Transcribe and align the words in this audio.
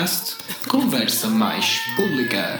podcast 0.00 0.38
Conversa 0.66 1.28
Mais 1.28 1.78
Pública. 1.94 2.58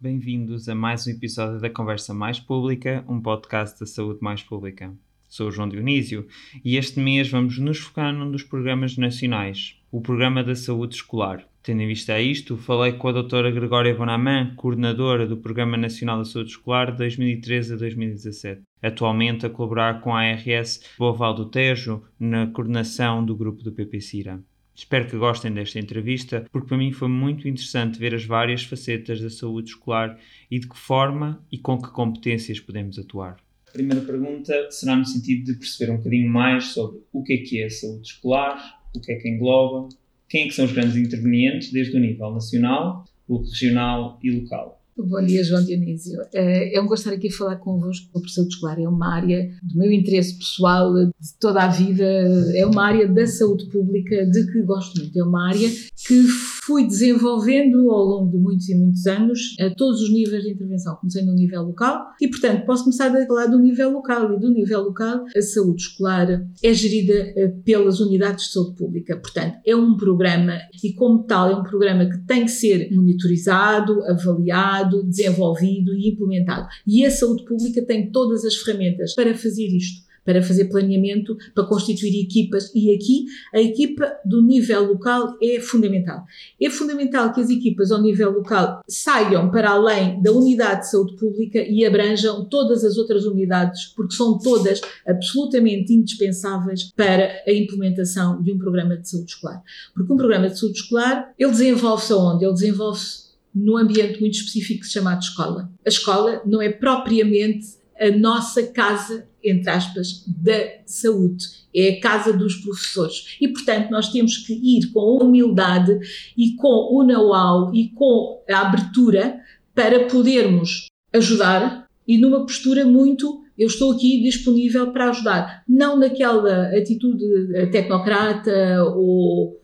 Bem-vindos 0.00 0.68
a 0.68 0.74
mais 0.74 1.06
um 1.06 1.10
episódio 1.10 1.60
da 1.60 1.70
Conversa 1.70 2.12
Mais 2.12 2.40
Pública, 2.40 3.04
um 3.08 3.20
podcast 3.20 3.78
da 3.78 3.86
saúde 3.86 4.18
mais 4.22 4.42
pública. 4.42 4.92
Sou 5.28 5.46
o 5.46 5.52
João 5.52 5.68
Dionísio 5.68 6.26
e 6.64 6.76
este 6.76 6.98
mês 6.98 7.30
vamos 7.30 7.58
nos 7.58 7.78
focar 7.78 8.12
num 8.12 8.32
dos 8.32 8.42
programas 8.42 8.96
nacionais, 8.96 9.76
o 9.92 10.00
Programa 10.00 10.42
da 10.42 10.56
Saúde 10.56 10.96
Escolar. 10.96 11.46
Tendo 11.68 11.82
em 11.82 11.86
vista 11.86 12.18
isto, 12.18 12.56
falei 12.56 12.94
com 12.94 13.08
a 13.08 13.12
doutora 13.12 13.50
Gregória 13.50 13.94
Bonaman, 13.94 14.54
coordenadora 14.56 15.26
do 15.26 15.36
Programa 15.36 15.76
Nacional 15.76 16.16
da 16.16 16.24
Saúde 16.24 16.52
Escolar 16.52 16.92
de 16.92 16.96
2013 16.96 17.74
a 17.74 17.76
2017, 17.76 18.62
atualmente 18.80 19.44
a 19.44 19.50
colaborar 19.50 20.00
com 20.00 20.16
a 20.16 20.22
ARS 20.22 20.80
Boval 20.98 21.34
do 21.34 21.44
Tejo 21.50 22.02
na 22.18 22.46
coordenação 22.46 23.22
do 23.22 23.36
grupo 23.36 23.62
do 23.62 23.70
PPCIRA. 23.70 24.42
Espero 24.74 25.08
que 25.08 25.18
gostem 25.18 25.52
desta 25.52 25.78
entrevista, 25.78 26.46
porque 26.50 26.68
para 26.68 26.78
mim 26.78 26.90
foi 26.90 27.08
muito 27.08 27.46
interessante 27.46 27.98
ver 27.98 28.14
as 28.14 28.24
várias 28.24 28.64
facetas 28.64 29.20
da 29.20 29.28
saúde 29.28 29.68
escolar 29.68 30.18
e 30.50 30.58
de 30.58 30.66
que 30.66 30.78
forma 30.78 31.44
e 31.52 31.58
com 31.58 31.76
que 31.76 31.90
competências 31.90 32.58
podemos 32.58 32.98
atuar. 32.98 33.36
A 33.68 33.72
primeira 33.72 34.00
pergunta 34.00 34.70
será 34.70 34.96
no 34.96 35.04
sentido 35.04 35.44
de 35.44 35.58
perceber 35.58 35.92
um 35.92 35.98
bocadinho 35.98 36.32
mais 36.32 36.68
sobre 36.68 37.02
o 37.12 37.22
que 37.22 37.34
é 37.34 37.36
que 37.36 37.60
é 37.60 37.66
a 37.66 37.70
saúde 37.70 38.08
escolar, 38.08 38.78
o 38.96 39.00
que 39.02 39.12
é 39.12 39.16
que 39.16 39.28
engloba, 39.28 39.90
quem 40.28 40.44
é 40.44 40.46
que 40.46 40.54
são 40.54 40.64
os 40.64 40.72
grandes 40.72 40.96
intervenientes, 40.96 41.72
desde 41.72 41.96
o 41.96 42.00
nível 42.00 42.32
nacional, 42.32 43.04
regional 43.28 44.18
e 44.22 44.30
local. 44.30 44.77
Bom 45.06 45.24
dia, 45.24 45.44
João 45.44 45.64
Dionísio. 45.64 46.20
Eh, 46.34 46.76
é 46.76 46.80
um 46.80 46.86
gosto 46.86 47.08
aqui 47.08 47.28
a 47.28 47.32
falar 47.32 47.56
convosco 47.56 48.10
sobre 48.12 48.30
saúde 48.30 48.54
escolar. 48.54 48.80
É 48.80 48.88
uma 48.88 49.14
área 49.14 49.48
do 49.62 49.78
meu 49.78 49.92
interesse 49.92 50.36
pessoal 50.36 50.92
de 50.92 51.38
toda 51.38 51.62
a 51.62 51.68
vida, 51.68 52.04
é 52.04 52.66
uma 52.66 52.84
área 52.84 53.06
da 53.06 53.24
saúde 53.24 53.66
pública 53.66 54.26
de 54.26 54.50
que 54.50 54.60
gosto 54.62 54.98
muito. 54.98 55.16
É 55.16 55.22
uma 55.22 55.50
área 55.50 55.68
que 56.06 56.22
fui 56.64 56.84
desenvolvendo 56.86 57.90
ao 57.92 58.04
longo 58.04 58.32
de 58.32 58.38
muitos 58.38 58.68
e 58.68 58.74
muitos 58.74 59.06
anos 59.06 59.54
a 59.60 59.70
todos 59.70 60.02
os 60.02 60.12
níveis 60.12 60.42
de 60.42 60.50
intervenção. 60.50 60.96
Comecei 60.96 61.24
no 61.24 61.32
nível 61.32 61.62
local 61.62 62.08
e, 62.20 62.26
portanto, 62.26 62.66
posso 62.66 62.82
começar 62.82 63.14
a 63.14 63.26
falar 63.26 63.46
do 63.46 63.58
nível 63.58 63.92
local. 63.92 64.34
E 64.34 64.40
do 64.40 64.50
nível 64.50 64.82
local, 64.82 65.24
a 65.36 65.42
saúde 65.42 65.82
escolar 65.82 66.28
é 66.60 66.74
gerida 66.74 67.14
eh, 67.14 67.54
pelas 67.64 68.00
unidades 68.00 68.46
de 68.46 68.52
saúde 68.52 68.74
pública. 68.74 69.16
Portanto, 69.16 69.58
é 69.64 69.76
um 69.76 69.96
programa 69.96 70.54
e, 70.82 70.92
como 70.92 71.22
tal, 71.22 71.50
é 71.50 71.56
um 71.56 71.62
programa 71.62 72.04
que 72.06 72.18
tem 72.26 72.44
que 72.44 72.50
ser 72.50 72.90
monitorizado, 72.92 74.02
avaliado, 74.04 74.87
desenvolvido 75.02 75.94
e 75.94 76.08
implementado. 76.08 76.68
E 76.86 77.04
a 77.04 77.10
saúde 77.10 77.44
pública 77.44 77.82
tem 77.82 78.10
todas 78.10 78.44
as 78.44 78.56
ferramentas 78.56 79.14
para 79.14 79.34
fazer 79.34 79.66
isto 79.66 80.08
para 80.28 80.42
fazer 80.42 80.66
planeamento, 80.66 81.38
para 81.54 81.64
constituir 81.64 82.22
equipas 82.22 82.70
e 82.74 82.94
aqui 82.94 83.24
a 83.54 83.62
equipa 83.62 84.12
do 84.26 84.42
nível 84.42 84.84
local 84.84 85.38
é 85.42 85.58
fundamental. 85.58 86.22
É 86.60 86.68
fundamental 86.68 87.32
que 87.32 87.40
as 87.40 87.48
equipas 87.48 87.90
ao 87.90 88.02
nível 88.02 88.32
local 88.32 88.82
saiam 88.86 89.50
para 89.50 89.70
além 89.70 90.20
da 90.20 90.30
unidade 90.30 90.82
de 90.82 90.90
saúde 90.90 91.16
pública 91.16 91.60
e 91.60 91.82
abranjam 91.82 92.44
todas 92.44 92.84
as 92.84 92.98
outras 92.98 93.24
unidades, 93.24 93.86
porque 93.96 94.14
são 94.14 94.36
todas 94.36 94.82
absolutamente 95.06 95.94
indispensáveis 95.94 96.92
para 96.94 97.42
a 97.46 97.50
implementação 97.50 98.42
de 98.42 98.52
um 98.52 98.58
programa 98.58 98.98
de 98.98 99.08
saúde 99.08 99.30
escolar. 99.30 99.62
Porque 99.94 100.12
um 100.12 100.16
programa 100.18 100.50
de 100.50 100.58
saúde 100.58 100.78
escolar, 100.78 101.32
ele 101.38 101.52
desenvolve-se 101.52 102.12
aonde? 102.12 102.44
Ele 102.44 102.52
desenvolve-se 102.52 103.27
num 103.54 103.76
ambiente 103.76 104.20
muito 104.20 104.34
específico 104.34 104.84
chamado 104.84 105.20
escola. 105.20 105.70
A 105.84 105.88
escola 105.88 106.42
não 106.44 106.60
é 106.60 106.70
propriamente 106.70 107.78
a 107.98 108.10
nossa 108.10 108.62
casa 108.68 109.28
entre 109.42 109.70
aspas, 109.70 110.24
da 110.26 110.82
saúde. 110.84 111.46
É 111.74 111.90
a 111.90 112.00
casa 112.00 112.32
dos 112.32 112.56
professores. 112.56 113.36
E, 113.40 113.48
portanto, 113.48 113.90
nós 113.90 114.10
temos 114.10 114.38
que 114.38 114.52
ir 114.52 114.90
com 114.92 115.18
humildade 115.22 115.98
e 116.36 116.54
com 116.56 116.96
o 116.96 117.04
know-how 117.04 117.74
e 117.74 117.88
com 117.90 118.42
a 118.48 118.60
abertura 118.60 119.40
para 119.74 120.06
podermos 120.06 120.86
ajudar 121.12 121.86
e 122.06 122.18
numa 122.18 122.40
postura 122.40 122.84
muito 122.84 123.44
eu 123.56 123.66
estou 123.66 123.92
aqui 123.92 124.22
disponível 124.22 124.92
para 124.92 125.10
ajudar. 125.10 125.64
Não 125.68 125.98
naquela 125.98 126.68
atitude 126.76 127.24
tecnocrata 127.72 128.84
ou 128.94 129.57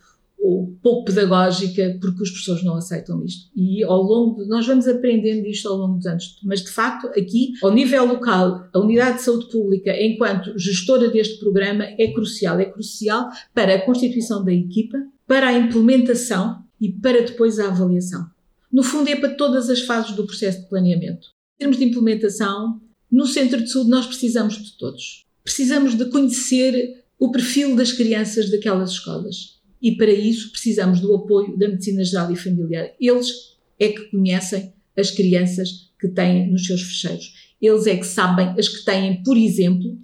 ou 0.44 0.76
pouco 0.82 1.06
pedagógica, 1.06 1.96
porque 2.02 2.22
os 2.22 2.30
professores 2.30 2.62
não 2.62 2.76
aceitam 2.76 3.24
isto. 3.24 3.50
E 3.56 3.82
ao 3.82 4.02
longo, 4.02 4.42
de, 4.42 4.48
nós 4.48 4.66
vamos 4.66 4.86
aprendendo 4.86 5.46
isto 5.46 5.66
ao 5.66 5.76
longo 5.76 5.96
dos 5.96 6.06
anos, 6.06 6.38
mas 6.44 6.62
de 6.62 6.70
facto 6.70 7.06
aqui, 7.18 7.54
ao 7.62 7.72
nível 7.72 8.04
local, 8.04 8.68
a 8.70 8.78
Unidade 8.78 9.16
de 9.16 9.24
Saúde 9.24 9.50
Pública, 9.50 9.90
enquanto 9.98 10.58
gestora 10.58 11.08
deste 11.08 11.38
programa, 11.38 11.84
é 11.98 12.12
crucial. 12.12 12.60
É 12.60 12.66
crucial 12.66 13.30
para 13.54 13.74
a 13.74 13.86
constituição 13.86 14.44
da 14.44 14.52
equipa, 14.52 14.98
para 15.26 15.48
a 15.48 15.58
implementação 15.58 16.62
e 16.78 16.92
para 16.92 17.22
depois 17.22 17.58
a 17.58 17.68
avaliação. 17.68 18.26
No 18.70 18.82
fundo, 18.82 19.08
é 19.08 19.16
para 19.16 19.34
todas 19.34 19.70
as 19.70 19.80
fases 19.80 20.14
do 20.14 20.26
processo 20.26 20.60
de 20.60 20.68
planeamento. 20.68 21.28
Em 21.56 21.60
termos 21.60 21.78
de 21.78 21.84
implementação, 21.84 22.82
no 23.10 23.24
centro 23.26 23.62
de 23.62 23.70
saúde 23.70 23.88
nós 23.88 24.06
precisamos 24.06 24.62
de 24.62 24.76
todos. 24.76 25.24
Precisamos 25.42 25.96
de 25.96 26.04
conhecer 26.10 27.02
o 27.18 27.30
perfil 27.30 27.74
das 27.74 27.92
crianças 27.92 28.50
daquelas 28.50 28.90
escolas 28.90 29.53
e 29.84 29.94
para 29.98 30.10
isso 30.10 30.50
precisamos 30.50 30.98
do 30.98 31.14
apoio 31.14 31.58
da 31.58 31.68
medicina 31.68 32.02
geral 32.02 32.32
e 32.32 32.36
familiar. 32.36 32.90
Eles 32.98 33.54
é 33.78 33.88
que 33.88 34.04
conhecem 34.04 34.72
as 34.96 35.10
crianças 35.10 35.90
que 36.00 36.08
têm 36.08 36.50
nos 36.50 36.66
seus 36.66 36.80
fecheiros. 36.80 37.54
Eles 37.60 37.86
é 37.86 37.94
que 37.94 38.06
sabem 38.06 38.54
as 38.58 38.66
que 38.66 38.82
têm, 38.82 39.22
por 39.22 39.36
exemplo, 39.36 39.98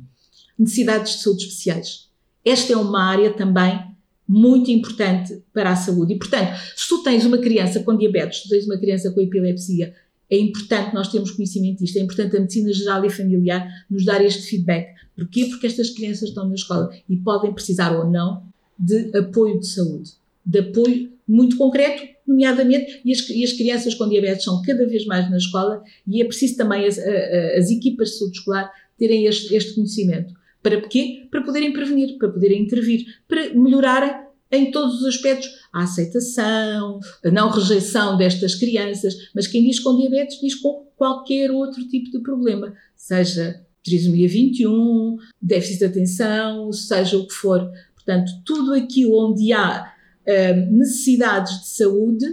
necessidades 0.58 1.14
de 1.14 1.22
saúde 1.22 1.44
especiais. 1.44 2.10
Esta 2.44 2.74
é 2.74 2.76
uma 2.76 3.02
área 3.02 3.32
também 3.32 3.80
muito 4.28 4.70
importante 4.70 5.42
para 5.50 5.70
a 5.70 5.76
saúde. 5.76 6.12
E, 6.12 6.18
portanto, 6.18 6.60
se 6.76 6.86
tu 6.86 7.02
tens 7.02 7.24
uma 7.24 7.38
criança 7.38 7.80
com 7.80 7.96
diabetes, 7.96 8.40
se 8.40 8.42
tu 8.44 8.48
tens 8.50 8.66
uma 8.66 8.78
criança 8.78 9.10
com 9.10 9.20
epilepsia, 9.22 9.94
é 10.30 10.38
importante 10.38 10.94
nós 10.94 11.08
termos 11.08 11.30
conhecimento 11.30 11.78
disto, 11.78 11.96
é 11.96 12.02
importante 12.02 12.36
a 12.36 12.40
medicina 12.40 12.70
geral 12.70 13.02
e 13.06 13.08
familiar 13.08 13.66
nos 13.90 14.04
dar 14.04 14.22
este 14.22 14.42
feedback. 14.42 14.94
Porquê? 15.16 15.46
Porque 15.46 15.66
estas 15.66 15.88
crianças 15.88 16.28
estão 16.28 16.46
na 16.46 16.54
escola 16.54 16.90
e 17.08 17.16
podem 17.16 17.52
precisar 17.54 17.96
ou 17.96 18.10
não 18.10 18.50
de 18.80 19.16
apoio 19.16 19.60
de 19.60 19.66
saúde, 19.66 20.12
de 20.44 20.58
apoio 20.58 21.12
muito 21.28 21.56
concreto, 21.56 22.02
nomeadamente, 22.26 23.00
e 23.04 23.12
as, 23.12 23.28
e 23.28 23.44
as 23.44 23.52
crianças 23.52 23.94
com 23.94 24.08
diabetes 24.08 24.44
são 24.44 24.62
cada 24.62 24.86
vez 24.86 25.04
mais 25.04 25.30
na 25.30 25.36
escola 25.36 25.82
e 26.06 26.22
é 26.22 26.24
preciso 26.24 26.56
também 26.56 26.86
as, 26.86 26.98
as 26.98 27.70
equipas 27.70 28.10
de 28.10 28.18
saúde 28.18 28.38
escolar 28.38 28.70
terem 28.98 29.26
este, 29.26 29.54
este 29.54 29.74
conhecimento. 29.74 30.34
Para 30.62 30.80
quê? 30.82 31.26
Para 31.30 31.42
poderem 31.42 31.72
prevenir, 31.72 32.18
para 32.18 32.28
poderem 32.28 32.62
intervir, 32.62 33.04
para 33.28 33.54
melhorarem 33.54 34.12
em 34.50 34.70
todos 34.70 35.00
os 35.00 35.06
aspectos 35.06 35.48
a 35.72 35.84
aceitação, 35.84 36.98
a 37.24 37.30
não 37.30 37.50
rejeição 37.50 38.16
destas 38.16 38.54
crianças, 38.54 39.14
mas 39.34 39.46
quem 39.46 39.64
diz 39.64 39.78
com 39.78 39.96
diabetes 39.96 40.40
diz 40.40 40.54
com 40.56 40.86
qualquer 40.96 41.50
outro 41.50 41.86
tipo 41.88 42.10
de 42.10 42.20
problema, 42.20 42.74
seja 42.96 43.64
trisomia 43.82 44.28
21, 44.28 45.16
déficit 45.40 45.78
de 45.78 45.84
atenção, 45.86 46.72
seja 46.72 47.16
o 47.16 47.26
que 47.26 47.32
for. 47.32 47.70
Portanto, 48.04 48.32
tudo 48.44 48.74
aquilo 48.74 49.16
onde 49.16 49.52
há 49.52 49.92
uh, 50.26 50.72
necessidades 50.72 51.60
de 51.60 51.68
saúde 51.68 52.26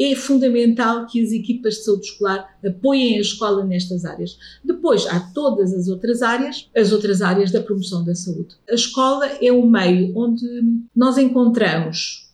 é 0.00 0.14
fundamental 0.16 1.06
que 1.06 1.22
as 1.22 1.30
equipas 1.30 1.74
de 1.74 1.84
saúde 1.84 2.06
escolar 2.06 2.58
apoiem 2.64 3.18
a 3.18 3.20
escola 3.20 3.64
nestas 3.64 4.04
áreas. 4.04 4.36
Depois, 4.64 5.06
há 5.06 5.20
todas 5.32 5.72
as 5.72 5.86
outras 5.88 6.22
áreas, 6.22 6.68
as 6.74 6.92
outras 6.92 7.22
áreas 7.22 7.52
da 7.52 7.60
promoção 7.60 8.04
da 8.04 8.14
saúde. 8.14 8.56
A 8.68 8.74
escola 8.74 9.26
é 9.26 9.52
um 9.52 9.68
meio 9.68 10.12
onde 10.16 10.44
nós 10.94 11.18
encontramos 11.18 12.28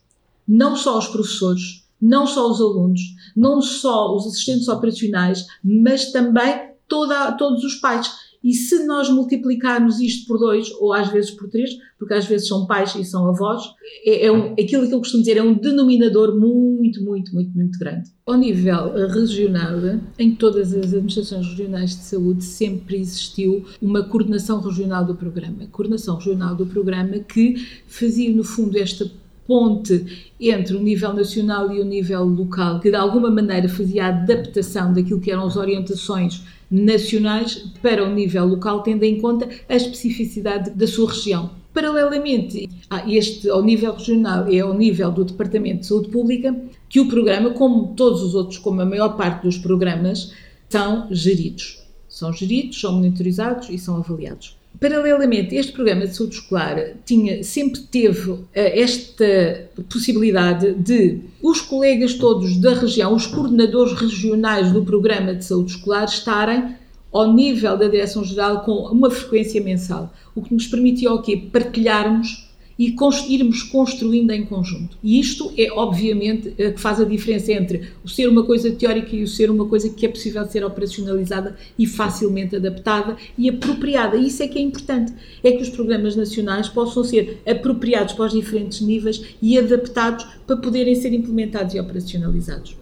não 0.47 0.76
só 0.76 0.99
os 0.99 1.09
professores, 1.09 1.84
não 2.00 2.26
só 2.26 2.50
os 2.50 2.60
alunos, 2.60 3.00
não 3.37 3.60
só 3.60 4.15
os 4.15 4.26
assistentes 4.26 4.69
operacionais, 4.69 5.47
mas 5.62 6.11
também 6.11 6.70
toda, 6.87 7.32
todos 7.32 7.62
os 7.64 7.75
pais 7.75 8.11
e 8.48 8.54
se 8.54 8.86
nós 8.86 9.10
multiplicarmos 9.10 10.00
isto 10.00 10.26
por 10.26 10.38
dois, 10.38 10.70
ou 10.80 10.94
às 10.94 11.08
vezes 11.08 11.30
por 11.30 11.50
três, 11.50 11.68
porque 11.98 12.14
às 12.14 12.24
vezes 12.24 12.48
são 12.48 12.66
pais 12.66 12.94
e 12.94 13.04
são 13.04 13.28
avós, 13.28 13.62
é, 14.06 14.24
é 14.24 14.32
um, 14.32 14.52
aquilo 14.52 14.88
que 14.88 14.94
eu 14.94 15.00
costumo 15.00 15.22
dizer, 15.22 15.36
é 15.36 15.42
um 15.42 15.52
denominador 15.52 16.34
muito, 16.34 17.04
muito, 17.04 17.34
muito, 17.34 17.54
muito 17.54 17.78
grande. 17.78 18.08
Ao 18.24 18.38
nível 18.38 18.94
regional, 19.08 19.78
em 20.18 20.34
todas 20.34 20.72
as 20.72 20.94
administrações 20.94 21.46
regionais 21.46 21.90
de 21.90 22.04
saúde, 22.04 22.42
sempre 22.42 22.96
existiu 22.96 23.66
uma 23.82 24.02
coordenação 24.02 24.62
regional 24.62 25.04
do 25.04 25.14
programa. 25.14 25.66
Coordenação 25.70 26.16
regional 26.16 26.56
do 26.56 26.64
programa 26.64 27.18
que 27.18 27.54
fazia, 27.86 28.34
no 28.34 28.44
fundo, 28.44 28.78
esta 28.78 29.10
ponte 29.46 30.32
entre 30.40 30.74
o 30.74 30.80
nível 30.80 31.12
nacional 31.12 31.70
e 31.70 31.80
o 31.80 31.84
nível 31.84 32.24
local, 32.24 32.80
que 32.80 32.90
de 32.90 32.96
alguma 32.96 33.30
maneira 33.30 33.68
fazia 33.68 34.06
a 34.06 34.08
adaptação 34.08 34.92
daquilo 34.92 35.20
que 35.20 35.30
eram 35.30 35.46
as 35.46 35.56
orientações 35.56 36.42
nacionais 36.70 37.56
para 37.81 38.05
o 38.05 38.12
nível 38.12 38.47
local, 38.47 38.82
tendo 38.82 39.05
em 39.05 39.20
conta 39.20 39.49
a 39.69 39.75
especificidade 39.75 40.70
da 40.70 40.87
sua 40.87 41.09
região. 41.11 41.50
Paralelamente 41.73 42.69
a 42.91 43.09
este, 43.11 43.49
ao 43.49 43.62
nível 43.62 43.93
regional 43.93 44.50
e 44.50 44.59
ao 44.61 44.75
nível 44.75 45.11
do 45.12 45.25
Departamento 45.25 45.81
de 45.81 45.87
Saúde 45.87 46.09
Pública, 46.09 46.55
que 46.88 47.00
o 47.00 47.09
programa, 47.09 47.50
como 47.50 47.94
todos 47.94 48.23
os 48.23 48.35
outros, 48.35 48.59
como 48.59 48.81
a 48.81 48.87
maior 48.87 49.17
parte 49.17 49.44
dos 49.44 49.59
programas, 49.59 50.32
são 50.69 51.06
geridos. 51.11 51.82
São 52.09 52.32
geridos, 52.32 52.81
são 52.81 52.94
monitorizados 52.94 53.69
e 53.70 53.79
são 53.79 53.97
avaliados. 53.97 54.57
Paralelamente, 54.80 55.56
este 55.56 55.72
programa 55.72 56.06
de 56.06 56.16
saúde 56.16 56.36
escolar 56.36 56.76
tinha, 57.04 57.42
sempre 57.42 57.80
teve 57.80 58.30
uh, 58.30 58.48
esta 58.54 59.69
possibilidade 59.88 60.72
de 60.75 61.20
os 61.42 61.60
colegas 61.60 62.14
todos 62.14 62.56
da 62.58 62.75
região, 62.75 63.14
os 63.14 63.26
coordenadores 63.26 63.92
regionais 63.94 64.70
do 64.70 64.84
programa 64.84 65.34
de 65.34 65.44
saúde 65.44 65.72
escolar, 65.72 66.04
estarem 66.04 66.76
ao 67.12 67.32
nível 67.32 67.76
da 67.76 67.88
Direção-Geral 67.88 68.60
com 68.60 68.72
uma 68.72 69.10
frequência 69.10 69.60
mensal, 69.62 70.12
o 70.34 70.42
que 70.42 70.54
nos 70.54 70.66
permitia 70.66 71.12
o 71.12 71.22
quê? 71.22 71.36
Partilharmos 71.36 72.47
e 72.78 72.94
irmos 73.28 73.62
construindo 73.64 74.30
em 74.30 74.44
conjunto. 74.44 74.96
E 75.02 75.19
isto 75.19 75.52
é, 75.56 75.69
obviamente, 75.72 76.50
que 76.50 76.80
faz 76.80 77.00
a 77.00 77.04
diferença 77.04 77.52
entre 77.52 77.90
o 78.04 78.08
ser 78.08 78.28
uma 78.28 78.44
coisa 78.44 78.70
teórica 78.70 79.16
e 79.16 79.22
o 79.25 79.26
ser 79.26 79.50
uma 79.50 79.66
coisa 79.66 79.90
que 79.90 80.06
é 80.06 80.08
possível 80.08 80.46
ser 80.46 80.64
operacionalizada 80.64 81.56
e 81.76 81.86
facilmente 81.86 82.54
adaptada 82.54 83.16
e 83.36 83.48
apropriada. 83.48 84.16
E 84.16 84.28
isso 84.28 84.42
é 84.42 84.48
que 84.48 84.58
é 84.58 84.62
importante, 84.62 85.12
é 85.42 85.52
que 85.52 85.62
os 85.62 85.70
programas 85.70 86.14
nacionais 86.14 86.69
possam 86.69 87.02
ser 87.02 87.40
apropriados 87.44 88.14
para 88.14 88.26
os 88.26 88.32
diferentes 88.32 88.81
níveis 88.81 89.22
e 89.42 89.58
adaptados 89.58 90.24
para 90.46 90.56
poderem 90.56 90.94
ser 90.94 91.12
implementados 91.12 91.74
e 91.74 91.81
operacionalizados. 91.81 92.76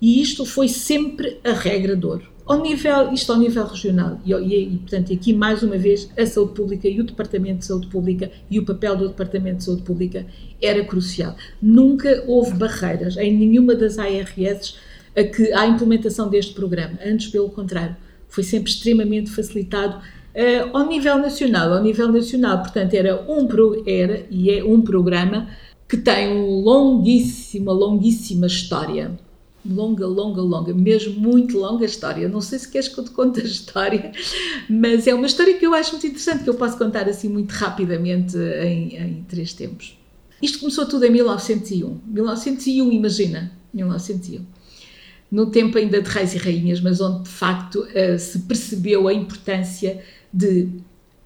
E 0.00 0.22
isto 0.22 0.46
foi 0.46 0.66
sempre 0.66 1.36
a 1.44 1.52
regra 1.52 1.94
de 1.94 2.06
ouro. 2.06 2.29
Ao 2.50 2.60
nível, 2.60 3.12
isto 3.12 3.30
ao 3.30 3.38
nível 3.38 3.64
regional, 3.64 4.20
e, 4.26 4.32
e, 4.32 4.74
e, 4.74 4.78
portanto 4.78 5.12
aqui 5.12 5.32
mais 5.32 5.62
uma 5.62 5.78
vez 5.78 6.10
a 6.18 6.26
saúde 6.26 6.54
pública 6.54 6.88
e 6.88 7.00
o 7.00 7.04
Departamento 7.04 7.60
de 7.60 7.66
Saúde 7.66 7.86
Pública 7.86 8.28
e 8.50 8.58
o 8.58 8.64
papel 8.64 8.96
do 8.96 9.06
Departamento 9.06 9.58
de 9.58 9.64
Saúde 9.66 9.82
Pública 9.82 10.26
era 10.60 10.84
crucial. 10.84 11.36
Nunca 11.62 12.24
houve 12.26 12.52
barreiras 12.54 13.16
em 13.18 13.38
nenhuma 13.38 13.76
das 13.76 14.00
ARS 14.00 14.76
a 15.16 15.22
que 15.22 15.52
à 15.52 15.64
implementação 15.64 16.28
deste 16.28 16.52
programa, 16.52 16.98
antes 17.06 17.28
pelo 17.28 17.50
contrário, 17.50 17.96
foi 18.28 18.42
sempre 18.42 18.72
extremamente 18.72 19.30
facilitado 19.30 19.98
uh, 19.98 20.76
ao 20.76 20.88
nível 20.88 21.18
nacional. 21.18 21.72
Ao 21.72 21.80
nível 21.80 22.10
nacional, 22.10 22.62
portanto, 22.62 22.94
era 22.94 23.24
um 23.30 23.46
era 23.86 24.26
e 24.28 24.50
é 24.50 24.64
um 24.64 24.82
programa 24.82 25.46
que 25.88 25.96
tem 25.96 26.32
uma 26.32 26.62
longuíssima, 26.72 27.70
longuíssima 27.70 28.48
história 28.48 29.16
longa, 29.64 30.06
longa, 30.06 30.40
longa, 30.40 30.74
mesmo 30.74 31.20
muito 31.20 31.58
longa 31.58 31.84
história. 31.84 32.28
Não 32.28 32.40
sei 32.40 32.58
se 32.58 32.68
queres 32.68 32.88
que 32.88 32.98
eu 32.98 33.04
te 33.04 33.10
conte 33.10 33.40
a 33.40 33.44
história, 33.44 34.12
mas 34.68 35.06
é 35.06 35.14
uma 35.14 35.26
história 35.26 35.56
que 35.56 35.66
eu 35.66 35.74
acho 35.74 35.92
muito 35.92 36.06
interessante, 36.06 36.44
que 36.44 36.50
eu 36.50 36.54
posso 36.54 36.78
contar 36.78 37.08
assim 37.08 37.28
muito 37.28 37.52
rapidamente 37.52 38.36
em, 38.36 38.96
em 38.96 39.24
três 39.28 39.52
tempos. 39.52 39.98
Isto 40.42 40.60
começou 40.60 40.86
tudo 40.86 41.04
em 41.04 41.10
1901. 41.10 42.00
1901, 42.06 42.92
imagina, 42.92 43.52
1901. 43.74 44.44
No 45.30 45.46
tempo 45.50 45.78
ainda 45.78 46.00
de 46.00 46.08
reis 46.08 46.34
e 46.34 46.38
rainhas, 46.38 46.80
mas 46.80 47.00
onde 47.00 47.24
de 47.24 47.28
facto 47.28 47.86
eh, 47.94 48.18
se 48.18 48.40
percebeu 48.40 49.06
a 49.06 49.14
importância 49.14 50.02
de 50.32 50.68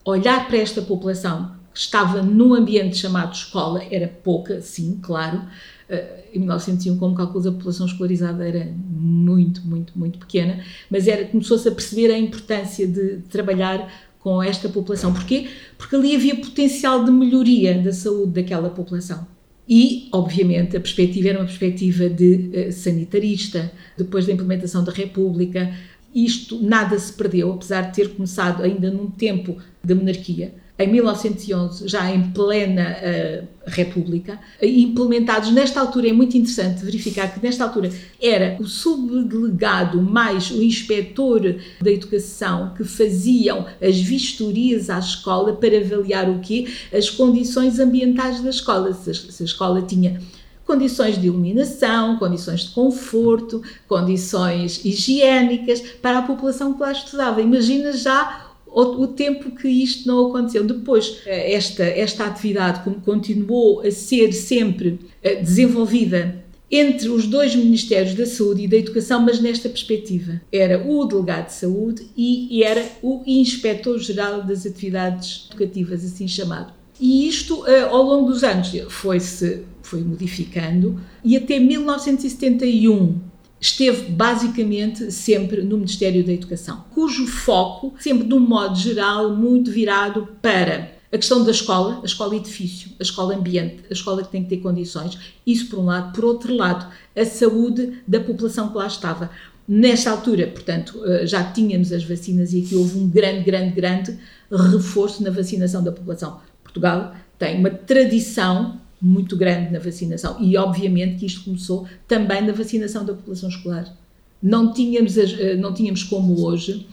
olhar 0.04 0.46
para 0.46 0.58
esta 0.58 0.82
população 0.82 1.52
estava 1.74 2.22
num 2.22 2.54
ambiente 2.54 2.96
chamado 2.96 3.34
escola, 3.34 3.82
era 3.90 4.06
pouca, 4.06 4.60
sim, 4.60 4.98
claro, 5.02 5.42
eh, 5.88 6.24
em 6.32 6.38
1901, 6.38 6.96
como 6.96 7.14
cálculo 7.14 7.42
da 7.42 7.52
população 7.52 7.86
escolarizada 7.86 8.46
era 8.46 8.72
muito, 8.88 9.60
muito, 9.66 9.98
muito 9.98 10.18
pequena, 10.18 10.64
mas 10.90 11.08
era 11.08 11.24
começou-se 11.24 11.68
a 11.68 11.72
perceber 11.72 12.12
a 12.12 12.18
importância 12.18 12.86
de 12.86 13.18
trabalhar 13.28 13.92
com 14.20 14.42
esta 14.42 14.68
população. 14.68 15.12
Porquê? 15.12 15.48
Porque 15.76 15.96
ali 15.96 16.14
havia 16.14 16.36
potencial 16.36 17.04
de 17.04 17.10
melhoria 17.10 17.78
da 17.82 17.92
saúde 17.92 18.32
daquela 18.32 18.70
população. 18.70 19.26
E, 19.68 20.08
obviamente, 20.12 20.76
a 20.76 20.80
perspectiva 20.80 21.28
era 21.28 21.38
uma 21.38 21.46
perspectiva 21.46 22.08
de 22.08 22.50
uh, 22.68 22.72
sanitarista, 22.72 23.72
depois 23.96 24.26
da 24.26 24.32
implementação 24.32 24.84
da 24.84 24.92
República. 24.92 25.74
Isto 26.14 26.62
nada 26.62 26.98
se 26.98 27.12
perdeu, 27.12 27.52
apesar 27.52 27.82
de 27.82 27.94
ter 27.94 28.10
começado 28.10 28.62
ainda 28.62 28.90
num 28.90 29.10
tempo 29.10 29.56
da 29.82 29.94
monarquia 29.94 30.54
em 30.76 30.88
1911, 30.88 31.86
já 31.86 32.10
em 32.10 32.30
plena 32.30 32.96
uh, 32.96 33.46
República, 33.64 34.40
implementados. 34.60 35.52
Nesta 35.52 35.80
altura 35.80 36.08
é 36.08 36.12
muito 36.12 36.36
interessante 36.36 36.84
verificar 36.84 37.32
que, 37.32 37.40
nesta 37.40 37.62
altura, 37.62 37.90
era 38.20 38.56
o 38.60 38.66
subdelegado 38.66 40.02
mais 40.02 40.50
o 40.50 40.60
inspetor 40.60 41.56
da 41.80 41.90
educação 41.92 42.74
que 42.76 42.82
faziam 42.82 43.66
as 43.80 44.00
vistorias 44.00 44.90
à 44.90 44.98
escola 44.98 45.52
para 45.52 45.78
avaliar 45.78 46.28
o 46.28 46.40
quê? 46.40 46.66
As 46.92 47.08
condições 47.08 47.78
ambientais 47.78 48.40
da 48.40 48.50
escola. 48.50 48.92
Se 48.92 49.10
a, 49.10 49.14
se 49.14 49.42
a 49.44 49.46
escola 49.46 49.80
tinha 49.80 50.20
condições 50.66 51.20
de 51.20 51.26
iluminação, 51.26 52.16
condições 52.16 52.60
de 52.60 52.70
conforto, 52.70 53.62
condições 53.86 54.84
higiênicas 54.84 55.80
para 56.02 56.18
a 56.18 56.22
população 56.22 56.74
que 56.74 56.80
lá 56.80 56.92
estudava. 56.92 57.40
Imagina 57.40 57.92
já 57.92 58.43
o, 58.82 59.06
tempo 59.06 59.52
que 59.52 59.68
isto 59.68 60.06
não 60.08 60.26
aconteceu. 60.26 60.64
Depois, 60.64 61.20
eh, 61.26 61.52
esta, 61.54 61.84
esta 61.84 62.26
atividade 62.26 62.82
continuou 63.04 63.80
a 63.80 63.90
ser 63.90 64.32
sempre 64.32 64.98
eh, 65.22 65.36
desenvolvida 65.36 66.42
entre 66.70 67.08
os 67.08 67.26
dois 67.26 67.54
Ministérios 67.54 68.14
da 68.14 68.26
Saúde 68.26 68.62
e 68.62 68.68
da 68.68 68.76
Educação, 68.76 69.20
mas 69.20 69.40
nesta 69.40 69.68
perspectiva. 69.68 70.40
Era 70.50 70.84
o 70.84 71.04
delegado 71.04 71.46
de 71.46 71.52
saúde 71.52 72.06
e 72.16 72.64
era 72.64 72.84
o 73.02 73.22
inspetor-geral 73.26 74.42
das 74.42 74.66
atividades 74.66 75.46
educativas, 75.50 76.04
assim 76.04 76.26
chamado. 76.26 76.72
E 76.98 77.28
isto, 77.28 77.66
eh, 77.66 77.82
ao 77.82 78.02
longo 78.02 78.30
dos 78.30 78.42
anos, 78.42 78.72
foi-se 78.88 79.62
foi 79.82 80.00
modificando 80.00 80.98
e 81.22 81.36
até 81.36 81.58
1971 81.58 83.20
esteve 83.64 84.10
basicamente 84.10 85.10
sempre 85.10 85.62
no 85.62 85.78
Ministério 85.78 86.22
da 86.22 86.32
Educação, 86.32 86.84
cujo 86.90 87.26
foco, 87.26 87.94
sempre 87.98 88.28
de 88.28 88.34
um 88.34 88.40
modo 88.40 88.76
geral, 88.76 89.34
muito 89.34 89.70
virado 89.70 90.28
para 90.42 90.92
a 91.10 91.16
questão 91.16 91.42
da 91.42 91.50
escola, 91.50 92.00
a 92.02 92.04
escola 92.04 92.36
edifício, 92.36 92.90
a 93.00 93.02
escola 93.02 93.34
ambiente, 93.34 93.84
a 93.88 93.92
escola 93.92 94.22
que 94.22 94.30
tem 94.30 94.42
que 94.42 94.50
ter 94.50 94.58
condições, 94.58 95.18
isso 95.46 95.68
por 95.68 95.78
um 95.78 95.86
lado. 95.86 96.12
Por 96.12 96.26
outro 96.26 96.54
lado, 96.54 96.92
a 97.16 97.24
saúde 97.24 98.02
da 98.06 98.20
população 98.20 98.68
que 98.68 98.76
lá 98.76 98.86
estava. 98.86 99.30
Nesta 99.66 100.10
altura, 100.10 100.46
portanto, 100.48 101.02
eh, 101.06 101.26
já 101.26 101.42
tínhamos 101.42 101.90
as 101.90 102.04
vacinas 102.04 102.52
e 102.52 102.60
aqui 102.60 102.74
houve 102.74 102.98
um 102.98 103.08
grande, 103.08 103.44
grande, 103.44 103.74
grande 103.74 104.18
reforço 104.50 105.22
na 105.22 105.30
vacinação 105.30 105.82
da 105.82 105.90
população. 105.90 106.38
Portugal 106.62 107.14
tem 107.38 107.60
uma 107.60 107.70
tradição 107.70 108.78
muito 109.04 109.36
grande 109.36 109.70
na 109.70 109.78
vacinação 109.78 110.38
e 110.40 110.56
obviamente 110.56 111.16
que 111.16 111.26
isto 111.26 111.44
começou 111.44 111.86
também 112.08 112.40
na 112.40 112.52
vacinação 112.52 113.04
da 113.04 113.12
população 113.12 113.50
escolar. 113.50 113.94
Não 114.42 114.72
tínhamos, 114.72 115.18
eh, 115.18 115.56
não 115.56 115.74
tínhamos 115.74 116.02
como 116.02 116.42
hoje 116.42 116.86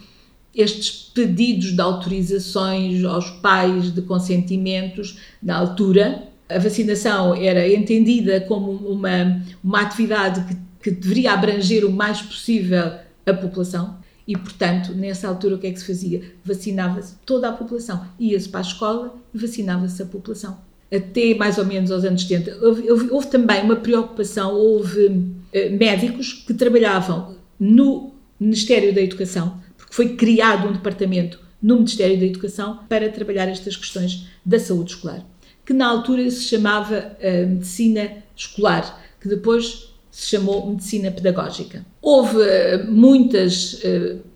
estes 0.54 1.10
pedidos 1.14 1.72
de 1.72 1.82
autorizações 1.82 3.06
aos 3.06 3.30
pais 3.30 3.94
de 3.94 4.02
consentimentos 4.02 5.20
na 5.42 5.56
altura. 5.56 6.24
A 6.50 6.60
vacinação 6.60 7.34
era 7.34 7.66
entendida 7.74 8.42
como 8.42 8.72
uma, 8.72 9.42
uma 9.64 9.80
atividade 9.80 10.44
que, 10.44 10.58
que 10.84 10.92
deveria 10.92 11.32
abranger 11.32 11.86
o 11.86 11.92
mais 11.92 12.22
possível 12.22 12.92
a 13.26 13.34
população 13.34 14.00
e, 14.28 14.36
portanto, 14.36 14.94
nessa 14.94 15.30
altura 15.30 15.56
o 15.56 15.60
que 15.60 15.68
é 15.68 15.72
que 15.72 15.80
se 15.80 15.86
fazia? 15.86 16.22
Vacinava-se 16.44 17.16
toda 17.26 17.48
a 17.48 17.54
população. 17.54 18.06
Ia-se 18.20 18.50
para 18.50 18.60
a 18.60 18.64
escola 18.64 19.16
e 19.34 19.38
vacinava-se 19.38 20.02
a 20.02 20.06
população 20.06 20.71
até 20.94 21.34
mais 21.36 21.58
ou 21.58 21.66
menos 21.66 21.90
aos 21.92 22.04
anos 22.04 22.24
70, 22.24 22.58
houve, 22.62 23.12
houve, 23.12 23.28
também 23.28 23.64
uma 23.64 23.78
preocupação, 23.78 24.54
houve 24.54 25.08
uh, 25.08 25.78
médicos 25.78 26.34
que 26.34 26.54
trabalhavam 26.54 27.36
no 27.60 28.12
Ministério 28.40 28.94
da 28.94 29.02
Educação, 29.02 29.62
porque 29.78 29.94
foi 29.94 30.16
criado 30.16 30.68
um 30.68 30.74
departamento 30.74 31.40
no 31.62 31.76
Ministério 31.76 32.20
da 32.20 32.26
Educação 32.26 32.80
para 32.90 33.10
trabalhar 33.10 33.48
estas 33.48 33.76
questões 33.78 34.28
da 34.46 34.60
saúde 34.60 34.92
escolar, 34.92 35.26
que 35.66 35.74
na 35.74 35.88
altura 35.88 36.30
se 36.30 36.44
chamava 36.44 37.16
uh, 37.20 37.48
Medicina 37.48 38.12
Escolar, 38.36 39.02
que 39.22 39.30
depois 39.30 39.94
se 40.12 40.28
chamou 40.28 40.70
Medicina 40.72 41.10
Pedagógica. 41.10 41.86
Houve 42.02 42.38
uh, 42.38 42.92
muitas 42.92 43.82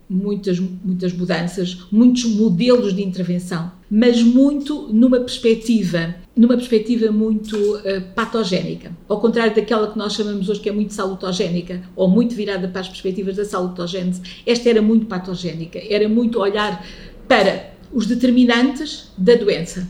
muitas, 0.08 0.58
muitas 0.60 1.12
mudanças, 1.12 1.78
muitos 1.90 2.24
modelos 2.24 2.94
de 2.94 3.02
intervenção, 3.02 3.72
mas 3.90 4.22
muito 4.22 4.88
numa 4.92 5.18
perspectiva, 5.18 6.14
numa 6.36 6.56
perspectiva 6.56 7.10
muito 7.10 7.56
uh, 7.56 8.02
patogénica, 8.14 8.92
ao 9.08 9.20
contrário 9.20 9.54
daquela 9.54 9.90
que 9.90 9.96
nós 9.96 10.12
chamamos 10.12 10.48
hoje 10.48 10.60
que 10.60 10.68
é 10.68 10.72
muito 10.72 10.92
salutogénica, 10.92 11.82
ou 11.96 12.08
muito 12.08 12.34
virada 12.34 12.68
para 12.68 12.82
as 12.82 12.88
perspectivas 12.88 13.36
da 13.36 13.44
salutogênese, 13.44 14.20
esta 14.44 14.68
era 14.68 14.82
muito 14.82 15.06
patogénica, 15.06 15.80
era 15.88 16.08
muito 16.08 16.38
olhar 16.38 16.84
para 17.26 17.70
os 17.92 18.06
determinantes 18.06 19.10
da 19.16 19.34
doença, 19.34 19.88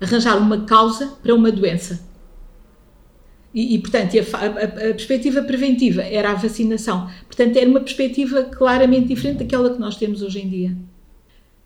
arranjar 0.00 0.36
uma 0.36 0.64
causa 0.64 1.12
para 1.22 1.34
uma 1.34 1.52
doença 1.52 2.08
e, 3.58 3.74
e 3.74 3.78
portanto, 3.78 4.14
a, 4.16 4.36
a, 4.36 4.46
a, 4.46 4.94
perspectiva 4.94 5.42
preventiva 5.42 6.02
era 6.02 6.30
a 6.30 6.34
vacinação. 6.34 7.10
Portanto, 7.26 7.56
era 7.56 7.68
uma 7.68 7.80
perspectiva 7.80 8.44
claramente 8.44 9.08
diferente 9.08 9.38
daquela 9.38 9.72
que 9.72 9.80
nós 9.80 9.96
temos 9.96 10.22
hoje 10.22 10.40
em 10.40 10.48
dia. 10.48 10.76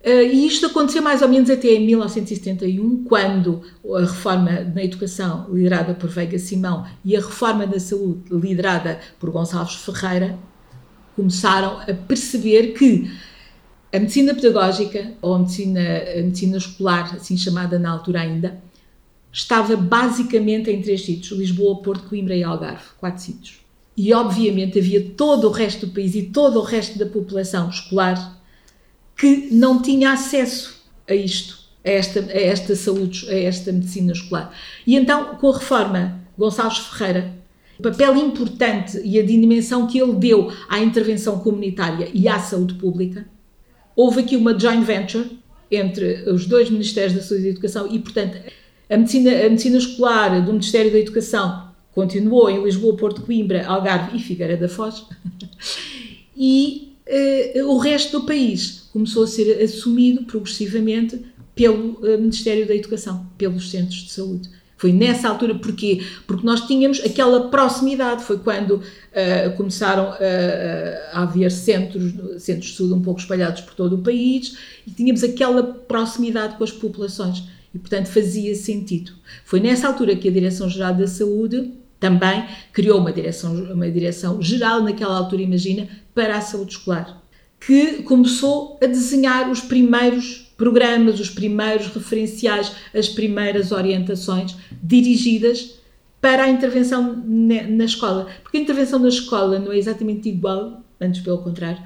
Uh, 0.04 0.26
e 0.32 0.46
isto 0.46 0.66
aconteceu 0.66 1.00
mais 1.00 1.22
ou 1.22 1.28
menos 1.28 1.48
até 1.48 1.68
em 1.68 1.86
1971, 1.86 3.04
quando 3.04 3.62
a 3.94 4.00
reforma 4.00 4.50
na 4.74 4.82
educação, 4.82 5.46
liderada 5.52 5.94
por 5.94 6.10
Veiga 6.10 6.38
Simão, 6.38 6.84
e 7.04 7.16
a 7.16 7.20
reforma 7.20 7.66
da 7.66 7.78
saúde, 7.78 8.22
liderada 8.30 8.98
por 9.20 9.30
Gonçalves 9.30 9.76
Ferreira, 9.76 10.36
começaram 11.14 11.78
a 11.80 11.94
perceber 11.94 12.72
que 12.72 13.10
A 13.94 13.98
medicina 13.98 14.34
pedagógica, 14.34 15.12
ou 15.20 15.34
a 15.34 15.38
medicina, 15.40 15.80
a 15.80 16.22
medicina 16.22 16.56
escolar, 16.56 17.14
assim 17.14 17.36
chamada 17.36 17.78
na 17.78 17.90
altura 17.90 18.20
ainda, 18.22 18.58
estava 19.30 19.76
basicamente 19.76 20.70
em 20.70 20.80
três 20.80 21.04
sítios: 21.04 21.38
Lisboa, 21.38 21.82
Porto, 21.82 22.08
Coimbra 22.08 22.34
e 22.34 22.42
Algarve. 22.42 22.84
Quatro 22.98 23.22
sítios. 23.22 23.60
E, 23.94 24.14
obviamente, 24.14 24.78
havia 24.78 25.10
todo 25.10 25.46
o 25.46 25.50
resto 25.50 25.86
do 25.86 25.92
país 25.92 26.14
e 26.14 26.22
todo 26.22 26.58
o 26.58 26.62
resto 26.62 26.98
da 26.98 27.04
população 27.04 27.68
escolar 27.68 28.41
que 29.22 29.50
não 29.52 29.80
tinha 29.80 30.10
acesso 30.10 30.82
a 31.08 31.14
isto, 31.14 31.60
a 31.84 31.90
esta, 31.90 32.18
a 32.18 32.40
esta 32.40 32.74
saúde, 32.74 33.24
a 33.30 33.34
esta 33.34 33.70
medicina 33.70 34.10
escolar. 34.10 34.52
E 34.84 34.96
então, 34.96 35.36
com 35.36 35.48
a 35.48 35.58
reforma 35.58 36.20
Gonçalves 36.36 36.78
Ferreira, 36.78 37.32
o 37.78 37.82
papel 37.84 38.16
importante 38.16 39.00
e 39.04 39.20
a 39.20 39.24
dimensão 39.24 39.86
que 39.86 39.96
ele 40.02 40.14
deu 40.14 40.52
à 40.68 40.80
intervenção 40.80 41.38
comunitária 41.38 42.10
e 42.12 42.26
à 42.26 42.40
saúde 42.40 42.74
pública, 42.74 43.24
houve 43.94 44.22
aqui 44.22 44.34
uma 44.34 44.58
joint 44.58 44.84
venture 44.84 45.38
entre 45.70 46.28
os 46.28 46.44
dois 46.44 46.68
Ministérios 46.68 47.12
da 47.12 47.22
Saúde 47.22 47.42
e 47.42 47.44
da 47.44 47.50
Educação 47.50 47.86
e, 47.94 48.00
portanto, 48.00 48.38
a 48.90 48.96
medicina, 48.96 49.30
a 49.30 49.48
medicina 49.48 49.78
escolar 49.78 50.44
do 50.44 50.50
Ministério 50.50 50.90
da 50.90 50.98
Educação 50.98 51.68
continuou 51.92 52.50
em 52.50 52.60
Lisboa, 52.60 52.96
Porto 52.96 53.22
Coimbra, 53.22 53.64
Algarve 53.68 54.16
e 54.16 54.20
Figueira 54.20 54.56
da 54.56 54.68
Foz. 54.68 55.06
e 56.36 56.96
uh, 57.56 57.68
o 57.68 57.78
resto 57.78 58.18
do 58.18 58.26
país 58.26 58.81
começou 58.92 59.24
a 59.24 59.26
ser 59.26 59.62
assumido 59.62 60.24
progressivamente 60.24 61.20
pelo 61.54 62.00
uh, 62.00 62.18
Ministério 62.18 62.66
da 62.66 62.74
Educação, 62.74 63.26
pelos 63.36 63.70
centros 63.70 63.96
de 64.04 64.12
saúde. 64.12 64.48
Foi 64.76 64.92
nessa 64.92 65.28
altura, 65.28 65.54
porquê? 65.54 66.02
Porque 66.26 66.44
nós 66.44 66.66
tínhamos 66.66 66.98
aquela 67.04 67.48
proximidade, 67.48 68.24
foi 68.24 68.38
quando 68.38 68.76
uh, 68.76 69.56
começaram 69.56 70.08
a, 70.10 71.18
a 71.18 71.22
haver 71.22 71.52
centros, 71.52 72.42
centros 72.42 72.72
de 72.72 72.76
saúde 72.76 72.94
um 72.94 73.02
pouco 73.02 73.20
espalhados 73.20 73.60
por 73.60 73.74
todo 73.74 73.94
o 73.94 74.02
país 74.02 74.56
e 74.84 74.90
tínhamos 74.90 75.22
aquela 75.22 75.62
proximidade 75.62 76.56
com 76.56 76.64
as 76.64 76.72
populações 76.72 77.44
e, 77.72 77.78
portanto, 77.78 78.06
fazia 78.06 78.54
sentido. 78.56 79.12
Foi 79.44 79.60
nessa 79.60 79.86
altura 79.86 80.16
que 80.16 80.28
a 80.28 80.32
Direção-Geral 80.32 80.94
da 80.94 81.06
Saúde 81.06 81.70
também 82.00 82.44
criou 82.72 82.98
uma 82.98 83.12
direção, 83.12 83.54
uma 83.72 83.88
direção 83.88 84.42
geral, 84.42 84.82
naquela 84.82 85.16
altura, 85.16 85.42
imagina, 85.42 85.88
para 86.12 86.36
a 86.36 86.40
saúde 86.40 86.72
escolar, 86.72 87.21
que 87.66 88.02
começou 88.02 88.78
a 88.82 88.86
desenhar 88.86 89.50
os 89.50 89.60
primeiros 89.60 90.52
programas, 90.56 91.20
os 91.20 91.30
primeiros 91.30 91.86
referenciais, 91.88 92.72
as 92.94 93.08
primeiras 93.08 93.72
orientações 93.72 94.56
dirigidas 94.82 95.74
para 96.20 96.44
a 96.44 96.48
intervenção 96.48 97.22
na 97.26 97.84
escola. 97.84 98.28
Porque 98.42 98.58
a 98.58 98.60
intervenção 98.60 98.98
na 98.98 99.08
escola 99.08 99.58
não 99.58 99.72
é 99.72 99.78
exatamente 99.78 100.28
igual, 100.28 100.82
antes 101.00 101.20
pelo 101.20 101.38
contrário, 101.38 101.82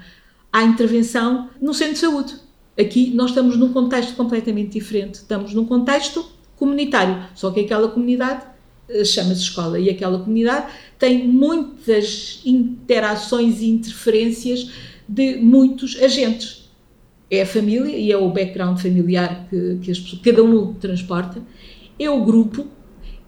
à 0.51 0.63
intervenção 0.63 1.49
no 1.61 1.73
centro 1.73 1.93
de 1.93 1.99
saúde. 1.99 2.35
Aqui 2.79 3.11
nós 3.11 3.31
estamos 3.31 3.57
num 3.57 3.73
contexto 3.73 4.15
completamente 4.15 4.73
diferente. 4.73 5.15
Estamos 5.15 5.53
num 5.53 5.65
contexto 5.65 6.25
comunitário, 6.55 7.23
só 7.35 7.51
que 7.51 7.61
aquela 7.61 7.87
comunidade 7.87 8.45
eh, 8.89 9.03
chama-se 9.03 9.41
escola 9.41 9.79
e 9.79 9.89
aquela 9.89 10.19
comunidade 10.19 10.71
tem 10.97 11.27
muitas 11.27 12.41
interações 12.45 13.61
e 13.61 13.69
interferências 13.69 14.71
de 15.07 15.37
muitos 15.37 16.01
agentes. 16.01 16.69
É 17.29 17.41
a 17.41 17.45
família 17.45 17.95
e 17.95 18.11
é 18.11 18.17
o 18.17 18.29
background 18.29 18.79
familiar 18.79 19.47
que, 19.49 19.79
que 19.81 19.91
as 19.91 19.99
cada 20.23 20.43
um 20.43 20.73
transporta, 20.73 21.41
é 21.99 22.09
o 22.09 22.23
grupo, 22.23 22.67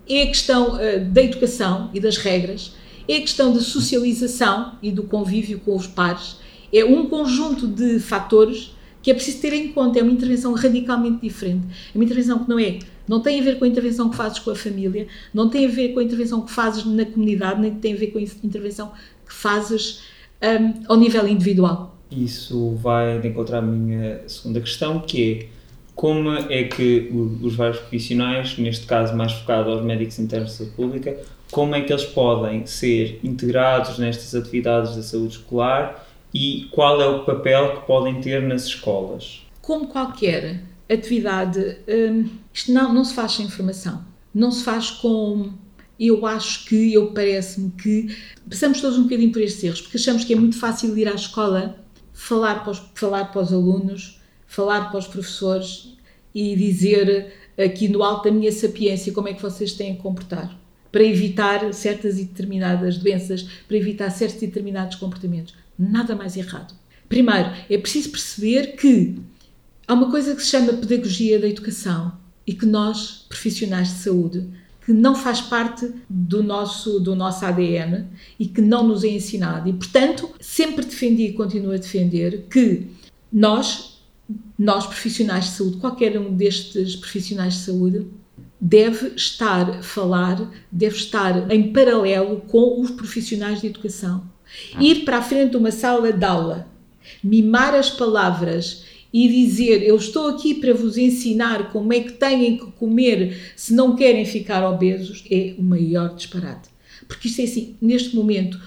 é 0.08 0.24
a 0.24 0.28
questão 0.28 0.76
uh, 0.76 1.06
da 1.06 1.22
educação 1.22 1.90
e 1.94 2.00
das 2.00 2.18
regras, 2.18 2.74
é 3.08 3.18
a 3.18 3.22
questão 3.22 3.54
da 3.54 3.60
socialização 3.60 4.78
e 4.82 4.92
do 4.92 5.04
convívio 5.04 5.60
com 5.60 5.76
os 5.76 5.88
pares, 5.88 6.38
é 6.72 6.86
um 6.86 7.08
conjunto 7.08 7.68
de 7.68 8.00
fatores 8.00 8.74
que 9.02 9.10
é 9.10 9.14
preciso 9.14 9.40
ter 9.40 9.54
em 9.54 9.70
conta. 9.70 10.00
É 10.00 10.04
uma 10.04 10.12
intervenção 10.12 10.54
radicalmente 10.54 11.22
diferente. 11.22 11.66
É 11.94 11.98
uma 11.98 12.04
intervenção 12.04 12.40
que 12.40 12.50
não 12.50 12.60
é 12.60 12.80
não 13.08 13.20
tem 13.20 13.40
a 13.40 13.44
ver 13.44 13.58
com 13.58 13.66
a 13.66 13.68
intervenção 13.68 14.08
que 14.08 14.16
fazes 14.16 14.38
com 14.38 14.52
a 14.52 14.56
família, 14.56 15.08
não 15.34 15.50
tem 15.50 15.66
a 15.66 15.68
ver 15.68 15.94
com 15.94 16.00
a 16.00 16.04
intervenção 16.04 16.42
que 16.42 16.52
fazes 16.52 16.86
na 16.86 17.04
comunidade, 17.04 17.60
nem 17.60 17.74
tem 17.74 17.94
a 17.94 17.98
ver 17.98 18.08
com 18.12 18.20
a 18.20 18.22
intervenção 18.22 18.92
que 19.28 19.34
fazes 19.34 20.02
um, 20.42 20.84
ao 20.88 20.98
nível 20.98 21.28
individual. 21.28 21.98
Isso 22.12 22.76
vai 22.76 23.18
encontrar 23.26 23.60
a 23.60 23.62
minha 23.62 24.22
segunda 24.28 24.60
questão, 24.60 25.00
que 25.00 25.32
é 25.32 25.60
como 25.96 26.32
é 26.32 26.64
que 26.64 27.12
os 27.42 27.56
vários 27.56 27.80
profissionais, 27.80 28.58
neste 28.58 28.86
caso 28.86 29.16
mais 29.16 29.34
focado 29.34 29.70
aos 29.70 29.84
médicos 29.84 30.18
internos 30.18 30.52
de 30.52 30.58
saúde 30.58 30.72
pública, 30.76 31.18
como 31.52 31.76
é 31.76 31.82
que 31.82 31.92
eles 31.92 32.06
podem 32.06 32.66
ser 32.66 33.20
integrados 33.24 33.98
nestas 33.98 34.34
atividades 34.34 34.96
da 34.96 35.02
saúde 35.02 35.36
escolar 35.36 36.08
e 36.34 36.68
qual 36.72 37.02
é 37.02 37.08
o 37.08 37.26
papel 37.26 37.76
que 37.76 37.88
podem 37.88 38.22
ter 38.22 38.42
nas 38.42 38.66
escolas? 38.66 39.46
Como 39.62 39.88
qualquer 39.88 40.64
atividade, 40.90 41.78
isto 42.54 42.72
não, 42.72 42.94
não 42.94 43.04
se 43.04 43.14
faz 43.14 43.34
sem 43.34 43.46
informação. 43.46 44.04
Não 44.34 44.52
se 44.52 44.64
faz 44.64 44.92
com. 44.92 45.52
Eu 46.00 46.26
acho 46.26 46.66
que, 46.66 46.94
eu 46.94 47.12
parece-me 47.12 47.72
que 47.72 48.16
passamos 48.50 48.80
todos 48.80 48.98
um 48.98 49.04
bocadinho 49.04 49.32
por 49.32 49.42
estes 49.42 49.64
erros, 49.64 49.82
porque 49.82 49.98
achamos 49.98 50.24
que 50.24 50.34
é 50.34 50.36
muito 50.36 50.58
fácil 50.58 50.98
ir 50.98 51.08
à 51.08 51.14
escola, 51.14 51.78
falar 52.14 52.64
para 52.64 52.72
os, 52.72 52.82
falar 52.96 53.26
para 53.26 53.42
os 53.42 53.52
alunos, 53.52 54.22
falar 54.48 54.90
para 54.90 55.00
os 55.00 55.08
professores 55.08 55.98
e 56.34 56.56
dizer 56.56 57.34
aqui 57.58 57.88
no 57.88 58.02
alto 58.04 58.26
da 58.26 58.32
minha 58.32 58.52
sapiência 58.52 59.12
como 59.12 59.28
é 59.28 59.34
que 59.34 59.42
vocês 59.42 59.74
têm 59.74 59.96
que 59.96 60.02
comportar 60.02 60.58
para 60.92 61.04
evitar 61.04 61.72
certas 61.74 62.18
e 62.18 62.24
determinadas 62.24 62.98
doenças, 62.98 63.44
para 63.68 63.78
evitar 63.78 64.10
certos 64.10 64.42
e 64.42 64.48
determinados 64.48 64.96
comportamentos. 64.96 65.54
Nada 65.78 66.16
mais 66.16 66.36
errado. 66.36 66.74
Primeiro, 67.08 67.52
é 67.70 67.78
preciso 67.78 68.10
perceber 68.10 68.76
que 68.76 69.20
Há 69.90 69.94
uma 69.96 70.12
coisa 70.12 70.36
que 70.36 70.44
se 70.44 70.50
chama 70.50 70.74
pedagogia 70.74 71.40
da 71.40 71.48
educação 71.48 72.16
e 72.46 72.54
que 72.54 72.68
nós, 72.68 73.26
profissionais 73.28 73.88
de 73.88 73.96
saúde, 73.96 74.48
que 74.90 74.94
não 74.94 75.14
faz 75.14 75.40
parte 75.40 75.88
do 76.10 76.42
nosso, 76.42 77.00
do 77.00 77.16
nosso 77.16 77.46
ADN 77.46 78.08
e 78.40 78.48
que 78.48 78.60
não 78.60 78.88
nos 78.88 79.04
é 79.04 79.10
ensinado. 79.10 79.70
E, 79.70 79.74
portanto, 79.74 80.32
sempre 80.42 80.84
defendi 80.84 81.28
e 81.28 81.34
continuo 81.34 81.74
a 81.74 81.78
defender 81.78 82.48
que 82.50 82.88
nós, 83.32 84.02
nós 84.58 84.88
profissionais 84.88 85.46
de 85.46 85.52
saúde, 85.52 85.78
qualquer 85.78 86.18
um 86.18 86.36
destes 86.36 86.96
profissionais 86.96 87.54
de 87.54 87.60
saúde, 87.60 88.08
deve 88.60 89.10
estar 89.10 89.70
a 89.70 89.84
falar, 89.84 90.50
deve 90.72 90.96
estar 90.96 91.52
em 91.52 91.72
paralelo 91.72 92.42
com 92.48 92.82
os 92.82 92.90
profissionais 92.90 93.62
de 93.62 93.68
educação. 93.68 94.24
Ah. 94.74 94.84
Ir 94.84 95.06
para 95.06 95.20
a 95.20 95.22
frente 95.22 95.52
de 95.52 95.58
uma 95.58 95.70
sala 95.70 96.12
de 96.12 96.26
aula, 96.26 96.68
mimar 97.24 97.76
as 97.76 97.92
palavras 97.92 98.86
e 99.14 99.28
dizer 99.28 99.84
eu 99.84 99.96
estou 99.96 100.28
aqui 100.28 100.54
para 100.54 100.74
vos 100.74 100.98
ensinar 100.98 101.72
como 101.72 101.92
é 101.94 102.00
que 102.00 102.14
têm 102.14 102.58
que 102.58 102.72
comer 102.74 103.54
se 103.56 103.74
não 103.74 103.96
querem 103.96 104.26
ficar 104.26 104.68
obesos 104.68 105.24
é 105.30 105.56
o 105.58 105.64
maior 105.64 106.16
disparate. 106.16 106.70
Porque 107.08 107.28
isto 107.28 107.42
é 107.42 107.44
assim, 107.46 107.76
neste 107.82 108.16
momento, 108.16 108.60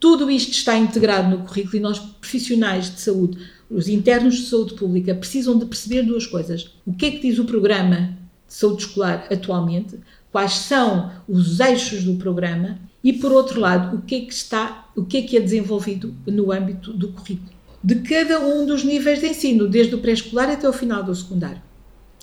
tudo 0.00 0.30
isto 0.30 0.52
está 0.52 0.76
integrado 0.76 1.36
no 1.36 1.44
currículo 1.44 1.76
e 1.76 1.80
nós, 1.80 1.98
profissionais 1.98 2.92
de 2.92 3.00
saúde, 3.00 3.38
os 3.70 3.88
internos 3.88 4.36
de 4.36 4.46
saúde 4.46 4.74
pública, 4.74 5.14
precisam 5.14 5.58
de 5.58 5.66
perceber 5.66 6.02
duas 6.02 6.26
coisas. 6.26 6.72
O 6.84 6.92
que 6.92 7.06
é 7.06 7.10
que 7.12 7.20
diz 7.20 7.38
o 7.38 7.44
programa 7.44 8.16
de 8.46 8.54
saúde 8.54 8.82
escolar 8.82 9.26
atualmente, 9.30 9.98
quais 10.30 10.52
são 10.52 11.12
os 11.28 11.60
eixos 11.60 12.04
do 12.04 12.16
programa 12.16 12.78
e, 13.02 13.12
por 13.12 13.32
outro 13.32 13.60
lado, 13.60 13.96
o 13.96 14.02
que 14.02 14.16
é 14.16 14.20
que 14.20 14.32
está, 14.32 14.90
o 14.96 15.04
que 15.04 15.18
é 15.18 15.22
que 15.22 15.36
é 15.36 15.40
desenvolvido 15.40 16.14
no 16.26 16.52
âmbito 16.52 16.92
do 16.92 17.08
currículo 17.08 17.55
de 17.86 17.94
cada 18.00 18.40
um 18.40 18.66
dos 18.66 18.82
níveis 18.82 19.20
de 19.20 19.28
ensino, 19.28 19.68
desde 19.68 19.94
o 19.94 19.98
pré-escolar 19.98 20.50
até 20.50 20.68
o 20.68 20.72
final 20.72 21.04
do 21.04 21.14
secundário. 21.14 21.62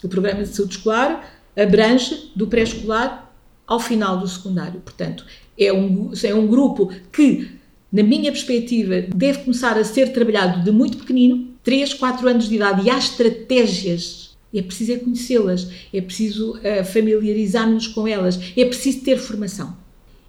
O 0.04 0.10
programa 0.10 0.44
de 0.44 0.50
saúde 0.50 0.76
escolar 0.76 1.40
abrange 1.56 2.32
do 2.36 2.48
pré-escolar 2.48 3.34
ao 3.66 3.80
final 3.80 4.20
do 4.20 4.28
secundário. 4.28 4.82
Portanto, 4.82 5.26
é 5.58 5.72
um, 5.72 6.12
é 6.22 6.36
um 6.36 6.48
grupo 6.48 6.92
que, 7.14 7.50
na 7.90 8.04
minha 8.04 8.30
perspectiva, 8.30 9.04
deve 9.16 9.40
começar 9.46 9.78
a 9.78 9.86
ser 9.86 10.12
trabalhado 10.12 10.66
de 10.66 10.70
muito 10.70 10.98
pequenino, 10.98 11.48
3, 11.64 11.94
4 11.94 12.28
anos 12.28 12.50
de 12.50 12.56
idade, 12.56 12.86
e 12.86 12.90
há 12.90 12.98
estratégias. 12.98 14.36
É 14.54 14.62
preciso 14.62 14.92
é 14.92 14.98
conhecê-las, 14.98 15.70
é 15.94 16.02
preciso 16.02 16.58
uh, 16.58 16.84
familiarizar-nos 16.84 17.88
com 17.88 18.06
elas, 18.06 18.38
é 18.58 18.66
preciso 18.66 19.00
ter 19.00 19.18
formação. 19.18 19.78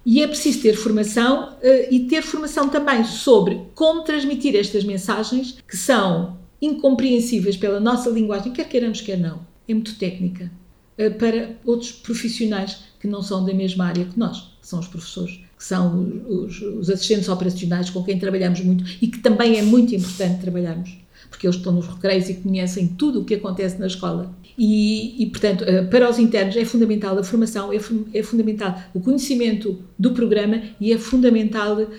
E 0.05 0.21
é 0.21 0.27
preciso 0.27 0.61
ter 0.61 0.75
formação 0.75 1.53
uh, 1.53 1.87
e 1.89 2.01
ter 2.01 2.21
formação 2.21 2.69
também 2.69 3.03
sobre 3.03 3.61
como 3.73 4.03
transmitir 4.03 4.55
estas 4.55 4.83
mensagens 4.83 5.57
que 5.67 5.75
são 5.75 6.37
incompreensíveis 6.61 7.57
pela 7.57 7.79
nossa 7.79 8.09
linguagem, 8.09 8.53
quer 8.53 8.69
queiramos, 8.69 9.01
quer 9.01 9.17
não. 9.17 9.39
É 9.67 9.73
muito 9.73 9.95
técnica. 9.95 10.51
Uh, 10.97 11.11
para 11.17 11.55
outros 11.65 11.91
profissionais 11.91 12.83
que 12.99 13.07
não 13.07 13.23
são 13.23 13.43
da 13.43 13.53
mesma 13.53 13.85
área 13.85 14.05
que 14.05 14.17
nós, 14.17 14.41
que 14.61 14.67
são 14.67 14.79
os 14.79 14.87
professores, 14.87 15.39
que 15.57 15.63
são 15.63 16.23
os, 16.27 16.61
os 16.61 16.89
assistentes 16.89 17.27
operacionais 17.27 17.89
com 17.89 18.03
quem 18.03 18.19
trabalhamos 18.19 18.61
muito 18.61 18.83
e 19.01 19.07
que 19.07 19.19
também 19.19 19.57
é 19.57 19.63
muito 19.63 19.95
importante 19.95 20.41
trabalharmos, 20.41 20.97
porque 21.29 21.47
eles 21.47 21.55
estão 21.55 21.73
nos 21.73 21.87
recreios 21.87 22.29
e 22.29 22.35
conhecem 22.35 22.87
tudo 22.89 23.21
o 23.21 23.25
que 23.25 23.35
acontece 23.35 23.79
na 23.79 23.87
escola. 23.87 24.35
E, 24.57 25.21
e, 25.21 25.25
portanto, 25.25 25.65
eh, 25.65 25.83
para 25.83 26.09
os 26.09 26.17
internos 26.17 26.55
é 26.55 26.63
fundamental 26.63 27.17
a 27.17 27.23
formação, 27.23 27.73
é, 27.73 27.79
é 28.13 28.23
fundamental 28.23 28.81
o 28.93 29.01
conhecimento 29.01 29.83
do 29.99 30.11
programa 30.11 30.61
e 30.79 30.93
é 30.93 30.97
fundamental 30.97 31.77
uh, 31.81 31.89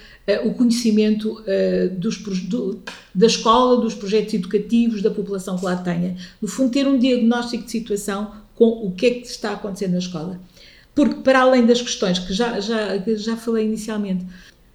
o 0.49 0.55
conhecimento 0.55 1.33
uh, 1.33 1.95
dos, 1.99 2.19
do, 2.45 2.81
da 3.15 3.27
escola, 3.27 3.81
dos 3.83 3.95
projetos 3.95 4.33
educativos, 4.33 5.03
da 5.03 5.11
população 5.11 5.59
que 5.59 5.65
lá 5.67 5.77
tenha. 5.77 6.17
No 6.41 6.49
fundo, 6.49 6.71
ter 6.71 6.87
um 6.87 6.99
diagnóstico 6.99 7.65
de 7.65 7.71
situação 7.71 8.33
com 8.55 8.69
o 8.87 8.91
que 8.93 9.07
é 9.07 9.11
que 9.11 9.27
está 9.27 9.53
acontecendo 9.53 9.93
na 9.93 9.99
escola. 9.99 10.41
Porque, 10.95 11.17
para 11.17 11.41
além 11.41 11.67
das 11.67 11.83
questões 11.83 12.19
que 12.19 12.33
já, 12.33 12.59
já, 12.59 12.97
já 13.17 13.37
falei 13.37 13.67
inicialmente, 13.67 14.25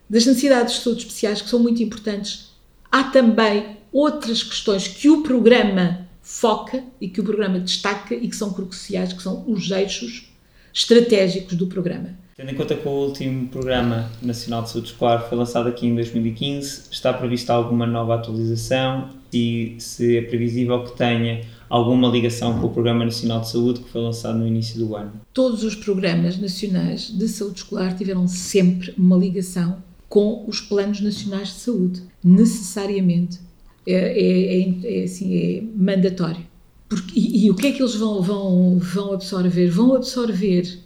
das 0.07 0.23
necessidades 0.27 0.73
de 0.73 0.77
estudos 0.77 1.01
especiais, 1.03 1.41
que 1.41 1.49
são 1.49 1.57
muito 1.57 1.81
importantes, 1.81 2.51
há 2.91 3.05
também 3.05 3.77
outras 3.91 4.43
questões 4.43 4.87
que 4.87 5.09
o 5.09 5.23
programa 5.23 6.10
foca 6.31 6.81
e 6.99 7.09
que 7.09 7.19
o 7.19 7.23
programa 7.23 7.59
destaca 7.59 8.15
e 8.15 8.27
que 8.27 8.35
são 8.35 8.53
cruciais, 8.53 9.11
que 9.11 9.21
são 9.21 9.43
os 9.47 9.69
eixos 9.69 10.31
estratégicos 10.73 11.57
do 11.57 11.67
programa. 11.67 12.09
Tendo 12.37 12.51
em 12.51 12.55
conta 12.55 12.73
que 12.73 12.87
o 12.87 12.91
último 12.91 13.49
Programa 13.49 14.09
Nacional 14.21 14.63
de 14.63 14.69
Saúde 14.69 14.87
Escolar 14.87 15.27
foi 15.27 15.37
lançado 15.37 15.67
aqui 15.67 15.85
em 15.85 15.93
2015, 15.93 16.83
está 16.89 17.11
prevista 17.11 17.53
alguma 17.53 17.85
nova 17.85 18.15
atualização 18.15 19.09
e 19.31 19.75
se 19.77 20.17
é 20.17 20.21
previsível 20.21 20.83
que 20.85 20.97
tenha 20.97 21.41
alguma 21.69 22.07
ligação 22.07 22.59
com 22.59 22.67
o 22.67 22.73
Programa 22.73 23.03
Nacional 23.03 23.41
de 23.41 23.49
Saúde 23.49 23.81
que 23.81 23.89
foi 23.89 24.01
lançado 24.01 24.39
no 24.39 24.47
início 24.47 24.79
do 24.79 24.95
ano? 24.95 25.11
Todos 25.33 25.63
os 25.65 25.75
programas 25.75 26.39
nacionais 26.39 27.11
de 27.11 27.27
saúde 27.27 27.57
escolar 27.59 27.95
tiveram 27.95 28.25
sempre 28.27 28.93
uma 28.97 29.17
ligação 29.17 29.83
com 30.07 30.45
os 30.47 30.61
planos 30.61 31.01
nacionais 31.01 31.49
de 31.49 31.53
saúde, 31.55 32.01
necessariamente 32.23 33.39
é, 33.85 33.93
é, 33.93 34.61
é, 34.61 34.99
é, 34.99 35.03
assim, 35.03 35.35
é 35.35 35.63
mandatório. 35.75 36.45
Porque, 36.87 37.19
e, 37.19 37.45
e, 37.45 37.51
o 37.51 37.55
que 37.55 37.67
é 37.67 37.71
que 37.71 37.81
eles 37.81 37.95
vão, 37.95 38.21
vão, 38.21 38.77
vão 38.77 39.13
absorver? 39.13 39.69
Vão 39.69 39.95
absorver 39.95 40.79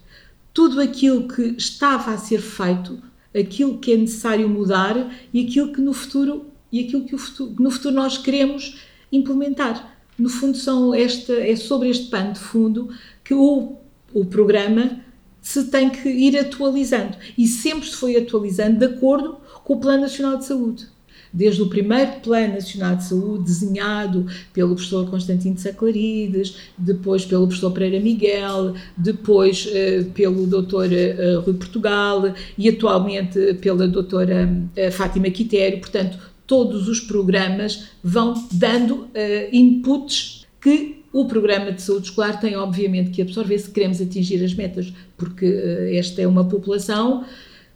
tudo 0.53 0.79
aquilo 0.79 1.27
que 1.27 1.55
estava 1.57 2.11
a 2.11 2.17
ser 2.17 2.39
feito, 2.39 3.01
aquilo 3.37 3.77
que 3.79 3.91
é 3.91 3.97
necessário 3.97 4.47
mudar 4.47 5.11
e 5.33 5.45
aquilo 5.45 5.73
que 5.73 5.81
no 5.81 5.93
futuro 5.93 6.45
e 6.71 6.81
aquilo 6.81 7.05
que, 7.05 7.17
futuro, 7.17 7.55
que 7.55 7.63
no 7.63 7.71
futuro 7.71 7.95
nós 7.95 8.17
queremos 8.17 8.77
implementar. 9.11 9.97
No 10.17 10.29
fundo, 10.29 10.57
são 10.57 10.93
esta, 10.93 11.33
é 11.33 11.55
sobre 11.55 11.89
este 11.89 12.07
pano 12.09 12.33
de 12.33 12.39
fundo 12.39 12.89
que 13.23 13.33
o, 13.33 13.75
o 14.13 14.25
programa 14.25 15.01
se 15.41 15.65
tem 15.65 15.89
que 15.89 16.07
ir 16.07 16.37
atualizando. 16.37 17.17
E 17.37 17.47
sempre 17.47 17.87
se 17.89 17.95
foi 17.95 18.15
atualizando 18.15 18.79
de 18.79 18.85
acordo 18.85 19.37
com 19.63 19.73
o 19.73 19.79
Plano 19.79 20.01
Nacional 20.03 20.37
de 20.37 20.45
Saúde 20.45 20.94
desde 21.35 21.61
o 21.61 21.67
primeiro 21.67 22.13
Plano 22.23 22.53
Nacional 22.53 22.95
de 22.95 23.03
Saúde, 23.03 23.43
desenhado 23.43 24.25
pelo 24.53 24.73
professor 24.73 25.09
Constantino 25.09 25.57
Saclarides, 25.57 26.55
depois 26.77 27.25
pelo 27.25 27.45
professor 27.45 27.71
Pereira 27.71 27.99
Miguel, 27.99 28.73
depois 28.95 29.65
uh, 29.65 30.05
pelo 30.11 30.47
doutor 30.47 30.87
uh, 30.87 31.41
Rui 31.41 31.55
Portugal 31.55 32.33
e 32.57 32.69
atualmente 32.69 33.53
pela 33.55 33.85
doutora 33.85 34.49
Fátima 34.93 35.29
Quitério. 35.29 35.79
Portanto, 35.79 36.17
todos 36.47 36.87
os 36.87 37.01
programas 37.01 37.89
vão 38.01 38.47
dando 38.51 39.07
inputs 39.51 40.45
que 40.61 41.03
o 41.11 41.25
programa 41.25 41.71
de 41.71 41.81
saúde 41.81 42.07
escolar 42.07 42.39
tem, 42.39 42.55
obviamente, 42.55 43.09
que 43.09 43.21
absorver 43.21 43.57
se 43.57 43.71
queremos 43.71 44.01
atingir 44.01 44.43
as 44.43 44.53
metas, 44.53 44.93
porque 45.17 45.45
esta 45.93 46.21
é 46.21 46.27
uma 46.27 46.45
população 46.45 47.25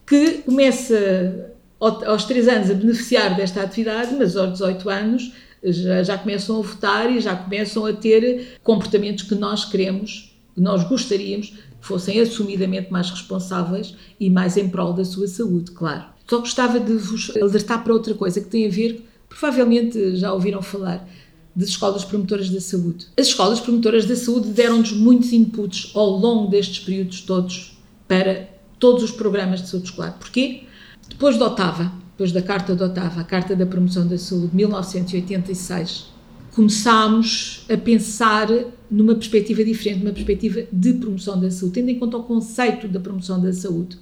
que 0.05 0.41
começa 0.43 1.51
aos 1.79 2.25
3 2.25 2.47
anos 2.47 2.71
a 2.71 2.73
beneficiar 2.73 3.35
desta 3.35 3.61
atividade, 3.61 4.15
mas 4.17 4.35
aos 4.35 4.53
18 4.53 4.89
anos 4.89 5.31
já, 5.63 6.03
já 6.03 6.17
começam 6.17 6.57
a 6.57 6.61
votar 6.61 7.11
e 7.11 7.19
já 7.19 7.35
começam 7.35 7.85
a 7.85 7.93
ter 7.93 8.59
comportamentos 8.63 9.23
que 9.23 9.35
nós 9.35 9.65
queremos, 9.65 10.35
que 10.53 10.61
nós 10.61 10.83
gostaríamos 10.83 11.53
que 11.79 11.87
fossem 11.87 12.19
assumidamente 12.19 12.91
mais 12.91 13.09
responsáveis 13.09 13.95
e 14.19 14.29
mais 14.29 14.57
em 14.57 14.67
prol 14.67 14.93
da 14.93 15.05
sua 15.05 15.27
saúde, 15.27 15.71
claro. 15.71 16.05
Só 16.29 16.39
gostava 16.39 16.79
de 16.79 16.93
vos 16.93 17.35
alertar 17.37 17.83
para 17.83 17.93
outra 17.93 18.13
coisa 18.13 18.41
que 18.41 18.47
tem 18.47 18.67
a 18.67 18.69
ver, 18.69 19.05
provavelmente 19.27 20.15
já 20.15 20.33
ouviram 20.33 20.61
falar, 20.61 21.07
das 21.55 21.69
escolas 21.69 22.05
promotoras 22.05 22.49
da 22.49 22.61
saúde. 22.61 23.07
As 23.17 23.27
escolas 23.27 23.59
promotoras 23.59 24.05
da 24.05 24.15
saúde 24.15 24.49
deram-nos 24.49 24.91
muitos 24.91 25.33
inputs 25.33 25.91
ao 25.95 26.09
longo 26.09 26.49
destes 26.49 26.79
períodos 26.79 27.21
todos 27.21 27.77
para 28.07 28.49
todos 28.77 29.03
os 29.03 29.11
programas 29.11 29.61
de 29.61 29.69
saúde 29.69 29.87
escolar. 29.87 30.17
Porquê? 30.19 30.63
Depois 31.09 31.37
de 31.37 31.43
Otava, 31.43 31.91
depois 32.11 32.31
da 32.31 32.41
Carta 32.41 32.75
de 32.75 32.83
Otava, 32.83 33.21
a 33.21 33.23
Carta 33.23 33.55
da 33.55 33.65
Promoção 33.65 34.07
da 34.07 34.17
Saúde, 34.17 34.55
1986, 34.55 36.07
começámos 36.51 37.65
a 37.69 37.77
pensar 37.77 38.47
numa 38.89 39.15
perspectiva 39.15 39.63
diferente, 39.63 40.03
numa 40.03 40.13
perspectiva 40.13 40.63
de 40.71 40.93
promoção 40.93 41.39
da 41.39 41.49
saúde, 41.51 41.75
tendo 41.75 41.89
em 41.89 41.99
conta 41.99 42.17
o 42.17 42.23
conceito 42.23 42.87
da 42.87 42.99
promoção 42.99 43.39
da 43.39 43.53
saúde. 43.53 43.97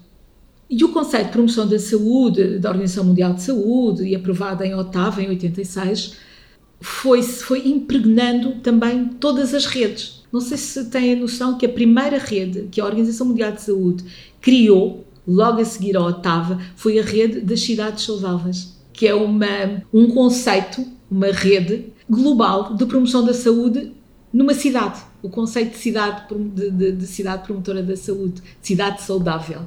E 0.69 0.83
o 0.83 0.89
conceito 0.89 1.27
de 1.27 1.31
promoção 1.31 1.67
da 1.67 1.79
saúde, 1.79 2.59
da 2.59 2.69
Organização 2.69 3.05
Mundial 3.05 3.33
de 3.33 3.41
Saúde, 3.41 4.03
e 4.03 4.15
aprovado 4.15 4.63
em 4.63 4.75
Otava, 4.75 5.21
em 5.21 5.29
86, 5.29 6.17
foi, 6.81 7.23
foi 7.23 7.67
impregnando 7.67 8.55
também 8.61 9.05
todas 9.19 9.53
as 9.53 9.65
redes. 9.65 10.23
Não 10.31 10.41
sei 10.41 10.57
se 10.57 10.85
têm 10.85 11.13
a 11.13 11.15
noção 11.15 11.57
que 11.57 11.65
a 11.65 11.69
primeira 11.69 12.17
rede 12.17 12.67
que 12.69 12.81
a 12.81 12.85
Organização 12.85 13.27
Mundial 13.27 13.53
de 13.53 13.61
Saúde 13.61 14.03
criou 14.41 15.06
logo 15.27 15.59
a 15.59 15.65
seguir 15.65 15.97
à 15.97 16.01
Otava, 16.01 16.59
foi 16.75 16.99
a 16.99 17.03
rede 17.03 17.41
das 17.41 17.59
cidades 17.59 18.05
saudáveis, 18.05 18.77
que 18.93 19.07
é 19.07 19.13
uma, 19.13 19.83
um 19.93 20.09
conceito, 20.09 20.85
uma 21.11 21.27
rede 21.27 21.87
global 22.09 22.75
de 22.75 22.85
promoção 22.85 23.25
da 23.25 23.33
saúde 23.33 23.91
numa 24.31 24.53
cidade. 24.53 25.01
O 25.21 25.29
conceito 25.29 25.71
de 25.71 25.77
cidade, 25.77 26.23
de, 26.53 26.71
de, 26.71 26.91
de 26.93 27.07
cidade 27.07 27.43
promotora 27.43 27.83
da 27.83 27.97
saúde, 27.97 28.41
cidade 28.61 29.01
saudável, 29.01 29.61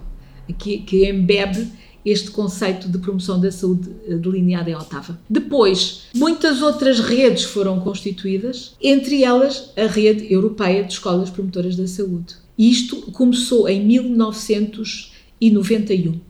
que, 0.58 0.78
que 0.78 1.08
embebe 1.08 1.68
este 2.04 2.30
conceito 2.30 2.88
de 2.88 2.98
promoção 2.98 3.38
da 3.38 3.52
saúde 3.52 3.90
eh, 4.06 4.14
delineado 4.14 4.70
em 4.70 4.74
Otava. 4.74 5.20
Depois, 5.28 6.06
muitas 6.14 6.62
outras 6.62 6.98
redes 6.98 7.44
foram 7.44 7.78
constituídas, 7.80 8.74
entre 8.80 9.22
elas 9.22 9.70
a 9.76 9.86
rede 9.86 10.32
europeia 10.32 10.82
de 10.82 10.94
escolas 10.94 11.30
promotoras 11.30 11.76
da 11.76 11.86
saúde. 11.86 12.36
Isto 12.56 12.96
começou 13.12 13.68
em 13.68 13.84
1900 13.84 15.12
1991. 15.40 16.20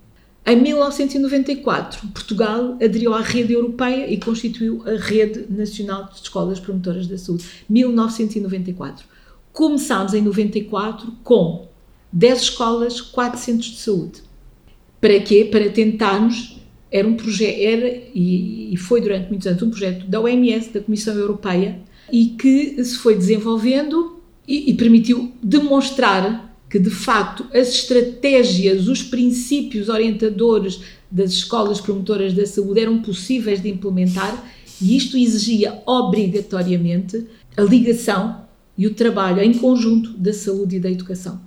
Em 0.46 0.56
1994, 0.56 2.08
Portugal 2.08 2.72
aderiu 2.82 3.12
à 3.12 3.20
rede 3.20 3.52
europeia 3.52 4.10
e 4.10 4.16
constituiu 4.18 4.82
a 4.86 4.96
Rede 4.96 5.46
Nacional 5.50 6.08
de 6.08 6.14
Escolas 6.22 6.58
Promotoras 6.58 7.06
da 7.06 7.18
Saúde. 7.18 7.44
1994. 7.68 9.04
Começámos 9.52 10.14
em 10.14 10.22
94 10.22 11.12
com 11.22 11.68
10 12.12 12.40
escolas, 12.40 13.00
4 13.00 13.38
centros 13.38 13.70
de 13.70 13.78
saúde. 13.78 14.22
Para 15.00 15.20
quê? 15.20 15.48
Para 15.50 15.68
tentarmos, 15.68 16.58
era 16.90 17.06
um 17.06 17.14
projeto, 17.14 17.58
era 17.60 18.02
e, 18.14 18.72
e 18.72 18.76
foi 18.76 19.00
durante 19.00 19.28
muitos 19.28 19.46
anos 19.46 19.62
um 19.62 19.70
projeto 19.70 20.06
da 20.06 20.20
OMS, 20.20 20.72
da 20.72 20.80
Comissão 20.80 21.14
Europeia, 21.14 21.80
e 22.10 22.26
que 22.26 22.82
se 22.82 22.96
foi 22.96 23.14
desenvolvendo 23.14 24.20
e, 24.48 24.70
e 24.70 24.74
permitiu 24.74 25.32
demonstrar 25.42 26.49
que 26.70 26.78
de 26.78 26.88
facto 26.88 27.44
as 27.52 27.68
estratégias, 27.68 28.86
os 28.86 29.02
princípios 29.02 29.88
orientadores 29.88 30.80
das 31.10 31.32
escolas 31.32 31.80
promotoras 31.80 32.32
da 32.32 32.46
saúde 32.46 32.80
eram 32.80 33.02
possíveis 33.02 33.60
de 33.60 33.68
implementar 33.68 34.48
e 34.80 34.96
isto 34.96 35.18
exigia 35.18 35.82
obrigatoriamente 35.84 37.26
a 37.56 37.62
ligação 37.62 38.44
e 38.78 38.86
o 38.86 38.94
trabalho 38.94 39.42
em 39.42 39.52
conjunto 39.52 40.10
da 40.12 40.32
saúde 40.32 40.76
e 40.76 40.80
da 40.80 40.90
educação. 40.90 41.40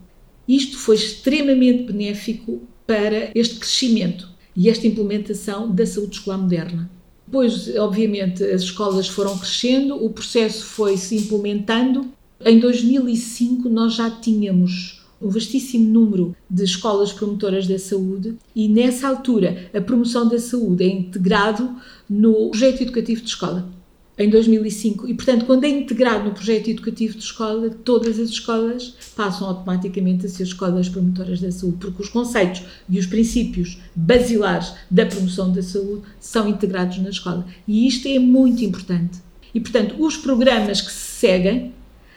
Isto 0.45 0.77
foi 0.77 0.97
extremamente 0.97 1.83
benéfico 1.83 2.61
para 2.85 3.31
este 3.33 3.55
crescimento 3.55 4.29
e 4.53 4.69
esta 4.69 4.85
implementação 4.85 5.73
da 5.73 5.85
saúde 5.85 6.17
escolar 6.17 6.37
moderna. 6.37 6.91
Depois, 7.25 7.73
obviamente, 7.77 8.43
as 8.43 8.63
escolas 8.63 9.07
foram 9.07 9.37
crescendo, 9.37 9.95
o 9.95 10.09
processo 10.09 10.65
foi 10.65 10.97
se 10.97 11.15
implementando. 11.15 12.11
Em 12.45 12.59
2005, 12.59 13.69
nós 13.69 13.95
já 13.95 14.11
tínhamos 14.11 15.02
um 15.23 15.29
vastíssimo 15.29 15.89
número 15.89 16.35
de 16.49 16.63
escolas 16.63 17.13
promotoras 17.13 17.65
da 17.65 17.79
saúde 17.79 18.35
e 18.53 18.67
nessa 18.67 19.07
altura 19.07 19.69
a 19.73 19.79
promoção 19.79 20.27
da 20.27 20.37
saúde 20.37 20.83
é 20.83 20.87
integrado 20.87 21.69
no 22.09 22.49
projeto 22.49 22.81
educativo 22.81 23.21
de 23.21 23.29
escola 23.29 23.69
em 24.17 24.29
2005 24.29 25.07
e 25.07 25.13
portanto 25.13 25.45
quando 25.45 25.63
é 25.63 25.69
integrado 25.69 26.25
no 26.25 26.33
projeto 26.33 26.69
educativo 26.69 27.17
de 27.17 27.23
escola 27.23 27.69
todas 27.69 28.19
as 28.19 28.29
escolas 28.29 28.95
passam 29.15 29.47
automaticamente 29.47 30.25
a 30.25 30.29
ser 30.29 30.43
escolas 30.43 30.87
promotoras 30.87 31.39
da 31.39 31.51
saúde 31.51 31.77
porque 31.79 32.03
os 32.03 32.09
conceitos 32.09 32.61
e 32.87 32.99
os 32.99 33.07
princípios 33.07 33.79
basilares 33.95 34.73
da 34.91 35.05
promoção 35.05 35.51
da 35.51 35.63
saúde 35.63 36.03
são 36.19 36.47
integrados 36.47 36.99
na 36.99 37.09
escola. 37.09 37.45
E 37.67 37.87
isto 37.87 38.07
é 38.07 38.19
muito 38.19 38.63
importante. 38.63 39.19
E 39.53 39.59
portanto 39.59 39.95
os 39.97 40.15
programas 40.15 40.81
que 40.81 40.91
se 40.91 41.19
seguem 41.19 41.73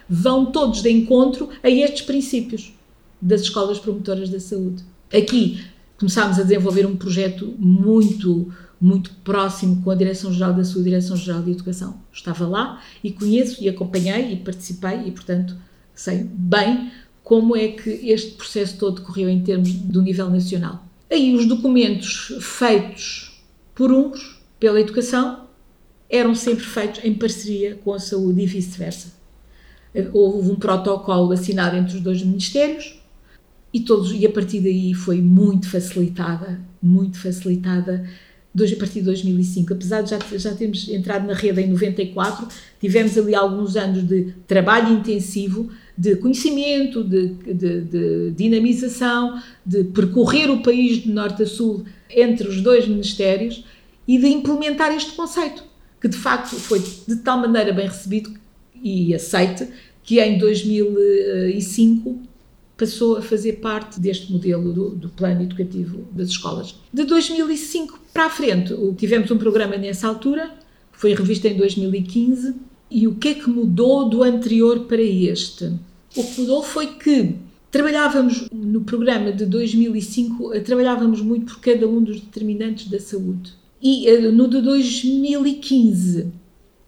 vão 0.08 0.46
todos 0.46 0.82
de 0.82 0.90
encontro 0.90 1.48
a 1.62 1.70
estes 1.70 2.02
princípios 2.02 2.75
das 3.26 3.42
escolas 3.42 3.78
promotoras 3.78 4.28
da 4.28 4.38
saúde. 4.38 4.84
Aqui 5.12 5.64
começámos 5.98 6.38
a 6.38 6.42
desenvolver 6.42 6.86
um 6.86 6.96
projeto 6.96 7.54
muito 7.58 8.52
muito 8.78 9.10
próximo 9.24 9.82
com 9.82 9.90
a 9.90 9.94
Direção-Geral 9.94 10.52
da 10.52 10.62
Saúde, 10.62 10.90
Direção-Geral 10.90 11.42
de 11.42 11.52
Educação. 11.52 11.98
Estava 12.12 12.46
lá 12.46 12.82
e 13.02 13.10
conheço 13.10 13.64
e 13.64 13.70
acompanhei 13.70 14.34
e 14.34 14.36
participei 14.36 15.06
e, 15.06 15.10
portanto, 15.10 15.56
sei 15.94 16.24
bem 16.30 16.92
como 17.24 17.56
é 17.56 17.68
que 17.68 17.88
este 17.88 18.32
processo 18.32 18.76
todo 18.76 19.00
correu 19.00 19.30
em 19.30 19.42
termos 19.42 19.72
do 19.72 20.02
nível 20.02 20.28
nacional. 20.28 20.84
Aí 21.10 21.34
os 21.34 21.46
documentos 21.46 22.36
feitos 22.38 23.42
por 23.74 23.90
uns, 23.90 24.42
pela 24.60 24.78
educação, 24.78 25.46
eram 26.10 26.34
sempre 26.34 26.64
feitos 26.64 27.02
em 27.02 27.14
parceria 27.14 27.76
com 27.76 27.94
a 27.94 27.98
saúde 27.98 28.42
e 28.42 28.46
vice-versa. 28.46 29.14
Houve 30.12 30.50
um 30.50 30.56
protocolo 30.56 31.32
assinado 31.32 31.76
entre 31.76 31.96
os 31.96 32.02
dois 32.02 32.22
ministérios 32.22 33.00
e 33.76 33.80
todos 33.80 34.10
e 34.10 34.24
a 34.24 34.30
partir 34.30 34.60
daí 34.60 34.94
foi 34.94 35.20
muito 35.20 35.68
facilitada, 35.68 36.58
muito 36.82 37.18
facilitada 37.18 38.08
a 38.54 38.76
partir 38.78 39.00
de 39.00 39.02
2005, 39.04 39.74
apesar 39.74 40.00
de 40.00 40.12
já, 40.12 40.18
já 40.38 40.54
termos 40.54 40.88
entrado 40.88 41.26
na 41.26 41.34
rede 41.34 41.60
em 41.60 41.68
94, 41.68 42.48
tivemos 42.80 43.18
ali 43.18 43.34
alguns 43.34 43.76
anos 43.76 44.02
de 44.02 44.32
trabalho 44.48 44.94
intensivo, 44.94 45.68
de 45.94 46.16
conhecimento, 46.16 47.04
de, 47.04 47.34
de, 47.34 47.80
de, 47.82 48.30
dinamização, 48.30 49.38
de 49.64 49.84
percorrer 49.84 50.48
o 50.50 50.62
país 50.62 51.02
de 51.02 51.12
norte 51.12 51.42
a 51.42 51.46
sul 51.46 51.84
entre 52.08 52.48
os 52.48 52.62
dois 52.62 52.88
ministérios 52.88 53.62
e 54.08 54.16
de 54.16 54.26
implementar 54.26 54.90
este 54.96 55.12
conceito, 55.12 55.62
que 56.00 56.08
de 56.08 56.16
facto 56.16 56.56
foi 56.56 56.82
de 57.06 57.16
tal 57.16 57.38
maneira 57.38 57.74
bem 57.74 57.88
recebido 57.88 58.32
e 58.82 59.14
aceite 59.14 59.68
que 60.02 60.18
em 60.18 60.38
2005 60.38 62.35
passou 62.76 63.16
a 63.16 63.22
fazer 63.22 63.54
parte 63.54 63.98
deste 63.98 64.30
modelo 64.30 64.72
do, 64.72 64.90
do, 64.90 65.08
plano 65.08 65.42
educativo 65.42 66.06
das 66.12 66.28
escolas. 66.28 66.74
De 66.92 67.04
2005 67.04 68.00
para 68.12 68.26
a 68.26 68.30
frente, 68.30 68.74
tivemos 68.96 69.30
um 69.30 69.38
programa 69.38 69.76
nessa 69.76 70.06
altura, 70.06 70.50
foi 70.92 71.14
revisto 71.14 71.46
em 71.46 71.56
2015, 71.56 72.54
e 72.90 73.08
o 73.08 73.14
que 73.14 73.28
é 73.28 73.34
que 73.34 73.48
mudou 73.48 74.08
do 74.08 74.22
anterior 74.22 74.80
para 74.80 75.02
este? 75.02 75.72
O 76.14 76.22
que 76.22 76.40
mudou 76.40 76.62
foi 76.62 76.86
que 76.94 77.34
trabalhávamos 77.70 78.48
no 78.52 78.82
programa 78.82 79.32
de 79.32 79.44
2005, 79.44 80.54
eh, 80.54 80.60
trabalhávamos 80.60 81.20
muito 81.20 81.46
por 81.46 81.60
cada 81.60 81.86
um 81.88 82.02
dos 82.02 82.20
determinantes 82.20 82.88
da 82.88 83.00
saúde. 83.00 83.52
E 83.82 84.08
eh, 84.08 84.30
no 84.30 84.48
de 84.48 84.60
2015 84.60 86.32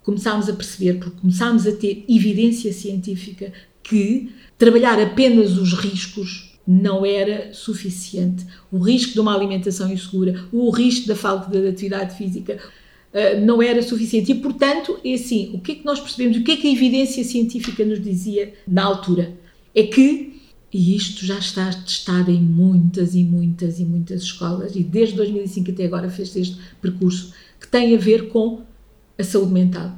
começámos 0.09 0.49
a 0.49 0.55
perceber, 0.55 0.95
porque 0.95 1.21
começámos 1.21 1.67
a 1.67 1.73
ter 1.73 2.03
evidência 2.09 2.73
científica 2.73 3.53
que 3.83 4.31
trabalhar 4.57 4.99
apenas 4.99 5.59
os 5.59 5.75
riscos 5.75 6.59
não 6.67 7.05
era 7.05 7.53
suficiente. 7.53 8.47
O 8.73 8.79
risco 8.79 9.13
de 9.13 9.21
uma 9.21 9.35
alimentação 9.35 9.93
insegura, 9.93 10.47
o 10.51 10.71
risco 10.71 11.07
da 11.07 11.15
falta 11.15 11.51
de 11.51 11.69
atividade 11.69 12.17
física 12.17 12.59
uh, 13.13 13.45
não 13.45 13.61
era 13.61 13.83
suficiente. 13.83 14.33
E, 14.33 14.37
portanto, 14.37 14.99
é 15.05 15.13
assim, 15.13 15.51
o 15.53 15.61
que 15.61 15.73
é 15.73 15.75
que 15.75 15.85
nós 15.85 16.01
percebemos, 16.01 16.39
o 16.39 16.43
que 16.43 16.53
é 16.53 16.57
que 16.57 16.69
a 16.69 16.73
evidência 16.73 17.23
científica 17.23 17.85
nos 17.85 18.03
dizia 18.03 18.55
na 18.67 18.85
altura? 18.85 19.37
É 19.75 19.83
que, 19.83 20.41
e 20.73 20.97
isto 20.97 21.27
já 21.27 21.39
está 21.39 21.71
testado 21.71 22.31
em 22.31 22.41
muitas 22.41 23.15
e 23.15 23.23
muitas 23.25 23.79
e 23.79 23.85
muitas 23.85 24.23
escolas, 24.23 24.75
e 24.75 24.83
desde 24.83 25.17
2005 25.17 25.71
até 25.71 25.85
agora 25.85 26.09
fez 26.09 26.35
este 26.35 26.57
percurso, 26.81 27.35
que 27.61 27.69
tem 27.69 27.95
a 27.95 27.99
ver 27.99 28.29
com 28.29 28.67
a 29.19 29.25
saúde 29.25 29.53
mental 29.53 29.93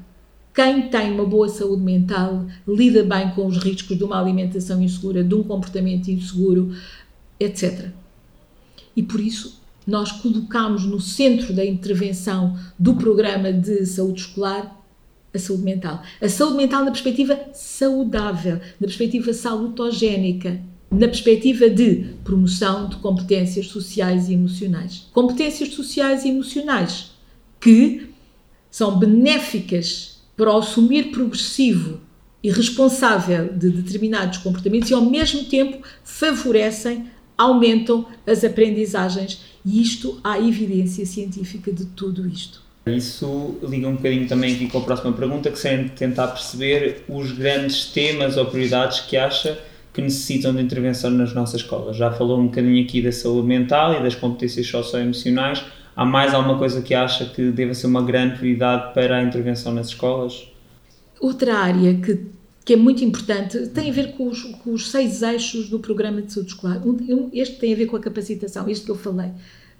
quem 0.54 0.88
tem 0.88 1.12
uma 1.12 1.24
boa 1.24 1.48
saúde 1.48 1.82
mental 1.82 2.46
lida 2.66 3.04
bem 3.04 3.30
com 3.30 3.46
os 3.46 3.58
riscos 3.58 3.96
de 3.96 4.02
uma 4.02 4.20
alimentação 4.20 4.82
insegura, 4.82 5.22
de 5.22 5.34
um 5.34 5.42
comportamento 5.42 6.08
inseguro, 6.08 6.74
etc. 7.38 7.90
E 8.96 9.02
por 9.02 9.20
isso 9.20 9.60
nós 9.86 10.12
colocamos 10.12 10.84
no 10.84 11.00
centro 11.00 11.54
da 11.54 11.64
intervenção 11.64 12.58
do 12.78 12.94
programa 12.94 13.52
de 13.52 13.86
saúde 13.86 14.22
escolar 14.22 14.76
a 15.32 15.38
saúde 15.38 15.62
mental. 15.62 16.02
A 16.20 16.28
saúde 16.28 16.56
mental 16.56 16.84
na 16.84 16.90
perspectiva 16.90 17.38
saudável, 17.54 18.56
na 18.80 18.86
perspectiva 18.86 19.32
salutogénica, 19.32 20.60
na 20.90 21.06
perspectiva 21.06 21.70
de 21.70 22.16
promoção 22.24 22.88
de 22.88 22.96
competências 22.96 23.68
sociais 23.68 24.28
e 24.28 24.34
emocionais. 24.34 25.06
Competências 25.12 25.72
sociais 25.72 26.24
e 26.24 26.28
emocionais 26.28 27.12
que 27.60 28.09
são 28.70 28.98
benéficas 28.98 30.20
para 30.36 30.54
o 30.54 30.58
assumir 30.58 31.10
progressivo 31.10 32.00
e 32.42 32.50
responsável 32.50 33.52
de 33.52 33.70
determinados 33.70 34.38
comportamentos 34.38 34.90
e, 34.90 34.94
ao 34.94 35.04
mesmo 35.04 35.44
tempo, 35.44 35.82
favorecem, 36.02 37.06
aumentam 37.36 38.06
as 38.26 38.44
aprendizagens. 38.44 39.40
E 39.64 39.82
isto 39.82 40.18
há 40.24 40.38
evidência 40.38 41.04
científica 41.04 41.70
de 41.70 41.84
tudo 41.86 42.26
isto. 42.26 42.62
Isso 42.86 43.58
liga 43.62 43.86
um 43.86 43.96
bocadinho 43.96 44.26
também 44.26 44.54
aqui 44.54 44.68
com 44.68 44.78
a 44.78 44.82
próxima 44.82 45.12
pergunta, 45.12 45.50
que 45.50 45.58
seria 45.58 45.88
tentar 45.90 46.28
perceber 46.28 47.04
os 47.08 47.32
grandes 47.32 47.84
temas 47.86 48.38
ou 48.38 48.46
prioridades 48.46 49.00
que 49.00 49.16
acha 49.16 49.58
que 49.92 50.00
necessitam 50.00 50.54
de 50.54 50.62
intervenção 50.62 51.10
nas 51.10 51.34
nossas 51.34 51.60
escolas. 51.60 51.96
Já 51.96 52.10
falou 52.10 52.38
um 52.38 52.46
bocadinho 52.46 52.82
aqui 52.82 53.02
da 53.02 53.12
saúde 53.12 53.46
mental 53.46 53.94
e 53.94 54.02
das 54.02 54.14
competências 54.14 54.66
socioemocionais, 54.66 55.62
Há 56.00 56.04
mais 56.06 56.32
alguma 56.32 56.56
coisa 56.56 56.80
que 56.80 56.94
acha 56.94 57.26
que 57.26 57.50
deva 57.50 57.74
ser 57.74 57.86
uma 57.86 58.02
grande 58.02 58.38
prioridade 58.38 58.94
para 58.94 59.18
a 59.18 59.22
intervenção 59.22 59.70
nas 59.70 59.88
escolas? 59.88 60.48
Outra 61.20 61.58
área 61.58 61.92
que, 61.92 62.24
que 62.64 62.72
é 62.72 62.76
muito 62.76 63.04
importante 63.04 63.66
tem 63.66 63.90
a 63.90 63.92
ver 63.92 64.12
com 64.12 64.26
os, 64.28 64.42
com 64.42 64.72
os 64.72 64.90
seis 64.90 65.20
eixos 65.20 65.68
do 65.68 65.78
programa 65.78 66.22
de 66.22 66.32
saúde 66.32 66.52
escolar. 66.52 66.80
Um, 66.86 67.28
este 67.34 67.56
tem 67.56 67.74
a 67.74 67.76
ver 67.76 67.84
com 67.84 67.96
a 67.96 68.00
capacitação, 68.00 68.66
este 68.66 68.86
que 68.86 68.90
eu 68.90 68.96
falei, 68.96 69.28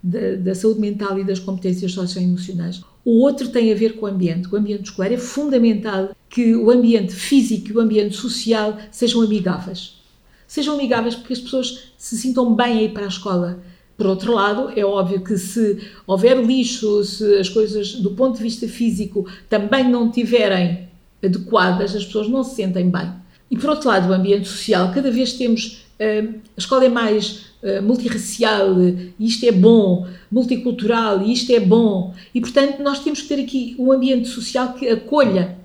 da, 0.03 0.35
da 0.37 0.55
saúde 0.55 0.79
mental 0.79 1.19
e 1.19 1.25
das 1.25 1.39
competências 1.39 1.93
socioemocionais. 1.93 2.83
O 3.03 3.23
outro 3.23 3.49
tem 3.49 3.73
a 3.73 3.75
ver 3.75 3.95
com 3.95 4.05
o 4.05 4.09
ambiente. 4.11 4.47
O 4.53 4.59
ambiente 4.59 4.91
escolar 4.91 5.11
é 5.11 5.17
fundamental 5.17 6.15
que 6.29 6.55
o 6.55 6.71
ambiente 6.71 7.15
físico 7.15 7.71
e 7.71 7.73
o 7.73 7.81
ambiente 7.81 8.15
social 8.15 8.77
sejam 8.91 9.23
amigáveis. 9.23 9.99
Sejam 10.47 10.75
amigáveis 10.75 11.15
porque 11.15 11.33
as 11.33 11.41
pessoas 11.41 11.93
se 11.97 12.19
sintam 12.19 12.55
bem 12.55 12.79
a 12.79 12.83
ir 12.83 12.93
para 12.93 13.07
a 13.07 13.09
escola 13.09 13.63
por 14.01 14.07
outro 14.07 14.33
lado, 14.33 14.73
é 14.75 14.83
óbvio 14.83 15.21
que 15.21 15.37
se 15.37 15.79
houver 16.07 16.43
lixo, 16.43 17.05
se 17.05 17.35
as 17.35 17.51
coisas 17.51 17.97
do 17.97 18.13
ponto 18.13 18.39
de 18.39 18.43
vista 18.43 18.67
físico 18.67 19.31
também 19.47 19.87
não 19.87 20.11
tiverem 20.11 20.89
adequadas, 21.23 21.95
as 21.95 22.07
pessoas 22.07 22.27
não 22.27 22.43
se 22.43 22.55
sentem 22.55 22.89
bem. 22.89 23.13
E 23.51 23.59
por 23.59 23.69
outro 23.69 23.91
lado, 23.91 24.09
o 24.09 24.15
ambiente 24.15 24.49
social, 24.49 24.91
cada 24.95 25.11
vez 25.11 25.35
temos. 25.35 25.85
Uh, 26.01 26.41
a 26.57 26.61
escola 26.61 26.87
é 26.87 26.89
mais 26.89 27.53
uh, 27.63 27.83
multirracial, 27.83 28.69
isto 29.19 29.45
é 29.45 29.53
bom, 29.53 30.07
multicultural, 30.33 31.21
isto 31.21 31.53
é 31.53 31.61
bom. 31.61 32.15
E 32.35 32.41
portanto, 32.41 32.83
nós 32.83 33.01
temos 33.01 33.21
que 33.21 33.29
ter 33.29 33.43
aqui 33.43 33.77
um 33.79 33.93
ambiente 33.93 34.29
social 34.29 34.73
que 34.73 34.89
acolha, 34.89 35.59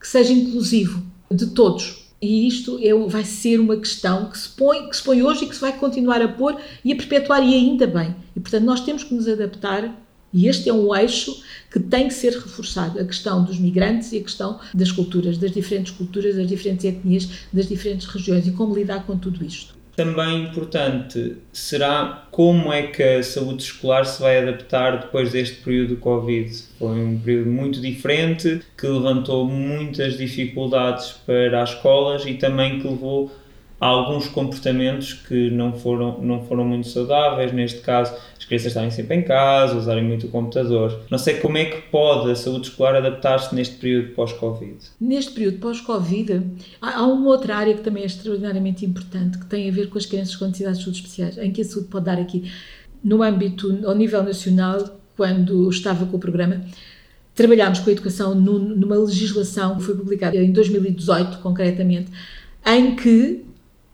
que 0.00 0.06
seja 0.06 0.32
inclusivo 0.32 1.02
de 1.28 1.48
todos. 1.48 2.01
E 2.22 2.46
isto 2.46 2.78
é, 2.80 2.94
vai 3.08 3.24
ser 3.24 3.58
uma 3.58 3.76
questão 3.76 4.30
que 4.30 4.38
se, 4.38 4.48
põe, 4.48 4.88
que 4.88 4.96
se 4.96 5.02
põe 5.02 5.20
hoje 5.24 5.44
e 5.44 5.48
que 5.48 5.56
se 5.56 5.60
vai 5.60 5.76
continuar 5.76 6.22
a 6.22 6.28
pôr 6.28 6.56
e 6.84 6.92
a 6.92 6.96
perpetuar, 6.96 7.42
e 7.42 7.52
ainda 7.52 7.84
bem. 7.84 8.14
E, 8.36 8.38
portanto, 8.38 8.62
nós 8.62 8.80
temos 8.80 9.02
que 9.02 9.12
nos 9.12 9.26
adaptar, 9.26 10.00
e 10.32 10.46
este 10.46 10.68
é 10.68 10.72
um 10.72 10.94
eixo 10.94 11.42
que 11.68 11.80
tem 11.80 12.06
que 12.06 12.14
ser 12.14 12.34
reforçado: 12.34 13.00
a 13.00 13.04
questão 13.04 13.42
dos 13.42 13.58
migrantes 13.58 14.12
e 14.12 14.18
a 14.18 14.22
questão 14.22 14.60
das 14.72 14.92
culturas, 14.92 15.36
das 15.36 15.50
diferentes 15.50 15.90
culturas, 15.90 16.36
das 16.36 16.46
diferentes 16.46 16.84
etnias, 16.84 17.28
das 17.52 17.66
diferentes 17.68 18.06
regiões, 18.06 18.46
e 18.46 18.52
como 18.52 18.72
lidar 18.72 19.04
com 19.04 19.18
tudo 19.18 19.44
isto. 19.44 19.81
Também 19.94 20.44
importante 20.44 21.36
será 21.52 22.26
como 22.30 22.72
é 22.72 22.86
que 22.86 23.02
a 23.02 23.22
saúde 23.22 23.62
escolar 23.62 24.04
se 24.06 24.22
vai 24.22 24.38
adaptar 24.38 24.98
depois 24.98 25.30
deste 25.30 25.56
período 25.56 25.90
do 25.90 25.96
Covid. 25.96 26.50
Foi 26.78 26.98
um 26.98 27.18
período 27.18 27.50
muito 27.50 27.80
diferente 27.80 28.62
que 28.76 28.86
levantou 28.86 29.44
muitas 29.46 30.16
dificuldades 30.16 31.12
para 31.26 31.62
as 31.62 31.74
escolas 31.74 32.24
e 32.24 32.34
também 32.34 32.80
que 32.80 32.88
levou 32.88 33.30
há 33.82 33.86
alguns 33.88 34.28
comportamentos 34.28 35.12
que 35.12 35.50
não 35.50 35.72
foram, 35.72 36.22
não 36.22 36.44
foram 36.44 36.64
muito 36.64 36.86
saudáveis, 36.86 37.52
neste 37.52 37.80
caso 37.80 38.14
as 38.38 38.44
crianças 38.44 38.68
estarem 38.68 38.92
sempre 38.92 39.16
em 39.16 39.22
casa, 39.22 39.76
usarem 39.76 40.04
muito 40.04 40.28
o 40.28 40.28
computador. 40.28 41.00
Não 41.10 41.18
sei 41.18 41.40
como 41.40 41.58
é 41.58 41.64
que 41.64 41.82
pode 41.90 42.30
a 42.30 42.36
saúde 42.36 42.68
escolar 42.68 42.94
adaptar-se 42.94 43.52
neste 43.52 43.74
período 43.74 44.14
pós-Covid. 44.14 44.76
Neste 45.00 45.32
período 45.32 45.58
pós-Covid, 45.58 46.42
há 46.80 47.04
uma 47.04 47.26
outra 47.26 47.56
área 47.56 47.74
que 47.74 47.82
também 47.82 48.04
é 48.04 48.06
extraordinariamente 48.06 48.86
importante, 48.86 49.36
que 49.38 49.46
tem 49.46 49.68
a 49.68 49.72
ver 49.72 49.88
com 49.88 49.98
as 49.98 50.06
crianças 50.06 50.36
com 50.36 50.44
necessidades 50.44 50.78
de 50.78 50.84
saúde 50.84 50.98
especiais, 50.98 51.38
em 51.38 51.50
que 51.50 51.62
a 51.62 51.64
saúde 51.64 51.88
pode 51.88 52.04
dar 52.04 52.18
aqui, 52.20 52.52
no 53.02 53.20
âmbito, 53.20 53.80
ao 53.84 53.96
nível 53.96 54.22
nacional, 54.22 55.00
quando 55.16 55.68
estava 55.68 56.06
com 56.06 56.16
o 56.16 56.20
programa, 56.20 56.64
trabalhámos 57.34 57.80
com 57.80 57.90
a 57.90 57.92
educação 57.92 58.32
numa 58.32 58.96
legislação 58.96 59.76
que 59.76 59.82
foi 59.82 59.96
publicada 59.96 60.36
em 60.36 60.52
2018, 60.52 61.38
concretamente, 61.38 62.12
em 62.64 62.94
que 62.94 63.50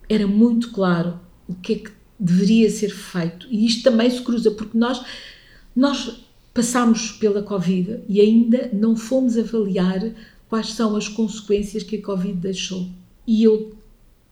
era 0.09 0.27
muito 0.27 0.71
claro 0.71 1.19
o 1.47 1.55
que 1.55 1.73
é 1.73 1.77
que 1.77 1.91
deveria 2.19 2.71
ser 2.71 2.91
feito. 2.91 3.47
E 3.51 3.67
isto 3.67 3.83
também 3.85 4.11
se 4.11 4.23
cruza, 4.23 4.51
porque 4.51 4.77
nós, 4.77 5.03
nós 5.75 6.25
passámos 6.53 7.13
pela 7.13 7.43
Covid 7.43 8.01
e 8.09 8.21
ainda 8.21 8.71
não 8.73 8.97
fomos 8.97 9.39
avaliar 9.39 10.13
quais 10.49 10.73
são 10.73 10.97
as 10.97 11.09
consequências 11.09 11.83
que 11.83 11.97
a 11.97 12.03
Covid 12.03 12.35
deixou. 12.35 12.89
E 13.27 13.45
eu 13.45 13.77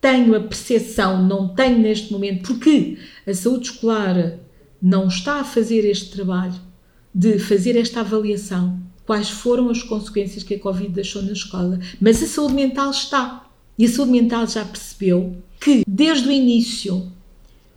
tenho 0.01 0.35
a 0.35 0.41
percepção, 0.41 1.25
não 1.27 1.49
tenho 1.49 1.79
neste 1.79 2.13
momento, 2.13 2.47
porque 2.47 2.99
a 3.27 3.35
saúde 3.35 3.71
escolar 3.71 4.39
não 4.81 5.09
está 5.09 5.41
a 5.41 5.45
fazer 5.45 5.85
este 5.85 6.11
trabalho 6.11 6.55
de 7.15 7.39
fazer 7.39 7.77
esta 7.77 8.01
avaliação, 8.01 8.79
quais 9.07 9.31
foram 9.31 9.71
as 9.71 9.83
consequências 9.83 10.43
que 10.43 10.55
a 10.55 10.59
Covid 10.59 10.91
deixou 10.91 11.23
na 11.23 11.33
escola. 11.33 11.81
Mas 12.01 12.23
a 12.23 12.27
saúde 12.27 12.55
mental 12.55 12.91
está. 12.91 13.46
E 13.79 13.85
a 13.85 13.89
saúde 13.89 14.13
mental 14.13 14.47
já 14.47 14.65
percebeu 14.65 15.37
que, 15.61 15.83
desde 15.87 16.29
o 16.29 16.33
início, 16.33 17.13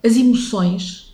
as 0.03 0.15
emoções 0.15 1.13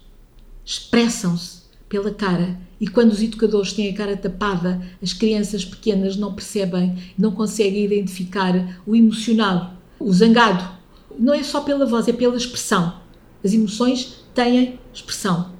expressam-se 0.64 1.64
pela 1.90 2.14
cara. 2.14 2.60
E 2.80 2.88
quando 2.88 3.12
os 3.12 3.22
educadores 3.22 3.74
têm 3.74 3.90
a 3.90 3.96
cara 3.96 4.18
tapada, 4.18 4.82
as 5.02 5.14
crianças 5.14 5.64
pequenas 5.64 6.18
não 6.18 6.34
percebem, 6.34 6.96
não 7.18 7.32
conseguem 7.32 7.86
identificar 7.86 8.82
o 8.86 8.96
emocionado, 8.96 9.76
o 10.00 10.12
zangado. 10.14 10.76
Não 11.18 11.34
é 11.34 11.42
só 11.42 11.62
pela 11.62 11.86
voz, 11.86 12.08
é 12.08 12.14
pela 12.14 12.36
expressão. 12.36 13.00
As 13.44 13.54
emoções 13.54 14.24
têm 14.34 14.80
expressão. 14.94 15.54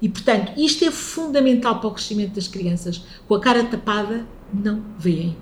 E, 0.00 0.08
portanto, 0.08 0.52
isto 0.56 0.84
é 0.84 0.90
fundamental 0.90 1.80
para 1.80 1.88
o 1.88 1.94
crescimento 1.94 2.34
das 2.34 2.46
crianças. 2.46 3.02
Com 3.26 3.34
a 3.34 3.40
cara 3.40 3.64
tapada, 3.64 4.26
não 4.52 4.82
veem. 4.98 5.36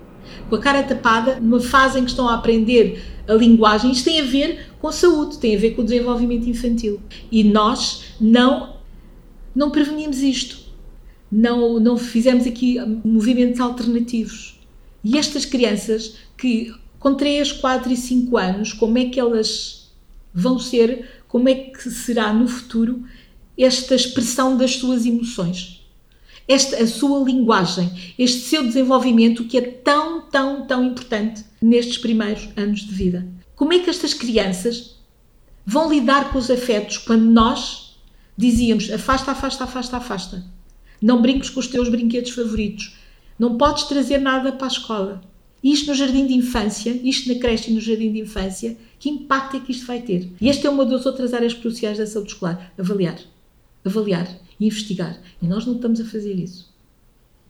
Com 0.49 0.57
a 0.57 0.61
cara 0.61 0.83
tapada, 0.83 1.41
numa 1.41 1.61
fase 1.61 1.99
em 1.99 2.05
que 2.05 2.11
estão 2.11 2.29
a 2.29 2.35
aprender 2.35 3.03
a 3.29 3.35
linguagem, 3.35 3.91
isto 3.91 4.05
tem 4.05 4.21
a 4.21 4.25
ver 4.25 4.67
com 4.81 4.91
saúde, 4.93 5.39
tem 5.39 5.57
a 5.57 5.59
ver 5.59 5.73
com 5.73 5.83
o 5.83 5.85
desenvolvimento 5.85 6.49
infantil. 6.49 7.01
E 7.31 7.43
nós 7.43 8.05
não, 8.21 8.77
não 9.55 9.71
prevenimos 9.71 10.19
isto. 10.19 10.59
Não, 11.31 11.81
não 11.81 11.97
fizemos 11.97 12.47
aqui 12.47 12.79
movimentos 13.05 13.61
alternativos. 13.61 14.61
E 15.03 15.19
estas 15.19 15.45
crianças 15.45 16.17
que 16.37 16.73
com 16.99 17.15
3, 17.15 17.53
4 17.53 17.93
e 17.93 17.97
5 17.97 18.37
anos, 18.37 18.73
como 18.73 18.99
é 18.99 19.07
que 19.07 19.21
elas 19.21 19.93
vão 20.33 20.59
ser, 20.59 21.09
como 21.29 21.49
é 21.49 21.55
que 21.55 21.91
será 21.91 22.33
no 22.33 22.49
futuro 22.49 23.05
esta 23.57 23.95
expressão 23.95 24.57
das 24.57 24.77
suas 24.77 25.07
emoções, 25.07 25.76
esta 26.48 26.76
a 26.82 26.87
sua 26.87 27.24
linguagem, 27.24 27.90
este 28.18 28.40
seu 28.40 28.62
desenvolvimento 28.62 29.44
que 29.44 29.59
é 29.59 29.61
tão, 29.61 30.22
tão, 30.22 30.66
tão 30.66 30.85
importante 30.85 31.44
nestes 31.61 31.98
primeiros 31.98 32.48
anos 32.56 32.80
de 32.80 32.94
vida. 32.94 33.26
Como 33.54 33.72
é 33.72 33.78
que 33.78 33.90
estas 33.90 34.14
crianças 34.14 34.96
vão 35.64 35.90
lidar 35.90 36.30
com 36.30 36.38
os 36.38 36.50
afetos 36.50 36.98
quando 36.98 37.24
nós 37.24 37.96
dizíamos 38.37 38.90
afasta, 38.90 39.32
afasta, 39.32 39.64
afasta, 39.64 39.96
afasta. 39.96 40.44
Não 41.02 41.20
brinques 41.20 41.50
com 41.50 41.61
os 41.61 41.66
teus 41.66 41.88
brinquedos 41.88 42.30
favoritos. 42.30 42.96
Não 43.38 43.56
podes 43.56 43.85
trazer 43.85 44.18
nada 44.18 44.52
para 44.52 44.66
a 44.66 44.68
escola. 44.68 45.22
Isto 45.62 45.88
no 45.88 45.94
jardim 45.94 46.26
de 46.26 46.35
infância, 46.35 46.90
isto 47.02 47.32
na 47.32 47.40
creche 47.40 47.70
e 47.70 47.74
no 47.74 47.80
jardim 47.80 48.12
de 48.12 48.20
infância, 48.20 48.76
que 48.98 49.11
impacto 49.11 49.56
é 49.56 49.61
que 49.61 49.72
isto 49.72 49.87
vai 49.87 50.00
ter? 50.00 50.30
E 50.40 50.48
esta 50.48 50.68
é 50.68 50.70
uma 50.70 50.87
das 50.87 51.04
outras 51.06 51.35
áreas 51.35 51.54
cruciais 51.54 51.98
da 51.98 52.06
saúde 52.06 52.32
escolar, 52.32 52.72
avaliar 52.78 53.18
avaliar, 53.87 54.28
investigar. 54.61 55.21
E 55.40 55.47
nós 55.47 55.66
não 55.66 55.77
estamos 55.77 56.01
a 56.01 56.05
fazer 56.05 56.35
isso. 56.35 56.73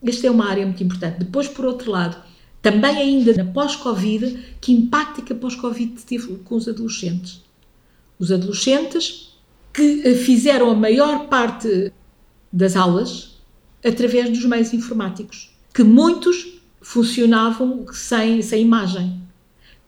Esta 0.03 0.27
é 0.27 0.31
uma 0.31 0.45
área 0.49 0.65
muito 0.65 0.83
importante. 0.83 1.19
Depois, 1.19 1.47
por 1.47 1.65
outro 1.65 1.91
lado, 1.91 2.21
também 2.61 2.97
ainda 2.97 3.33
na 3.33 3.45
pós-Covid, 3.45 4.55
que 4.59 4.71
impacto 4.71 5.21
é 5.21 5.23
que 5.23 5.33
a 5.33 5.35
pós-Covid 5.35 6.01
teve 6.03 6.35
com 6.37 6.55
os 6.55 6.67
adolescentes? 6.67 7.41
Os 8.19 8.31
adolescentes 8.31 9.37
que 9.73 10.15
fizeram 10.15 10.69
a 10.71 10.75
maior 10.75 11.27
parte 11.27 11.91
das 12.51 12.75
aulas 12.75 13.37
através 13.85 14.29
dos 14.29 14.45
meios 14.45 14.73
informáticos, 14.73 15.55
que 15.73 15.83
muitos 15.83 16.59
funcionavam 16.81 17.85
sem, 17.91 18.41
sem 18.41 18.61
imagem, 18.63 19.21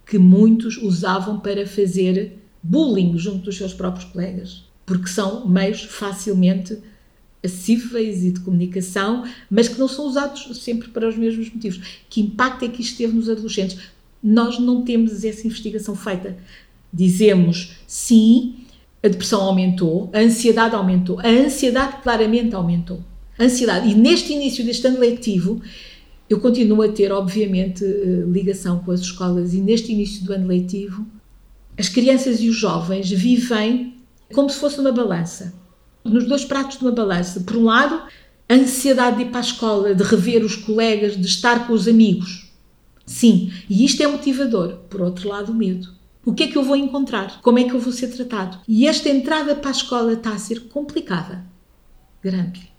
que 0.06 0.18
muitos 0.18 0.78
usavam 0.78 1.40
para 1.40 1.66
fazer 1.66 2.38
bullying 2.62 3.18
junto 3.18 3.46
dos 3.46 3.58
seus 3.58 3.74
próprios 3.74 4.06
colegas 4.06 4.70
porque 4.90 5.08
são 5.08 5.48
meios 5.48 5.84
facilmente 5.84 6.80
acessíveis 7.44 8.24
e 8.24 8.32
de 8.32 8.40
comunicação, 8.42 9.24
mas 9.50 9.68
que 9.68 9.80
não 9.80 9.88
são 9.88 10.06
usados 10.06 10.60
sempre 10.60 10.90
para 10.90 11.08
os 11.08 11.18
mesmos 11.18 11.50
motivos. 11.54 12.02
Que 12.10 12.22
impacto 12.22 12.66
é 12.66 12.68
que 12.68 12.82
isto 12.82 12.98
teve 12.98 13.14
nos 13.14 13.30
adolescentes? 13.30 13.78
Nós 14.22 14.60
não 14.60 14.84
temos 14.84 15.24
essa 15.24 15.48
investigação 15.48 15.96
feita. 15.96 16.38
Dizemos 16.92 17.78
sim, 17.88 18.56
a 19.02 19.08
depressão 19.08 19.42
aumentou, 19.42 20.10
a 20.14 20.20
ansiedade 20.20 20.76
aumentou, 20.76 21.20
a 21.20 21.28
ansiedade 21.28 22.02
claramente 22.02 22.54
aumentou. 22.56 23.02
A 23.38 23.46
ansiedade. 23.46 23.90
E 23.90 23.96
neste 23.96 24.34
início 24.34 24.66
deste 24.66 24.86
ano 24.86 25.00
letivo, 25.00 25.62
eu 26.30 26.40
continuo 26.40 26.82
a 26.82 26.90
ter, 26.90 27.12
obviamente, 27.12 27.86
eh, 27.86 28.24
ligação 28.28 28.80
com 28.80 28.92
as 28.92 29.00
escolas, 29.00 29.54
e 29.54 29.62
neste 29.62 29.94
início 29.94 30.26
do 30.26 30.34
ano 30.34 30.48
letivo, 30.48 31.06
as 31.78 31.88
crianças 31.88 32.42
e 32.42 32.50
os 32.50 32.56
jovens 32.56 33.10
vivem 33.10 33.96
como 34.34 34.50
se 34.50 34.60
fosse 34.60 34.80
uma 34.80 34.92
balança. 34.92 35.54
Nos 36.04 36.28
dois 36.28 36.46
pratos 36.46 36.78
de 36.78 36.84
uma 36.84 36.92
balança. 36.92 37.42
Por 37.42 37.56
um 37.58 37.66
lado, 37.66 38.02
a 38.48 38.54
ansiedade 38.54 39.18
de 39.18 39.24
ir 39.24 39.30
para 39.30 39.40
a 39.40 39.42
escola, 39.42 39.94
de 39.94 40.04
rever 40.04 40.44
os 40.44 40.56
colegas, 40.56 41.16
de 41.16 41.28
estar 41.28 41.68
com 41.68 41.74
os 41.74 41.88
amigos. 41.88 42.52
Sim, 43.06 43.52
e 43.70 43.86
isto 43.86 44.02
é 44.02 44.08
motivador. 44.08 44.78
Por 44.90 45.02
outro 45.02 45.30
lado, 45.30 45.52
o 45.52 45.56
medo. 45.56 45.90
O 46.26 46.34
que 46.34 46.44
é 46.44 46.48
que 46.48 46.58
eu 46.58 46.64
vou 46.64 46.76
encontrar? 46.76 47.42
Como 47.42 47.58
é 47.60 47.64
que 47.64 47.74
eu 47.74 47.80
vou 47.80 47.94
ser 47.94 48.10
tratado? 48.10 48.60
E 48.68 48.88
esta 48.88 49.10
entrada 49.10 49.56
para 49.56 49.70
a 49.70 49.72
escola 49.72 50.14
está 50.14 50.32
a 50.32 50.38
ser 50.38 50.68
complicada. 50.68 51.44
Grande. 52.22 52.70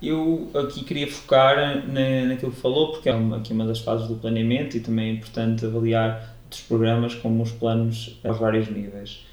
Eu 0.00 0.50
aqui 0.54 0.84
queria 0.84 1.10
focar 1.10 1.86
na, 1.88 2.26
naquilo 2.26 2.52
que 2.52 2.60
falou, 2.60 2.92
porque 2.92 3.08
é 3.08 3.14
uma, 3.14 3.38
aqui 3.38 3.52
uma 3.52 3.66
das 3.66 3.80
fases 3.80 4.08
do 4.08 4.14
planeamento 4.14 4.76
e 4.76 4.80
também 4.80 5.08
é 5.08 5.12
importante 5.12 5.64
avaliar 5.64 6.36
os 6.50 6.60
programas 6.60 7.14
como 7.14 7.42
os 7.42 7.52
planos 7.52 8.18
a 8.24 8.32
vários 8.32 8.68
níveis. 8.68 9.24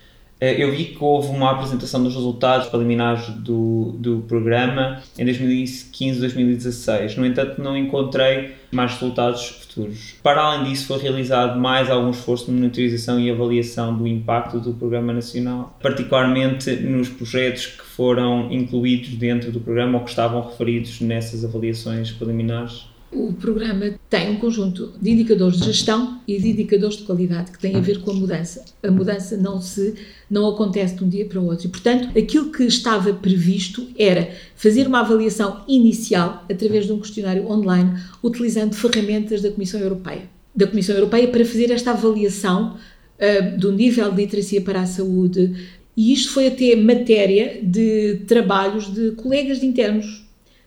Eh, 0.45 0.61
eu 0.61 0.71
vi 0.71 0.85
que 0.85 1.03
houve 1.03 1.29
uma 1.29 1.49
apresentação 1.49 2.03
dos 2.03 2.13
resultados 2.13 2.67
preliminares 2.67 3.29
do, 3.29 3.95
do 3.97 4.23
programa 4.27 5.01
em 5.17 5.25
2015, 5.25 6.19
2016. 6.19 7.17
No 7.17 7.25
entanto, 7.25 7.59
não 7.59 7.75
encontrei 7.75 8.53
mais 8.71 8.91
resultados 8.91 9.47
futuros. 9.47 10.13
Para 10.21 10.43
além 10.43 10.65
disso, 10.65 10.85
foi 10.85 10.99
realizado 10.99 11.59
mais 11.59 11.89
algum 11.89 12.11
esforço 12.11 12.45
de 12.45 12.51
monitorização 12.51 13.19
e 13.19 13.31
avaliação 13.31 13.97
do 13.97 14.07
impacto 14.07 14.59
do 14.59 14.71
Programa 14.73 15.11
Nacional, 15.13 15.75
particularmente 15.81 16.75
nos 16.75 17.09
projetos 17.09 17.65
que 17.65 17.83
foram 17.83 18.53
incluídos 18.53 19.15
dentro 19.15 19.51
do 19.51 19.59
programa 19.59 19.97
ou 19.97 20.03
que 20.03 20.11
estavam 20.11 20.47
referidos 20.47 21.01
nessas 21.01 21.43
avaliações 21.43 22.11
preliminares. 22.11 22.85
O 23.15 23.31
programa 23.31 23.93
tem 24.09 24.29
um 24.29 24.35
conjunto 24.35 24.91
de 25.01 25.09
indicadores 25.09 25.57
de 25.57 25.67
gestão 25.67 26.19
e 26.27 26.37
de 26.37 26.49
indicadores 26.49 26.97
de 26.97 27.03
qualidade 27.03 27.49
que 27.49 27.57
têm 27.57 27.73
a 27.73 27.79
ver 27.79 28.01
com 28.01 28.11
a 28.11 28.13
mudança. 28.13 28.65
A 28.83 28.91
mudança 28.91 29.37
não 29.37 29.61
se 29.61 29.95
não 30.29 30.45
acontece 30.49 30.95
de 30.95 31.03
um 31.05 31.07
dia 31.07 31.25
para 31.25 31.39
o 31.39 31.45
outro 31.45 31.65
e, 31.65 31.69
portanto, 31.69 32.09
aquilo 32.17 32.51
que 32.51 32.63
estava 32.63 33.13
previsto 33.13 33.87
era 33.97 34.29
fazer 34.57 34.85
uma 34.85 34.99
avaliação 34.99 35.63
inicial 35.65 36.43
através 36.51 36.87
de 36.87 36.91
um 36.91 36.99
questionário 36.99 37.49
online, 37.49 37.97
utilizando 38.21 38.75
ferramentas 38.75 39.41
da 39.41 39.49
Comissão 39.49 39.79
Europeia. 39.79 40.23
Da 40.53 40.67
Comissão 40.67 40.93
Europeia 40.93 41.29
para 41.29 41.45
fazer 41.45 41.71
esta 41.71 41.91
avaliação 41.91 42.75
uh, 42.75 43.57
do 43.57 43.71
nível 43.71 44.11
de 44.11 44.23
literacia 44.23 44.59
para 44.59 44.81
a 44.81 44.85
saúde 44.85 45.55
e 45.95 46.11
isto 46.11 46.33
foi 46.33 46.47
até 46.47 46.75
matéria 46.75 47.61
de 47.63 48.23
trabalhos 48.27 48.93
de 48.93 49.11
colegas 49.11 49.61
de 49.61 49.65
internos 49.65 50.25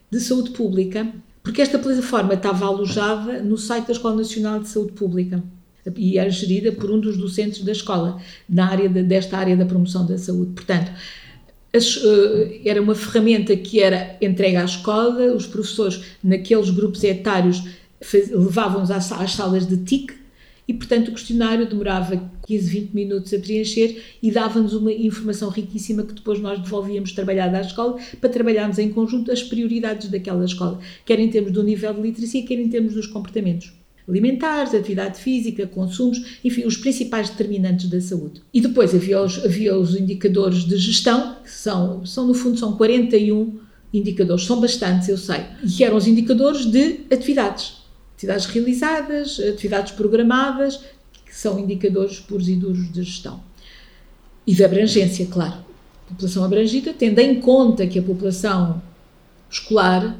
de 0.09 0.19
saúde 0.19 0.49
pública 0.49 1.07
porque 1.49 1.63
esta 1.63 1.79
plataforma 1.79 2.35
estava 2.35 2.67
alojada 2.67 3.41
no 3.41 3.57
site 3.57 3.87
da 3.87 3.93
Escola 3.93 4.17
Nacional 4.17 4.59
de 4.59 4.69
Saúde 4.69 4.91
Pública 4.91 5.43
e 5.97 6.19
era 6.19 6.29
gerida 6.29 6.71
por 6.71 6.91
um 6.91 6.99
dos 6.99 7.17
docentes 7.17 7.63
da 7.63 7.71
escola, 7.71 8.21
na 8.47 8.69
área 8.69 8.87
de, 8.87 9.01
desta 9.01 9.35
área 9.35 9.57
da 9.57 9.65
promoção 9.65 10.05
da 10.05 10.15
saúde. 10.15 10.51
Portanto, 10.53 10.91
as, 11.73 11.95
uh, 11.95 12.61
era 12.63 12.79
uma 12.79 12.93
ferramenta 12.93 13.57
que 13.57 13.79
era 13.79 14.15
entregue 14.21 14.57
à 14.57 14.63
escola, 14.63 15.33
os 15.33 15.47
professores, 15.47 15.99
naqueles 16.23 16.69
grupos 16.69 17.03
etários, 17.03 17.63
levavam-nos 18.31 18.91
às, 18.91 19.11
às 19.11 19.31
salas 19.31 19.65
de 19.65 19.77
TIC, 19.77 20.13
e, 20.69 20.73
portanto, 20.75 21.07
o 21.07 21.13
questionário 21.13 21.67
demorava 21.67 22.31
15, 22.45 22.69
20 22.69 22.91
minutos 22.93 23.33
a 23.33 23.39
preencher 23.39 24.03
e 24.21 24.29
dava-nos 24.29 24.75
uma 24.75 24.93
informação 24.93 25.49
riquíssima 25.49 26.03
que 26.03 26.13
depois 26.13 26.39
nós 26.39 26.59
devolvíamos 26.59 27.11
trabalhada 27.11 27.57
à 27.57 27.61
escola 27.61 27.97
para 28.21 28.29
trabalharmos 28.29 28.77
em 28.77 28.91
conjunto 28.91 29.31
as 29.31 29.41
prioridades 29.41 30.09
daquela 30.09 30.45
escola, 30.45 30.79
quer 31.07 31.19
em 31.19 31.27
termos 31.27 31.53
do 31.53 31.63
nível 31.63 31.91
de 31.95 32.01
literacia, 32.01 32.45
quer 32.45 32.59
em 32.59 32.69
termos 32.69 32.93
dos 32.93 33.07
comportamentos 33.07 33.73
alimentares, 34.07 34.75
atividade 34.75 35.19
física, 35.19 35.65
consumos, 35.65 36.37
enfim, 36.43 36.63
os 36.65 36.77
principais 36.77 37.31
determinantes 37.31 37.89
da 37.89 37.99
saúde. 37.99 38.43
E 38.53 38.61
depois 38.61 38.93
havia 38.93 39.23
os, 39.23 39.43
havia 39.43 39.75
os 39.75 39.95
indicadores 39.95 40.65
de 40.65 40.77
gestão, 40.77 41.37
que 41.43 41.49
são, 41.49 42.05
são, 42.05 42.27
no 42.27 42.35
fundo, 42.35 42.59
são 42.59 42.77
41 42.77 43.57
indicadores, 43.91 44.45
são 44.45 44.61
bastantes, 44.61 45.09
eu 45.09 45.17
sei, 45.17 45.41
e 45.63 45.83
eram 45.83 45.97
os 45.97 46.05
indicadores 46.05 46.67
de 46.67 47.01
atividades 47.11 47.78
atividades 48.19 48.45
realizadas, 48.47 49.39
atividades 49.39 49.93
programadas, 49.93 50.81
que 51.25 51.33
são 51.33 51.57
indicadores 51.57 52.19
puros 52.19 52.49
e 52.49 52.55
duros 52.55 52.91
de 52.91 53.01
gestão. 53.03 53.41
E 54.45 54.53
de 54.53 54.63
abrangência, 54.63 55.25
claro. 55.27 55.63
População 56.07 56.43
abrangida, 56.43 56.93
tendo 56.93 57.19
em 57.19 57.39
conta 57.39 57.87
que 57.87 57.99
a 57.99 58.03
população 58.03 58.81
escolar, 59.49 60.17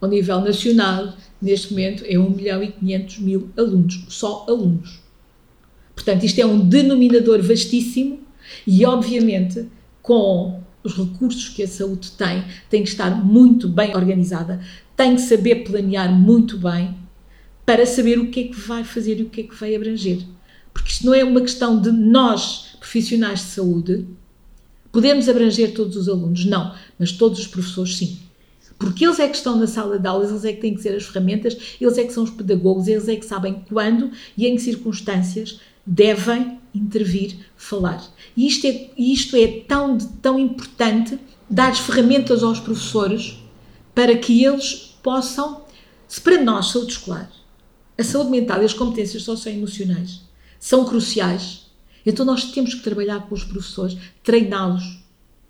ao 0.00 0.08
nível 0.08 0.40
nacional, 0.40 1.14
neste 1.42 1.72
momento 1.72 2.04
é 2.06 2.18
1 2.18 2.30
milhão 2.30 2.62
e 2.62 2.70
500 2.70 3.18
mil 3.18 3.50
alunos, 3.56 4.04
só 4.08 4.44
alunos. 4.48 5.00
Portanto, 5.94 6.24
isto 6.24 6.40
é 6.40 6.46
um 6.46 6.60
denominador 6.60 7.42
vastíssimo 7.42 8.20
e, 8.66 8.84
obviamente, 8.84 9.66
com 10.02 10.60
os 10.84 10.96
recursos 10.96 11.48
que 11.48 11.62
a 11.62 11.68
saúde 11.68 12.12
tem, 12.12 12.44
tem 12.70 12.82
que 12.82 12.88
estar 12.88 13.10
muito 13.10 13.68
bem 13.68 13.94
organizada, 13.94 14.60
tem 14.96 15.16
que 15.16 15.22
saber 15.22 15.64
planear 15.64 16.12
muito 16.12 16.56
bem 16.56 16.99
para 17.70 17.86
saber 17.86 18.18
o 18.18 18.26
que 18.32 18.40
é 18.40 18.44
que 18.48 18.58
vai 18.58 18.82
fazer 18.82 19.20
e 19.20 19.22
o 19.22 19.28
que 19.30 19.42
é 19.42 19.44
que 19.44 19.54
vai 19.54 19.76
abranger. 19.76 20.18
Porque 20.74 20.90
isto 20.90 21.06
não 21.06 21.14
é 21.14 21.22
uma 21.22 21.40
questão 21.40 21.80
de 21.80 21.92
nós, 21.92 22.74
profissionais 22.80 23.38
de 23.38 23.44
saúde, 23.44 24.08
podemos 24.90 25.28
abranger 25.28 25.72
todos 25.72 25.96
os 25.96 26.08
alunos, 26.08 26.44
não, 26.44 26.74
mas 26.98 27.12
todos 27.12 27.38
os 27.38 27.46
professores 27.46 27.96
sim. 27.96 28.18
Porque 28.76 29.06
eles 29.06 29.20
é 29.20 29.28
que 29.28 29.36
estão 29.36 29.56
na 29.56 29.68
sala 29.68 30.00
de 30.00 30.08
aulas, 30.08 30.30
eles 30.30 30.44
é 30.44 30.52
que 30.52 30.60
têm 30.60 30.74
que 30.74 30.82
ser 30.82 30.96
as 30.96 31.04
ferramentas, 31.04 31.76
eles 31.80 31.96
é 31.96 32.02
que 32.02 32.12
são 32.12 32.24
os 32.24 32.30
pedagogos, 32.30 32.88
eles 32.88 33.06
é 33.06 33.14
que 33.14 33.24
sabem 33.24 33.64
quando 33.68 34.10
e 34.36 34.48
em 34.48 34.56
que 34.56 34.62
circunstâncias 34.62 35.60
devem 35.86 36.58
intervir, 36.74 37.36
falar. 37.56 38.04
E 38.36 38.48
isto 38.48 38.66
é, 38.66 38.90
isto 38.98 39.36
é 39.36 39.46
tão, 39.46 39.96
tão 39.96 40.40
importante 40.40 41.16
dar 41.48 41.72
ferramentas 41.76 42.42
aos 42.42 42.58
professores 42.58 43.38
para 43.94 44.16
que 44.16 44.44
eles 44.44 44.98
possam, 45.00 45.62
se 46.08 46.20
para 46.20 46.42
nós, 46.42 46.72
saúde 46.72 46.94
escolar, 46.94 47.30
a 48.00 48.04
saúde 48.04 48.30
mental 48.30 48.62
e 48.62 48.64
as 48.64 48.72
competências 48.72 49.22
socioemocionais 49.22 50.22
são 50.58 50.84
cruciais, 50.84 51.70
então 52.04 52.24
nós 52.24 52.44
temos 52.50 52.74
que 52.74 52.82
trabalhar 52.82 53.28
com 53.28 53.34
os 53.34 53.44
professores, 53.44 53.96
treiná-los 54.22 55.02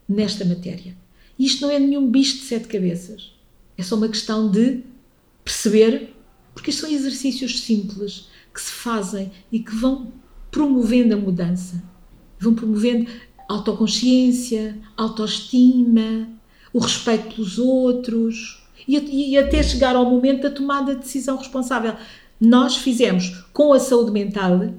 nesta 0.08 0.44
matéria. 0.44 0.96
E 1.38 1.46
isto 1.46 1.62
não 1.62 1.70
é 1.70 1.78
nenhum 1.78 2.10
bicho 2.10 2.38
de 2.38 2.42
sete 2.42 2.66
cabeças. 2.68 3.32
É 3.78 3.82
só 3.82 3.96
uma 3.96 4.08
questão 4.08 4.50
de 4.50 4.82
perceber, 5.44 6.14
porque 6.54 6.72
são 6.72 6.90
exercícios 6.90 7.60
simples 7.60 8.28
que 8.52 8.60
se 8.60 8.70
fazem 8.70 9.30
e 9.50 9.60
que 9.60 9.74
vão 9.74 10.12
promovendo 10.50 11.14
a 11.14 11.16
mudança. 11.16 11.82
Vão 12.38 12.54
promovendo 12.54 13.08
autoconsciência, 13.48 14.76
autoestima, 14.96 16.28
o 16.72 16.78
respeito 16.78 17.34
pelos 17.34 17.58
outros 17.58 18.62
e, 18.86 18.96
e 19.30 19.38
até 19.38 19.62
chegar 19.62 19.96
ao 19.96 20.08
momento 20.08 20.42
da 20.42 20.50
tomada 20.50 20.94
de 20.94 21.00
decisão 21.00 21.36
responsável. 21.36 21.96
Nós 22.40 22.76
fizemos 22.76 23.44
com 23.52 23.72
a 23.72 23.78
saúde 23.78 24.10
mental, 24.10 24.72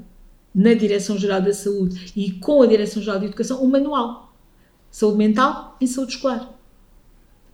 na 0.54 0.74
Direção-Geral 0.74 1.41
da 1.41 1.54
Saúde 1.54 2.12
e 2.15 2.32
com 2.32 2.62
a 2.62 2.65
Direção-Geral 2.65 3.19
de 3.19 3.28
Educação, 3.28 3.63
um 3.63 3.67
manual. 3.67 4.34
Saúde 4.89 5.17
mental 5.17 5.78
em 5.80 5.88
saúde 5.88 6.13
escolar. 6.13 6.52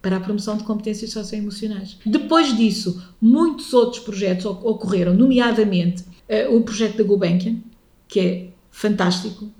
Para 0.02 0.18
a 0.18 0.20
promoção 0.20 0.58
de 0.58 0.64
competências 0.64 1.12
socioemocionais. 1.12 1.98
Depois 2.06 2.56
disso, 2.56 3.04
muitos 3.22 3.74
outros 3.74 4.02
projetos 4.02 4.46
ocorreram, 4.46 5.14
nomeadamente 5.14 6.04
uh, 6.04 6.56
o 6.56 6.62
projeto 6.62 6.98
da 6.98 7.04
Gulbenkian, 7.04 7.58
que 8.08 8.20
é 8.20 8.48
fantástico, 8.72 9.52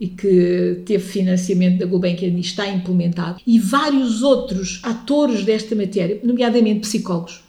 e 0.00 0.08
que 0.08 0.82
teve 0.84 1.04
financiamento 1.04 1.78
da 1.78 1.86
Gulbenkian 1.86 2.30
e 2.30 2.40
está 2.40 2.66
implementado, 2.66 3.40
e 3.46 3.60
vários 3.60 4.22
outros 4.22 4.80
atores 4.82 5.44
desta 5.44 5.76
matéria, 5.76 6.20
nomeadamente 6.24 6.80
psicólogos, 6.80 7.44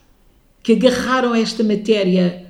que 0.62 0.74
agarraram 0.74 1.34
esta 1.34 1.64
matéria 1.64 2.43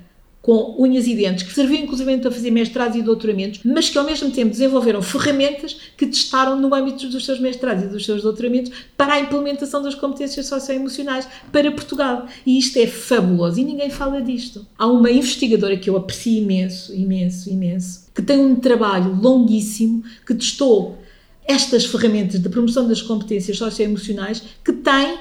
com 0.44 0.76
unhas 0.78 1.06
e 1.06 1.14
dentes, 1.14 1.42
que 1.42 1.54
serviam 1.54 1.82
inclusive 1.82 2.18
para 2.18 2.30
fazer 2.30 2.50
mestrados 2.50 2.98
e 2.98 3.00
doutoramentos, 3.00 3.60
mas 3.64 3.88
que 3.88 3.96
ao 3.96 4.04
mesmo 4.04 4.30
tempo 4.30 4.50
desenvolveram 4.50 5.00
ferramentas 5.00 5.74
que 5.96 6.06
testaram 6.06 6.60
no 6.60 6.74
âmbito 6.74 7.08
dos 7.08 7.24
seus 7.24 7.40
mestrados 7.40 7.84
e 7.84 7.86
dos 7.86 8.04
seus 8.04 8.22
doutoramentos 8.22 8.70
para 8.94 9.14
a 9.14 9.20
implementação 9.20 9.82
das 9.82 9.94
competências 9.94 10.44
socioemocionais 10.44 11.26
para 11.50 11.72
Portugal. 11.72 12.26
E 12.44 12.58
isto 12.58 12.78
é 12.78 12.86
fabuloso 12.86 13.58
e 13.58 13.64
ninguém 13.64 13.88
fala 13.88 14.20
disto. 14.20 14.66
Há 14.78 14.86
uma 14.86 15.10
investigadora 15.10 15.78
que 15.78 15.88
eu 15.88 15.96
aprecio 15.96 16.42
imenso, 16.42 16.94
imenso, 16.94 17.48
imenso, 17.48 18.06
que 18.14 18.20
tem 18.20 18.38
um 18.38 18.56
trabalho 18.56 19.18
longuíssimo 19.18 20.04
que 20.26 20.34
testou 20.34 20.98
estas 21.46 21.86
ferramentas 21.86 22.38
de 22.38 22.50
promoção 22.50 22.86
das 22.86 23.00
competências 23.00 23.56
socioemocionais 23.56 24.42
que 24.62 24.74
tem 24.74 25.20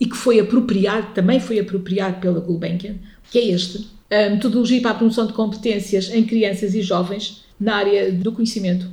e 0.00 0.06
que 0.06 0.16
foi 0.16 0.40
apropriado, 0.40 1.12
também 1.14 1.38
foi 1.38 1.58
apropriado 1.60 2.22
pela 2.22 2.40
Gulbenkian, 2.40 2.94
que 3.30 3.38
é 3.38 3.48
este, 3.48 3.86
metodologia 4.30 4.80
para 4.80 4.92
a 4.92 4.94
promoção 4.94 5.26
de 5.26 5.32
competências 5.32 6.10
em 6.10 6.24
crianças 6.24 6.74
e 6.74 6.82
jovens 6.82 7.44
na 7.58 7.76
área 7.76 8.12
do 8.12 8.32
conhecimento 8.32 8.86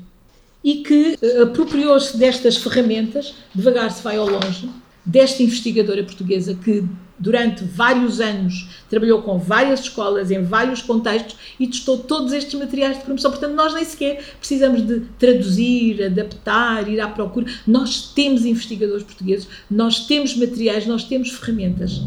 e 0.63 0.75
que 0.75 1.17
eh, 1.21 1.41
apropriou-se 1.41 2.17
destas 2.17 2.57
ferramentas, 2.57 3.33
devagar 3.53 3.91
se 3.91 4.03
vai 4.03 4.17
ao 4.17 4.29
longe, 4.29 4.69
desta 5.05 5.41
investigadora 5.41 6.03
portuguesa 6.03 6.53
que 6.53 6.83
durante 7.17 7.63
vários 7.63 8.21
anos 8.21 8.69
trabalhou 8.89 9.21
com 9.21 9.37
várias 9.37 9.81
escolas 9.81 10.31
em 10.31 10.41
vários 10.43 10.81
contextos 10.81 11.35
e 11.59 11.67
testou 11.67 11.97
todos 11.97 12.31
estes 12.31 12.57
materiais 12.57 12.97
de 12.97 13.03
promoção. 13.03 13.31
Portanto, 13.31 13.55
nós 13.55 13.73
nem 13.73 13.83
sequer 13.83 14.23
precisamos 14.39 14.85
de 14.85 15.01
traduzir, 15.17 16.03
adaptar, 16.03 16.87
ir 16.87 16.99
à 17.01 17.07
procura. 17.07 17.47
Nós 17.67 18.13
temos 18.13 18.45
investigadores 18.45 19.03
portugueses, 19.03 19.47
nós 19.69 20.05
temos 20.05 20.35
materiais, 20.35 20.85
nós 20.85 21.03
temos 21.03 21.31
ferramentas. 21.31 22.01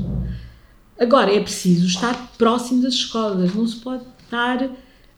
Agora, 1.02 1.34
é 1.34 1.40
preciso 1.40 1.84
estar 1.84 2.32
próximo 2.38 2.80
das 2.80 2.94
escolas, 2.94 3.52
não 3.56 3.66
se 3.66 3.74
pode 3.74 4.04
estar. 4.22 4.70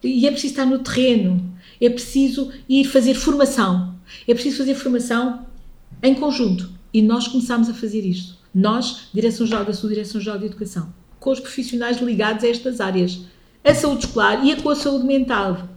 E 0.03 0.27
é 0.27 0.31
preciso 0.31 0.55
estar 0.55 0.65
no 0.65 0.79
terreno, 0.79 1.55
é 1.79 1.91
preciso 1.91 2.51
ir 2.67 2.85
fazer 2.85 3.13
formação, 3.13 3.95
é 4.27 4.33
preciso 4.33 4.57
fazer 4.57 4.75
formação 4.77 5.45
em 6.03 6.15
conjunto. 6.15 6.71
E 6.91 7.03
nós 7.03 7.29
começamos 7.29 7.69
a 7.69 7.75
fazer 7.75 8.01
isto. 8.01 8.35
Nós, 8.55 9.09
Direção-Geral 9.13 9.67
da 9.67 9.75
Saúde, 9.75 9.97
Direção-Geral 9.97 10.39
de 10.39 10.47
Educação, 10.47 10.91
com 11.21 11.31
os 11.31 11.41
profissionais 11.41 12.01
ligados 12.01 12.45
a 12.45 12.49
estas 12.49 12.81
áreas, 12.81 13.21
a 13.63 13.75
saúde 13.75 14.07
escolar 14.07 14.43
e 14.43 14.53
a 14.53 14.57
com 14.57 14.71
a 14.71 14.77
saúde 14.77 15.05
mental. 15.05 15.69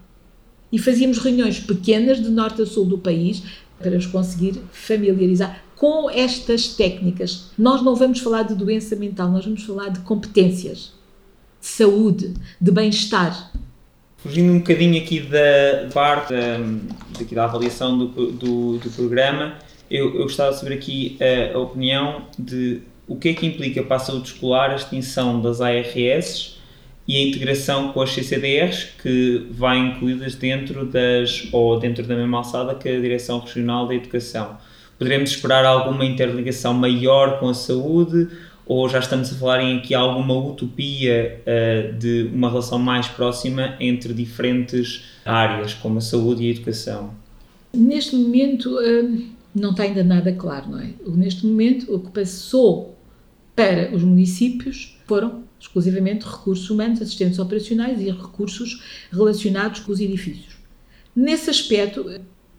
E 0.72 0.80
fazíamos 0.80 1.18
reuniões 1.18 1.60
pequenas 1.60 2.24
de 2.24 2.30
norte 2.30 2.62
a 2.62 2.66
sul 2.66 2.86
do 2.86 2.98
país 2.98 3.44
para 3.78 3.98
os 3.98 4.06
conseguir 4.06 4.62
familiarizar 4.72 5.67
com 5.78 6.10
estas 6.10 6.70
técnicas. 6.70 7.52
Nós 7.58 7.84
não 7.84 7.96
vamos 7.96 8.20
falar 8.20 8.44
de 8.44 8.56
doença 8.56 8.96
mental, 8.96 9.30
nós 9.30 9.46
vamos 9.46 9.64
falar 9.64 9.90
de 9.90 10.00
competências, 10.00 10.92
de 11.62 11.68
saúde, 11.68 12.34
de 12.60 12.72
bem-estar. 12.72 13.52
Fugindo 14.18 14.52
um 14.52 14.58
bocadinho 14.58 15.02
aqui 15.02 15.20
da 15.20 15.90
parte 15.94 16.34
daqui 17.18 17.36
da 17.36 17.46
avaliação 17.46 17.98
do, 17.98 18.32
do, 18.32 18.78
do 18.80 18.90
programa, 18.90 19.56
eu, 19.90 20.16
eu, 20.16 20.24
gostava 20.24 20.52
de 20.52 20.60
saber 20.60 20.74
aqui 20.74 21.18
a, 21.22 21.56
a, 21.56 21.60
opinião 21.60 22.24
de 22.38 22.82
o 23.08 23.16
que 23.16 23.30
é 23.30 23.34
que 23.34 23.46
implica 23.46 23.84
para 23.84 23.98
a 23.98 24.00
saúde 24.00 24.30
escolar 24.30 24.72
a 24.72 24.76
extinção 24.76 25.40
das 25.40 25.62
ARS 25.62 26.58
e 27.08 27.16
a 27.16 27.22
integração 27.22 27.94
com 27.94 28.02
as 28.02 28.10
CCDRs 28.10 28.90
que 29.02 29.48
vai 29.52 29.78
incluídas 29.78 30.36
dentro 30.36 30.86
das 30.86 31.48
ou 31.54 31.80
dentro 31.80 32.04
da 32.04 32.16
mesma 32.16 32.40
alçada 32.40 32.76
que 32.76 32.90
a 32.90 33.00
Direção 33.00 33.40
Regional 33.40 33.88
da 33.88 33.94
Educação. 33.94 34.58
Poderemos 34.98 35.30
esperar 35.30 35.66
alguma 35.66 36.06
interligação 36.06 36.74
maior 36.74 37.40
com 37.40 37.50
a 37.50 37.54
saúde 37.54 38.28
ou 38.66 38.90
já 38.90 39.00
estamos 39.00 39.32
a 39.32 39.36
falar 39.36 39.62
em 39.62 39.78
aqui 39.78 39.96
alguma 39.96 40.36
utopia 40.36 41.42
uh, 41.42 41.98
de 41.98 42.30
uma 42.34 42.50
relação 42.50 42.78
mais 42.78 43.08
próxima 43.08 43.76
entre 43.80 44.14
diferentes 44.14 45.06
áreas, 45.24 45.74
como 45.74 46.00
a 46.00 46.02
saúde 46.02 46.44
e 46.44 46.48
a 46.48 46.52
educação? 46.52 47.14
Neste 47.74 48.16
momento 48.16 48.78
uh, 48.78 49.26
não 49.56 49.72
está 49.72 49.84
ainda 49.84 50.04
nada 50.04 50.34
claro, 50.34 50.72
não 50.72 50.80
é? 50.80 50.90
Neste 51.06 51.46
momento 51.46 51.94
o 51.94 52.00
que 52.00 52.12
passou 52.12 52.98
para 53.56 53.96
os 53.96 54.04
municípios 54.04 54.98
foram 55.06 55.44
exclusivamente 55.60 56.26
recursos 56.26 56.70
humanos, 56.70 57.02
assistentes 57.02 57.40
operacionais 57.40 58.02
e 58.02 58.12
recursos 58.12 59.08
relacionados 59.12 59.80
com 59.80 59.92
os 59.92 60.00
edifícios. 60.00 60.58
Nesse 61.16 61.50
aspecto, 61.50 62.12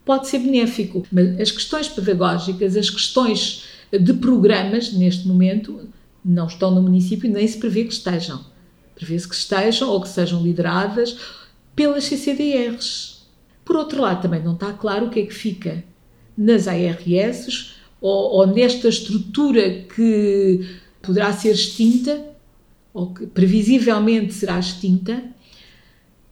pode 0.09 0.27
ser 0.27 0.39
benéfico. 0.39 1.07
Mas 1.13 1.39
as 1.39 1.51
questões 1.51 1.87
pedagógicas, 1.87 2.79
as 2.79 2.89
questões 2.89 3.65
de 3.93 4.15
programas, 4.15 4.91
neste 4.95 5.29
momento, 5.29 5.87
não 6.25 6.47
estão 6.47 6.71
no 6.71 6.81
município 6.81 7.31
nem 7.31 7.47
se 7.47 7.59
prevê 7.59 7.85
que 7.85 7.93
estejam. 7.93 8.43
Prevê-se 8.95 9.29
que 9.29 9.35
estejam 9.35 9.91
ou 9.91 10.01
que 10.01 10.09
sejam 10.09 10.43
lideradas 10.43 11.15
pelas 11.77 12.05
CCDRs. 12.05 13.27
Por 13.67 13.77
outro 13.77 14.01
lado, 14.01 14.23
também 14.23 14.43
não 14.43 14.55
está 14.55 14.73
claro 14.73 15.07
o 15.07 15.11
que 15.11 15.21
é 15.21 15.27
que 15.27 15.35
fica 15.35 15.85
nas 16.35 16.67
ARS 16.67 17.75
ou, 18.01 18.31
ou 18.33 18.47
nesta 18.47 18.89
estrutura 18.89 19.85
que 19.95 20.67
poderá 21.03 21.35
ser 21.35 21.51
extinta 21.51 22.25
ou 22.95 23.13
que 23.13 23.27
previsivelmente 23.27 24.33
será 24.33 24.59
extinta 24.59 25.23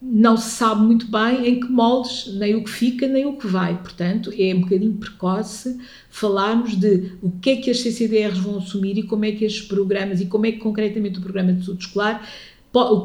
não 0.01 0.37
se 0.37 0.51
sabe 0.51 0.81
muito 0.81 1.07
bem 1.07 1.47
em 1.47 1.59
que 1.59 1.67
moldes, 1.67 2.31
nem 2.35 2.55
o 2.55 2.63
que 2.63 2.69
fica, 2.69 3.07
nem 3.07 3.25
o 3.25 3.35
que 3.35 3.47
vai. 3.47 3.77
Portanto, 3.81 4.31
é 4.37 4.53
um 4.53 4.61
bocadinho 4.61 4.93
precoce 4.93 5.79
falarmos 6.09 6.75
de 6.75 7.13
o 7.21 7.31
que 7.31 7.49
é 7.49 7.55
que 7.57 7.71
as 7.71 7.79
CCDRs 7.79 8.37
vão 8.37 8.57
assumir 8.57 8.97
e 8.97 9.03
como 9.03 9.25
é 9.25 9.31
que 9.31 9.43
estes 9.43 9.67
programas, 9.67 10.21
e 10.21 10.27
como 10.27 10.45
é 10.45 10.51
que 10.51 10.59
concretamente 10.59 11.17
o 11.17 11.21
programa 11.21 11.51
de 11.53 11.65
saúde 11.65 11.85
escolar, 11.85 12.27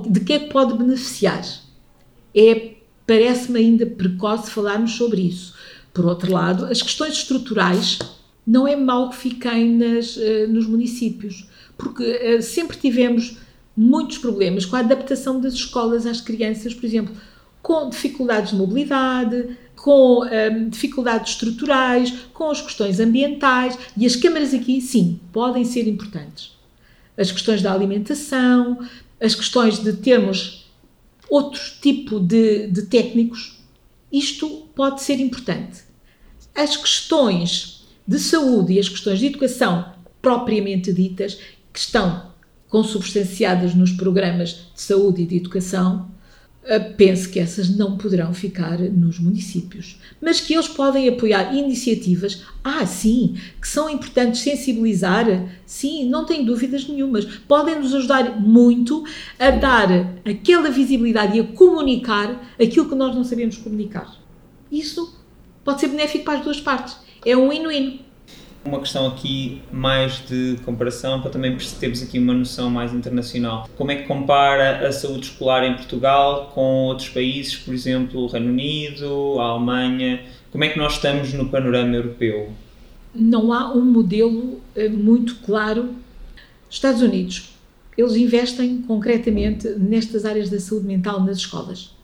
de 0.08 0.20
que 0.20 0.34
é 0.34 0.38
que 0.40 0.50
pode 0.50 0.76
beneficiar. 0.76 1.42
É, 2.34 2.74
parece-me 3.06 3.58
ainda 3.58 3.86
precoce 3.86 4.50
falarmos 4.50 4.92
sobre 4.92 5.22
isso. 5.22 5.54
Por 5.94 6.04
outro 6.04 6.32
lado, 6.32 6.66
as 6.66 6.82
questões 6.82 7.14
estruturais 7.14 7.98
não 8.46 8.66
é 8.66 8.76
mal 8.76 9.10
que 9.10 9.16
fiquem 9.16 9.76
nas, 9.76 10.16
eh, 10.18 10.46
nos 10.46 10.66
municípios, 10.66 11.46
porque 11.76 12.02
eh, 12.02 12.40
sempre 12.40 12.76
tivemos 12.76 13.36
muitos 13.76 14.18
problemas 14.18 14.64
com 14.64 14.76
a 14.76 14.80
adaptação 14.80 15.40
das 15.40 15.54
escolas 15.54 16.06
às 16.06 16.20
crianças, 16.20 16.74
por 16.74 16.84
exemplo, 16.84 17.14
com 17.62 17.88
dificuldades 17.88 18.50
de 18.50 18.56
mobilidade, 18.56 19.56
com 19.76 20.24
hum, 20.24 20.68
dificuldades 20.68 21.32
estruturais, 21.32 22.12
com 22.32 22.50
as 22.50 22.60
questões 22.60 23.00
ambientais, 23.00 23.78
e 23.96 24.06
as 24.06 24.16
câmaras 24.16 24.52
aqui, 24.52 24.80
sim, 24.80 25.20
podem 25.32 25.64
ser 25.64 25.88
importantes. 25.88 26.52
as 27.16 27.30
questões 27.30 27.60
da 27.60 27.72
alimentação, 27.72 28.78
as 29.20 29.34
questões 29.34 29.78
de 29.78 29.92
termos 29.92 30.70
outro 31.28 31.60
tipo 31.80 32.18
de, 32.18 32.68
de 32.68 32.82
técnicos, 32.82 33.58
isto 34.12 34.68
pode 34.74 35.02
ser 35.02 35.20
importante. 35.20 35.82
As 36.54 36.76
questões 36.76 37.84
de 38.06 38.18
saúde 38.18 38.74
e 38.74 38.78
as 38.78 38.88
questões 38.88 39.18
de 39.18 39.26
educação 39.26 39.92
propriamente 40.20 40.92
ditas, 40.92 41.38
que 41.72 41.78
estão 41.78 42.31
consubstanciadas 42.72 43.74
nos 43.74 43.92
programas 43.92 44.70
de 44.74 44.80
saúde 44.80 45.20
e 45.20 45.26
de 45.26 45.36
educação, 45.36 46.08
eh, 46.64 46.78
penso 46.78 47.28
que 47.28 47.38
essas 47.38 47.68
não 47.68 47.98
poderão 47.98 48.32
ficar 48.32 48.78
nos 48.78 49.18
municípios, 49.18 50.00
mas 50.22 50.40
que 50.40 50.54
eles 50.54 50.68
podem 50.68 51.06
apoiar 51.06 51.54
iniciativas, 51.54 52.42
ah, 52.64 52.86
sim, 52.86 53.36
que 53.60 53.68
são 53.68 53.90
importantes 53.90 54.40
sensibilizar, 54.40 55.26
sim, 55.66 56.08
não 56.08 56.24
tenho 56.24 56.46
dúvidas 56.46 56.88
nenhumas, 56.88 57.26
podem 57.46 57.78
nos 57.78 57.94
ajudar 57.94 58.40
muito 58.40 59.04
a 59.38 59.50
dar 59.50 59.88
aquela 60.24 60.70
visibilidade 60.70 61.36
e 61.36 61.40
a 61.40 61.44
comunicar 61.44 62.54
aquilo 62.58 62.88
que 62.88 62.94
nós 62.94 63.14
não 63.14 63.22
sabemos 63.22 63.58
comunicar. 63.58 64.16
Isso 64.70 65.14
pode 65.62 65.78
ser 65.78 65.88
benéfico 65.88 66.24
para 66.24 66.38
as 66.38 66.44
duas 66.44 66.58
partes, 66.58 66.96
é 67.26 67.36
um 67.36 67.50
win-win. 67.50 68.00
Uma 68.64 68.78
questão 68.78 69.08
aqui 69.08 69.60
mais 69.72 70.24
de 70.28 70.56
comparação 70.64 71.20
para 71.20 71.30
também 71.30 71.56
termos 71.80 72.00
aqui 72.00 72.18
uma 72.18 72.32
noção 72.32 72.70
mais 72.70 72.94
internacional. 72.94 73.68
Como 73.76 73.90
é 73.90 73.96
que 73.96 74.06
compara 74.06 74.86
a 74.86 74.92
saúde 74.92 75.26
escolar 75.26 75.64
em 75.64 75.74
Portugal 75.74 76.52
com 76.54 76.84
outros 76.86 77.08
países, 77.08 77.56
por 77.56 77.74
exemplo, 77.74 78.20
o 78.20 78.26
Reino 78.28 78.50
Unido, 78.50 79.40
a 79.40 79.46
Alemanha? 79.46 80.22
Como 80.52 80.62
é 80.62 80.68
que 80.68 80.78
nós 80.78 80.94
estamos 80.94 81.32
no 81.32 81.48
panorama 81.48 81.96
europeu? 81.96 82.50
Não 83.12 83.52
há 83.52 83.72
um 83.72 83.84
modelo 83.84 84.60
eh, 84.76 84.88
muito 84.88 85.36
claro. 85.44 85.90
Estados 86.70 87.02
Unidos, 87.02 87.52
eles 87.98 88.14
investem 88.14 88.80
concretamente 88.82 89.68
nestas 89.70 90.24
áreas 90.24 90.48
da 90.48 90.60
saúde 90.60 90.86
mental 90.86 91.20
nas 91.20 91.38
escolas. 91.38 91.94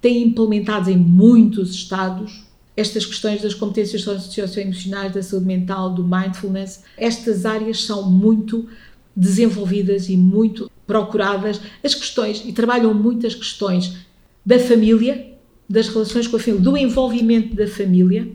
Têm 0.00 0.22
implementado 0.22 0.90
em 0.90 0.96
muitos 0.96 1.74
estados 1.74 2.45
estas 2.76 3.06
questões 3.06 3.40
das 3.40 3.54
competências 3.54 4.02
socioemocionais, 4.02 5.14
da 5.14 5.22
saúde 5.22 5.46
mental, 5.46 5.94
do 5.94 6.04
mindfulness, 6.04 6.84
estas 6.96 7.46
áreas 7.46 7.84
são 7.84 8.10
muito 8.10 8.68
desenvolvidas 9.16 10.08
e 10.10 10.16
muito 10.16 10.70
procuradas. 10.86 11.60
As 11.82 11.94
questões, 11.94 12.42
e 12.44 12.52
trabalham 12.52 12.92
muitas 12.92 13.34
questões 13.34 13.96
da 14.44 14.58
família, 14.58 15.32
das 15.68 15.88
relações 15.88 16.26
com 16.26 16.36
a 16.36 16.38
família, 16.38 16.60
do 16.60 16.76
envolvimento 16.76 17.56
da 17.56 17.66
família 17.66 18.30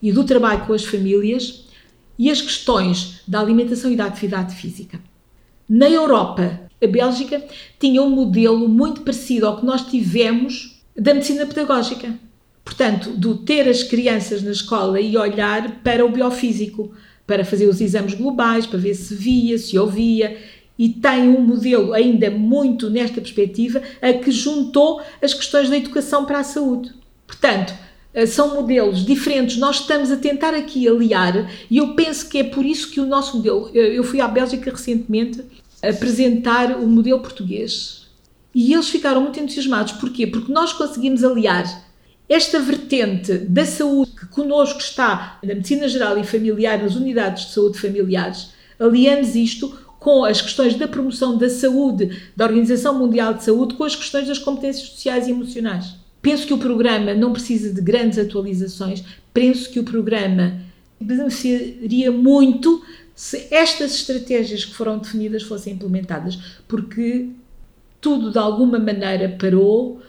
e 0.00 0.10
do 0.10 0.24
trabalho 0.24 0.66
com 0.66 0.72
as 0.72 0.84
famílias 0.84 1.66
e 2.18 2.30
as 2.30 2.40
questões 2.40 3.20
da 3.28 3.40
alimentação 3.40 3.92
e 3.92 3.96
da 3.96 4.06
atividade 4.06 4.54
física. 4.56 4.98
Na 5.68 5.88
Europa, 5.88 6.60
a 6.82 6.86
Bélgica 6.86 7.44
tinha 7.78 8.02
um 8.02 8.10
modelo 8.10 8.68
muito 8.68 9.02
parecido 9.02 9.46
ao 9.46 9.58
que 9.58 9.66
nós 9.66 9.82
tivemos 9.82 10.82
da 10.96 11.14
medicina 11.14 11.46
pedagógica 11.46 12.18
Portanto, 12.64 13.10
do 13.10 13.36
ter 13.36 13.68
as 13.68 13.82
crianças 13.82 14.42
na 14.42 14.52
escola 14.52 15.00
e 15.00 15.16
olhar 15.16 15.80
para 15.82 16.04
o 16.04 16.10
biofísico, 16.10 16.92
para 17.26 17.44
fazer 17.44 17.66
os 17.66 17.80
exames 17.80 18.14
globais, 18.14 18.66
para 18.66 18.78
ver 18.78 18.94
se 18.94 19.14
via, 19.14 19.58
se 19.58 19.78
ouvia, 19.78 20.38
e 20.78 20.88
tem 20.88 21.28
um 21.28 21.40
modelo 21.40 21.92
ainda 21.92 22.30
muito 22.30 22.88
nesta 22.88 23.20
perspectiva 23.20 23.82
a 24.00 24.12
que 24.12 24.30
juntou 24.30 25.00
as 25.20 25.34
questões 25.34 25.68
da 25.68 25.76
educação 25.76 26.24
para 26.24 26.40
a 26.40 26.44
saúde. 26.44 26.92
Portanto, 27.26 27.74
eh, 28.14 28.26
são 28.26 28.54
modelos 28.54 29.04
diferentes. 29.04 29.56
Nós 29.58 29.80
estamos 29.80 30.10
a 30.10 30.16
tentar 30.16 30.54
aqui 30.54 30.88
aliar, 30.88 31.50
e 31.70 31.76
eu 31.76 31.94
penso 31.94 32.28
que 32.28 32.38
é 32.38 32.44
por 32.44 32.64
isso 32.64 32.90
que 32.90 33.00
o 33.00 33.06
nosso 33.06 33.36
modelo. 33.36 33.68
Eu 33.70 34.04
fui 34.04 34.20
à 34.20 34.28
Bélgica 34.28 34.70
recentemente 34.70 35.42
apresentar 35.82 36.78
o 36.78 36.86
modelo 36.86 37.20
português 37.20 38.06
e 38.54 38.72
eles 38.72 38.88
ficaram 38.88 39.20
muito 39.22 39.40
entusiasmados. 39.40 39.92
Porquê? 39.94 40.26
Porque 40.26 40.52
nós 40.52 40.72
conseguimos 40.72 41.24
aliar 41.24 41.64
esta 42.28 42.60
vertente 42.60 43.38
da 43.38 43.64
saúde 43.66 44.12
que 44.12 44.26
connosco 44.26 44.80
está 44.80 45.38
na 45.42 45.54
medicina 45.54 45.88
geral 45.88 46.16
e 46.18 46.24
familiar, 46.24 46.82
nas 46.82 46.94
unidades 46.96 47.46
de 47.46 47.52
saúde 47.52 47.78
familiares, 47.78 48.50
aliamos 48.78 49.34
isto 49.34 49.76
com 49.98 50.24
as 50.24 50.40
questões 50.40 50.74
da 50.74 50.88
promoção 50.88 51.38
da 51.38 51.48
saúde, 51.48 52.22
da 52.36 52.44
Organização 52.44 52.98
Mundial 52.98 53.34
de 53.34 53.44
Saúde, 53.44 53.74
com 53.74 53.84
as 53.84 53.94
questões 53.94 54.26
das 54.26 54.38
competências 54.38 54.88
sociais 54.88 55.28
e 55.28 55.30
emocionais. 55.30 55.94
Penso 56.20 56.46
que 56.46 56.54
o 56.54 56.58
programa 56.58 57.14
não 57.14 57.32
precisa 57.32 57.72
de 57.72 57.80
grandes 57.80 58.18
atualizações, 58.18 59.04
penso 59.32 59.70
que 59.70 59.78
o 59.78 59.84
programa 59.84 60.60
beneficiaria 61.00 62.10
muito 62.10 62.82
se 63.14 63.46
estas 63.50 63.94
estratégias 63.94 64.64
que 64.64 64.74
foram 64.74 64.98
definidas 64.98 65.42
fossem 65.42 65.74
implementadas, 65.74 66.38
porque 66.66 67.28
tudo 68.00 68.32
de 68.32 68.38
alguma 68.38 68.78
maneira 68.78 69.28
parou, 69.38 70.00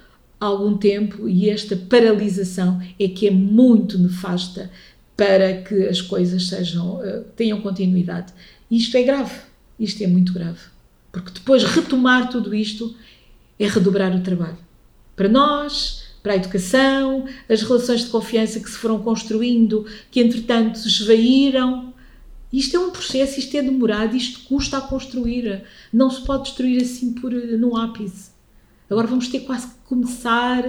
algum 0.43 0.77
tempo 0.77 1.27
e 1.27 1.49
esta 1.49 1.75
paralisação 1.75 2.81
é 2.99 3.07
que 3.07 3.27
é 3.27 3.31
muito 3.31 3.97
nefasta 3.97 4.69
para 5.15 5.61
que 5.61 5.87
as 5.87 6.01
coisas 6.01 6.47
sejam 6.47 6.97
uh, 6.97 7.23
tenham 7.35 7.61
continuidade. 7.61 8.33
Isto 8.69 8.97
é 8.97 9.03
grave, 9.03 9.33
isto 9.79 10.03
é 10.03 10.07
muito 10.07 10.33
grave, 10.33 10.59
porque 11.11 11.31
depois 11.31 11.63
retomar 11.63 12.29
tudo 12.29 12.53
isto 12.53 12.95
é 13.59 13.67
redobrar 13.67 14.15
o 14.15 14.21
trabalho. 14.21 14.57
Para 15.15 15.29
nós, 15.29 16.03
para 16.23 16.33
a 16.33 16.35
educação, 16.37 17.25
as 17.49 17.61
relações 17.61 18.05
de 18.05 18.09
confiança 18.09 18.59
que 18.59 18.69
se 18.69 18.77
foram 18.77 18.99
construindo, 18.99 19.85
que 20.09 20.21
entretanto 20.21 20.79
se 20.79 20.87
esvaíram. 20.87 21.93
Isto 22.51 22.77
é 22.77 22.79
um 22.79 22.91
processo, 22.91 23.39
isto 23.39 23.55
é 23.57 23.61
demorado, 23.61 24.15
isto 24.15 24.47
custa 24.47 24.77
a 24.77 24.81
construir. 24.81 25.63
Não 25.91 26.09
se 26.09 26.21
pode 26.21 26.43
destruir 26.43 26.81
assim 26.81 27.13
por, 27.13 27.31
no 27.31 27.75
ápice. 27.75 28.32
Agora 28.93 29.07
vamos 29.07 29.27
ter 29.27 29.41
quase 29.41 29.67
que 29.67 29.73
começar. 29.85 30.63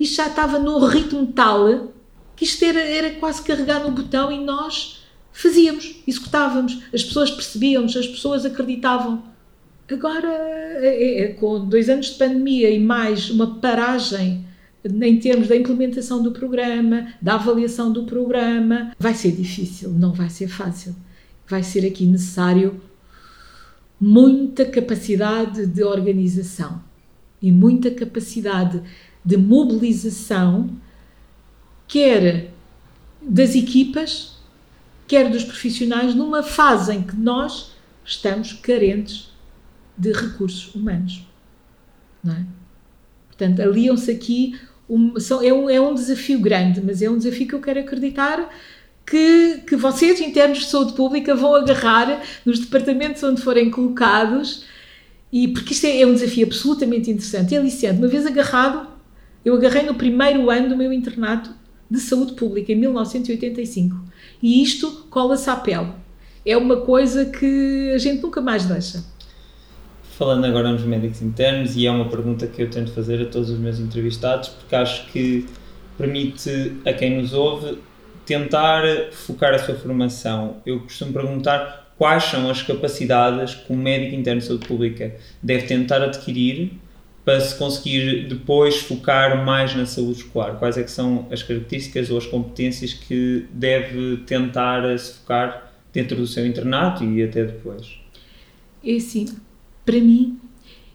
Isto 0.00 0.16
já 0.16 0.26
estava 0.26 0.58
num 0.58 0.78
ritmo 0.84 1.26
tal 1.26 1.92
que 2.34 2.44
isto 2.44 2.64
era, 2.64 2.80
era 2.80 3.10
quase 3.16 3.42
carregar 3.42 3.82
no 3.82 3.90
botão 3.90 4.30
e 4.30 4.38
nós 4.38 5.04
fazíamos, 5.32 5.96
executávamos. 6.06 6.82
As 6.94 7.02
pessoas 7.02 7.30
percebiam-nos, 7.30 7.96
as 7.96 8.06
pessoas 8.06 8.46
acreditavam. 8.46 9.24
Agora, 9.90 10.28
é, 10.28 11.22
é, 11.22 11.28
com 11.28 11.66
dois 11.66 11.88
anos 11.88 12.06
de 12.06 12.14
pandemia 12.14 12.70
e 12.70 12.78
mais 12.78 13.28
uma 13.28 13.58
paragem 13.58 14.46
em 14.84 15.18
termos 15.18 15.48
da 15.48 15.56
implementação 15.56 16.22
do 16.22 16.30
programa, 16.30 17.08
da 17.20 17.34
avaliação 17.34 17.92
do 17.92 18.04
programa, 18.04 18.92
vai 18.98 19.14
ser 19.14 19.32
difícil, 19.32 19.90
não 19.90 20.12
vai 20.12 20.30
ser 20.30 20.48
fácil. 20.48 20.94
Vai 21.48 21.62
ser 21.62 21.84
aqui 21.84 22.06
necessário 22.06 22.80
muita 24.00 24.64
capacidade 24.64 25.66
de 25.66 25.82
organização 25.82 26.87
e 27.40 27.52
muita 27.52 27.90
capacidade 27.90 28.82
de 29.24 29.36
mobilização, 29.36 30.70
quer 31.86 32.50
das 33.20 33.54
equipas, 33.54 34.36
quer 35.06 35.30
dos 35.30 35.44
profissionais, 35.44 36.14
numa 36.14 36.42
fase 36.42 36.94
em 36.94 37.02
que 37.02 37.16
nós 37.16 37.72
estamos 38.04 38.52
carentes 38.52 39.30
de 39.96 40.12
recursos 40.12 40.74
humanos. 40.74 41.26
Não 42.22 42.34
é? 42.34 42.46
Portanto, 43.26 43.60
aliam-se 43.60 44.10
aqui. 44.10 44.58
Um, 44.88 45.20
são, 45.20 45.42
é, 45.42 45.52
um, 45.52 45.68
é 45.68 45.78
um 45.78 45.92
desafio 45.92 46.40
grande, 46.40 46.80
mas 46.80 47.02
é 47.02 47.10
um 47.10 47.18
desafio 47.18 47.46
que 47.46 47.54
eu 47.54 47.60
quero 47.60 47.80
acreditar 47.80 48.48
que, 49.04 49.62
que 49.66 49.76
vocês, 49.76 50.20
em 50.20 50.30
termos 50.32 50.58
de 50.58 50.66
saúde 50.66 50.92
pública, 50.92 51.34
vão 51.34 51.54
agarrar 51.54 52.22
nos 52.44 52.58
departamentos 52.58 53.22
onde 53.22 53.40
forem 53.42 53.70
colocados 53.70 54.64
e 55.32 55.48
porque 55.48 55.72
isto 55.72 55.86
é, 55.86 56.00
é 56.00 56.06
um 56.06 56.14
desafio 56.14 56.46
absolutamente 56.46 57.10
interessante 57.10 57.52
e 57.52 57.56
aliciante. 57.56 57.98
Uma 57.98 58.08
vez 58.08 58.26
agarrado, 58.26 58.88
eu 59.44 59.54
agarrei 59.54 59.82
no 59.82 59.94
primeiro 59.94 60.50
ano 60.50 60.68
do 60.68 60.76
meu 60.76 60.92
internato 60.92 61.50
de 61.90 62.00
saúde 62.00 62.32
pública, 62.34 62.72
em 62.72 62.76
1985. 62.76 63.96
E 64.42 64.62
isto 64.62 65.06
cola-se 65.10 65.48
à 65.48 65.56
pele. 65.56 65.92
É 66.44 66.56
uma 66.56 66.80
coisa 66.80 67.26
que 67.26 67.90
a 67.94 67.98
gente 67.98 68.22
nunca 68.22 68.40
mais 68.40 68.64
deixa. 68.66 69.04
Falando 70.16 70.44
agora 70.46 70.72
nos 70.72 70.82
médicos 70.82 71.22
internos, 71.22 71.76
e 71.76 71.86
é 71.86 71.90
uma 71.90 72.08
pergunta 72.08 72.46
que 72.46 72.62
eu 72.62 72.70
tento 72.70 72.90
fazer 72.92 73.22
a 73.22 73.26
todos 73.26 73.50
os 73.50 73.58
meus 73.58 73.78
entrevistados, 73.78 74.48
porque 74.48 74.74
acho 74.74 75.06
que 75.12 75.46
permite 75.96 76.72
a 76.84 76.92
quem 76.92 77.20
nos 77.20 77.32
ouve 77.32 77.78
tentar 78.24 78.82
focar 79.12 79.54
a 79.54 79.58
sua 79.58 79.74
formação. 79.74 80.56
Eu 80.66 80.80
costumo 80.80 81.12
perguntar 81.12 81.87
quais 81.98 82.24
são 82.24 82.48
as 82.48 82.62
capacidades 82.62 83.56
que 83.56 83.72
um 83.72 83.76
médico 83.76 84.14
interno 84.14 84.40
de 84.40 84.46
saúde 84.46 84.66
pública 84.66 85.16
deve 85.42 85.66
tentar 85.66 86.00
adquirir 86.00 86.70
para 87.24 87.40
se 87.40 87.58
conseguir 87.58 88.28
depois 88.28 88.76
focar 88.76 89.44
mais 89.44 89.74
na 89.74 89.84
saúde 89.84 90.20
escolar? 90.20 90.58
Quais 90.58 90.78
é 90.78 90.84
que 90.84 90.90
são 90.90 91.26
as 91.30 91.42
características 91.42 92.08
ou 92.08 92.16
as 92.16 92.24
competências 92.24 92.94
que 92.94 93.46
deve 93.52 94.18
tentar 94.18 94.96
se 94.96 95.14
focar 95.14 95.74
dentro 95.92 96.16
do 96.16 96.26
seu 96.26 96.46
internato 96.46 97.04
e 97.04 97.22
até 97.22 97.44
depois? 97.44 97.98
É 98.82 98.94
assim, 98.94 99.26
para 99.84 99.98
mim, 99.98 100.38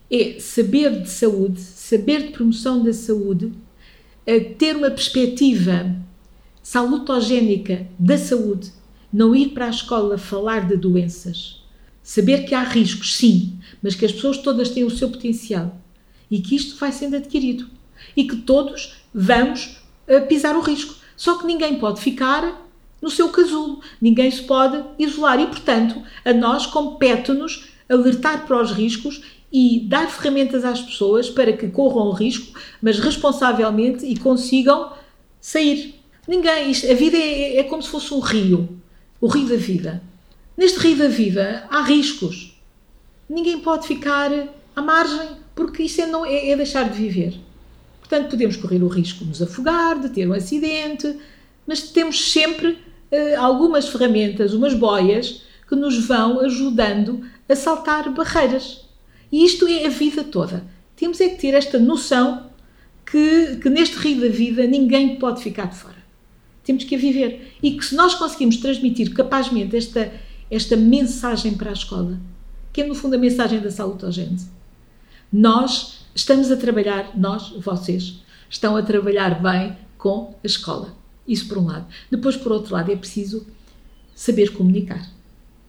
é 0.09 0.39
saber 0.39 1.01
de 1.01 1.09
saúde, 1.09 1.59
saber 1.59 2.23
de 2.23 2.29
promoção 2.29 2.81
da 2.81 2.93
saúde, 2.93 3.51
eh, 4.25 4.39
ter 4.39 4.77
uma 4.77 4.89
perspectiva 4.89 5.93
salutogénica 6.63 7.85
da 7.99 8.17
saúde 8.17 8.71
não 9.13 9.35
ir 9.35 9.49
para 9.49 9.67
a 9.67 9.69
escola 9.69 10.17
falar 10.17 10.67
de 10.67 10.75
doenças, 10.75 11.63
Saber 12.03 12.43
que 12.43 12.53
há 12.53 12.61
riscos, 12.61 13.15
sim, 13.15 13.57
mas 13.81 13.95
que 13.95 14.05
as 14.05 14.11
pessoas 14.11 14.37
todas 14.37 14.69
têm 14.69 14.83
o 14.83 14.91
seu 14.91 15.09
potencial 15.09 15.77
e 16.29 16.41
que 16.41 16.53
isto 16.53 16.75
vai 16.75 16.91
sendo 16.91 17.15
adquirido 17.15 17.69
e 18.15 18.25
que 18.25 18.35
todos 18.35 18.97
vamos 19.13 19.81
uh, 20.09 20.27
pisar 20.27 20.53
o 20.57 20.61
risco. 20.61 20.95
Só 21.15 21.37
que 21.37 21.47
ninguém 21.47 21.79
pode 21.79 22.01
ficar 22.01 22.61
no 23.01 23.09
seu 23.09 23.29
casulo, 23.29 23.79
ninguém 24.01 24.29
se 24.29 24.43
pode 24.43 24.83
isolar 24.99 25.39
e, 25.39 25.47
portanto, 25.47 26.03
a 26.25 26.33
nós 26.33 26.65
compete-nos 26.65 27.69
alertar 27.87 28.45
para 28.45 28.61
os 28.61 28.71
riscos 28.71 29.21
e 29.51 29.85
dar 29.87 30.09
ferramentas 30.09 30.65
às 30.65 30.81
pessoas 30.81 31.29
para 31.29 31.53
que 31.53 31.69
corram 31.69 32.07
o 32.07 32.11
risco, 32.11 32.59
mas 32.81 32.99
responsavelmente 32.99 34.05
e 34.05 34.17
consigam 34.17 34.91
sair. 35.39 35.95
Ninguém, 36.27 36.71
isto, 36.71 36.91
a 36.91 36.95
vida 36.95 37.17
é, 37.17 37.59
é 37.59 37.63
como 37.63 37.81
se 37.81 37.89
fosse 37.89 38.13
um 38.13 38.19
rio, 38.19 38.81
o 39.23 39.27
rio 39.27 39.47
da 39.47 39.55
vida. 39.55 40.03
Neste 40.57 40.79
rio 40.79 40.97
da 40.97 41.07
vida 41.07 41.65
há 41.69 41.81
riscos. 41.81 42.61
Ninguém 43.29 43.57
pode 43.57 43.87
ficar 43.87 44.29
à 44.75 44.81
margem, 44.81 45.29
porque 45.55 45.83
isso 45.83 46.01
é, 46.01 46.05
não, 46.05 46.25
é, 46.25 46.49
é 46.49 46.57
deixar 46.57 46.89
de 46.89 46.97
viver. 46.97 47.39
Portanto, 48.01 48.31
podemos 48.31 48.57
correr 48.57 48.83
o 48.83 48.89
risco 48.89 49.19
de 49.19 49.29
nos 49.29 49.41
afogar, 49.41 49.97
de 49.97 50.09
ter 50.09 50.27
um 50.27 50.33
acidente, 50.33 51.15
mas 51.65 51.83
temos 51.83 52.33
sempre 52.33 52.71
uh, 52.71 53.39
algumas 53.39 53.87
ferramentas, 53.87 54.53
umas 54.53 54.73
boias, 54.73 55.43
que 55.69 55.75
nos 55.77 56.05
vão 56.05 56.41
ajudando 56.41 57.25
a 57.47 57.55
saltar 57.55 58.13
barreiras. 58.13 58.83
E 59.31 59.45
isto 59.45 59.65
é 59.65 59.85
a 59.85 59.89
vida 59.89 60.25
toda. 60.25 60.65
Temos 60.97 61.21
é 61.21 61.29
que 61.29 61.39
ter 61.39 61.53
esta 61.53 61.79
noção 61.79 62.49
que, 63.05 63.55
que 63.55 63.69
neste 63.69 63.95
rio 63.95 64.19
da 64.19 64.27
vida 64.27 64.67
ninguém 64.67 65.15
pode 65.15 65.41
ficar 65.41 65.67
de 65.67 65.77
fora. 65.77 66.02
Temos 66.63 66.83
que 66.83 66.95
a 66.95 66.97
viver. 66.97 67.55
E 67.61 67.71
que 67.71 67.85
se 67.85 67.95
nós 67.95 68.15
conseguimos 68.15 68.57
transmitir 68.57 69.13
capazmente 69.13 69.75
esta, 69.75 70.11
esta 70.49 70.75
mensagem 70.75 71.55
para 71.55 71.69
a 71.69 71.73
escola, 71.73 72.19
que 72.71 72.81
é 72.81 72.87
no 72.87 72.95
fundo 72.95 73.15
a 73.15 73.19
mensagem 73.19 73.59
da 73.59 73.69
salutogênese, 73.69 74.47
nós 75.31 76.05
estamos 76.15 76.51
a 76.51 76.57
trabalhar, 76.57 77.17
nós, 77.17 77.49
vocês, 77.57 78.21
estão 78.49 78.75
a 78.75 78.83
trabalhar 78.83 79.41
bem 79.41 79.75
com 79.97 80.35
a 80.43 80.47
escola. 80.47 80.95
Isso 81.27 81.47
por 81.47 81.57
um 81.57 81.65
lado. 81.65 81.87
Depois, 82.11 82.35
por 82.35 82.51
outro 82.51 82.73
lado, 82.73 82.91
é 82.91 82.95
preciso 82.95 83.45
saber 84.13 84.53
comunicar. 84.53 85.09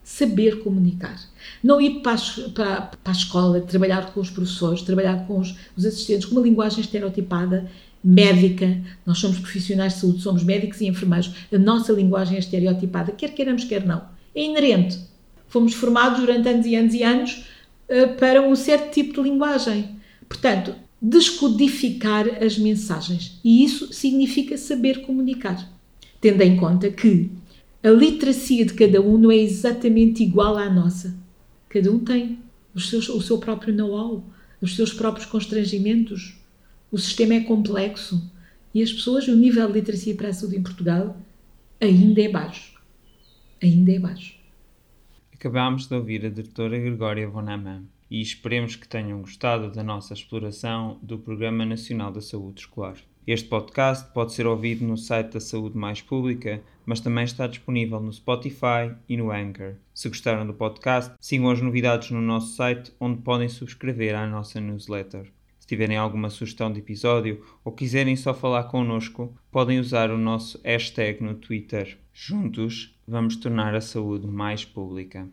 Saber 0.02 0.62
comunicar. 0.62 1.18
Não 1.62 1.80
ir 1.80 2.00
para 2.00 2.12
a, 2.12 2.50
para, 2.50 2.80
para 2.82 3.12
a 3.12 3.16
escola, 3.16 3.60
trabalhar 3.60 4.12
com 4.12 4.20
os 4.20 4.28
professores, 4.28 4.82
trabalhar 4.82 5.26
com 5.26 5.38
os, 5.38 5.54
os 5.76 5.86
assistentes, 5.86 6.26
com 6.26 6.32
uma 6.32 6.42
linguagem 6.42 6.80
estereotipada, 6.80 7.70
médica. 8.04 8.80
Nós 9.06 9.18
somos 9.18 9.38
profissionais 9.38 9.94
de 9.94 10.00
saúde, 10.00 10.20
somos 10.20 10.44
médicos 10.44 10.80
e 10.80 10.86
enfermeiros. 10.86 11.32
A 11.52 11.58
nossa 11.58 11.92
linguagem 11.92 12.36
é 12.36 12.40
estereotipada, 12.40 13.12
quer 13.12 13.32
queiramos, 13.32 13.64
quer 13.64 13.86
não. 13.86 14.04
É 14.34 14.44
inerente. 14.44 14.98
Fomos 15.48 15.72
formados 15.72 16.20
durante 16.20 16.48
anos 16.48 16.66
e 16.66 16.74
anos 16.74 16.94
e 16.94 17.02
anos 17.02 17.44
uh, 17.88 18.16
para 18.18 18.42
um 18.42 18.54
certo 18.54 18.92
tipo 18.92 19.14
de 19.14 19.30
linguagem. 19.30 19.96
Portanto, 20.28 20.74
descodificar 21.00 22.42
as 22.42 22.58
mensagens. 22.58 23.38
E 23.44 23.64
isso 23.64 23.92
significa 23.92 24.56
saber 24.58 25.02
comunicar. 25.02 25.70
Tendo 26.20 26.42
em 26.42 26.56
conta 26.56 26.90
que 26.90 27.30
a 27.82 27.90
literacia 27.90 28.64
de 28.64 28.72
cada 28.72 29.00
um 29.00 29.18
não 29.18 29.30
é 29.30 29.36
exatamente 29.36 30.22
igual 30.22 30.56
à 30.56 30.70
nossa. 30.70 31.14
Cada 31.68 31.90
um 31.90 31.98
tem 31.98 32.38
seus, 32.76 33.08
o 33.08 33.20
seu 33.20 33.38
próprio 33.38 33.74
know-how, 33.74 34.24
os 34.60 34.74
seus 34.74 34.92
próprios 34.92 35.26
constrangimentos. 35.26 36.36
O 36.94 36.98
sistema 36.98 37.34
é 37.34 37.40
complexo 37.40 38.22
e 38.72 38.80
as 38.80 38.92
pessoas, 38.92 39.26
o 39.26 39.34
nível 39.34 39.66
de 39.66 39.72
literacia 39.72 40.14
para 40.14 40.28
a 40.28 40.32
saúde 40.32 40.58
em 40.58 40.62
Portugal 40.62 41.16
ainda 41.80 42.22
é 42.22 42.28
baixo. 42.28 42.80
Ainda 43.60 43.90
é 43.90 43.98
baixo. 43.98 44.36
Acabámos 45.32 45.88
de 45.88 45.94
ouvir 45.96 46.24
a 46.24 46.28
doutora 46.28 46.78
Gregória 46.78 47.28
Bonaman 47.28 47.82
e 48.08 48.22
esperemos 48.22 48.76
que 48.76 48.86
tenham 48.86 49.22
gostado 49.22 49.72
da 49.72 49.82
nossa 49.82 50.14
exploração 50.14 50.96
do 51.02 51.18
Programa 51.18 51.66
Nacional 51.66 52.12
da 52.12 52.20
Saúde 52.20 52.60
Escolar. 52.60 52.94
Este 53.26 53.48
podcast 53.48 54.12
pode 54.14 54.32
ser 54.32 54.46
ouvido 54.46 54.84
no 54.84 54.96
site 54.96 55.32
da 55.32 55.40
Saúde 55.40 55.76
Mais 55.76 56.00
Pública, 56.00 56.62
mas 56.86 57.00
também 57.00 57.24
está 57.24 57.48
disponível 57.48 57.98
no 57.98 58.12
Spotify 58.12 58.94
e 59.08 59.16
no 59.16 59.32
Anchor. 59.32 59.74
Se 59.92 60.08
gostaram 60.08 60.46
do 60.46 60.54
podcast, 60.54 61.12
sigam 61.20 61.50
as 61.50 61.60
novidades 61.60 62.12
no 62.12 62.22
nosso 62.22 62.54
site, 62.54 62.92
onde 63.00 63.20
podem 63.20 63.48
subscrever 63.48 64.14
à 64.14 64.28
nossa 64.28 64.60
newsletter. 64.60 65.32
Se 65.64 65.68
tiverem 65.68 65.96
alguma 65.96 66.28
sugestão 66.28 66.70
de 66.70 66.80
episódio 66.80 67.42
ou 67.64 67.72
quiserem 67.72 68.14
só 68.16 68.34
falar 68.34 68.64
connosco, 68.64 69.34
podem 69.50 69.80
usar 69.80 70.10
o 70.10 70.18
nosso 70.18 70.60
hashtag 70.62 71.24
no 71.24 71.36
Twitter. 71.36 71.98
Juntos, 72.12 73.00
vamos 73.08 73.36
tornar 73.36 73.74
a 73.74 73.80
saúde 73.80 74.26
mais 74.26 74.62
pública. 74.62 75.26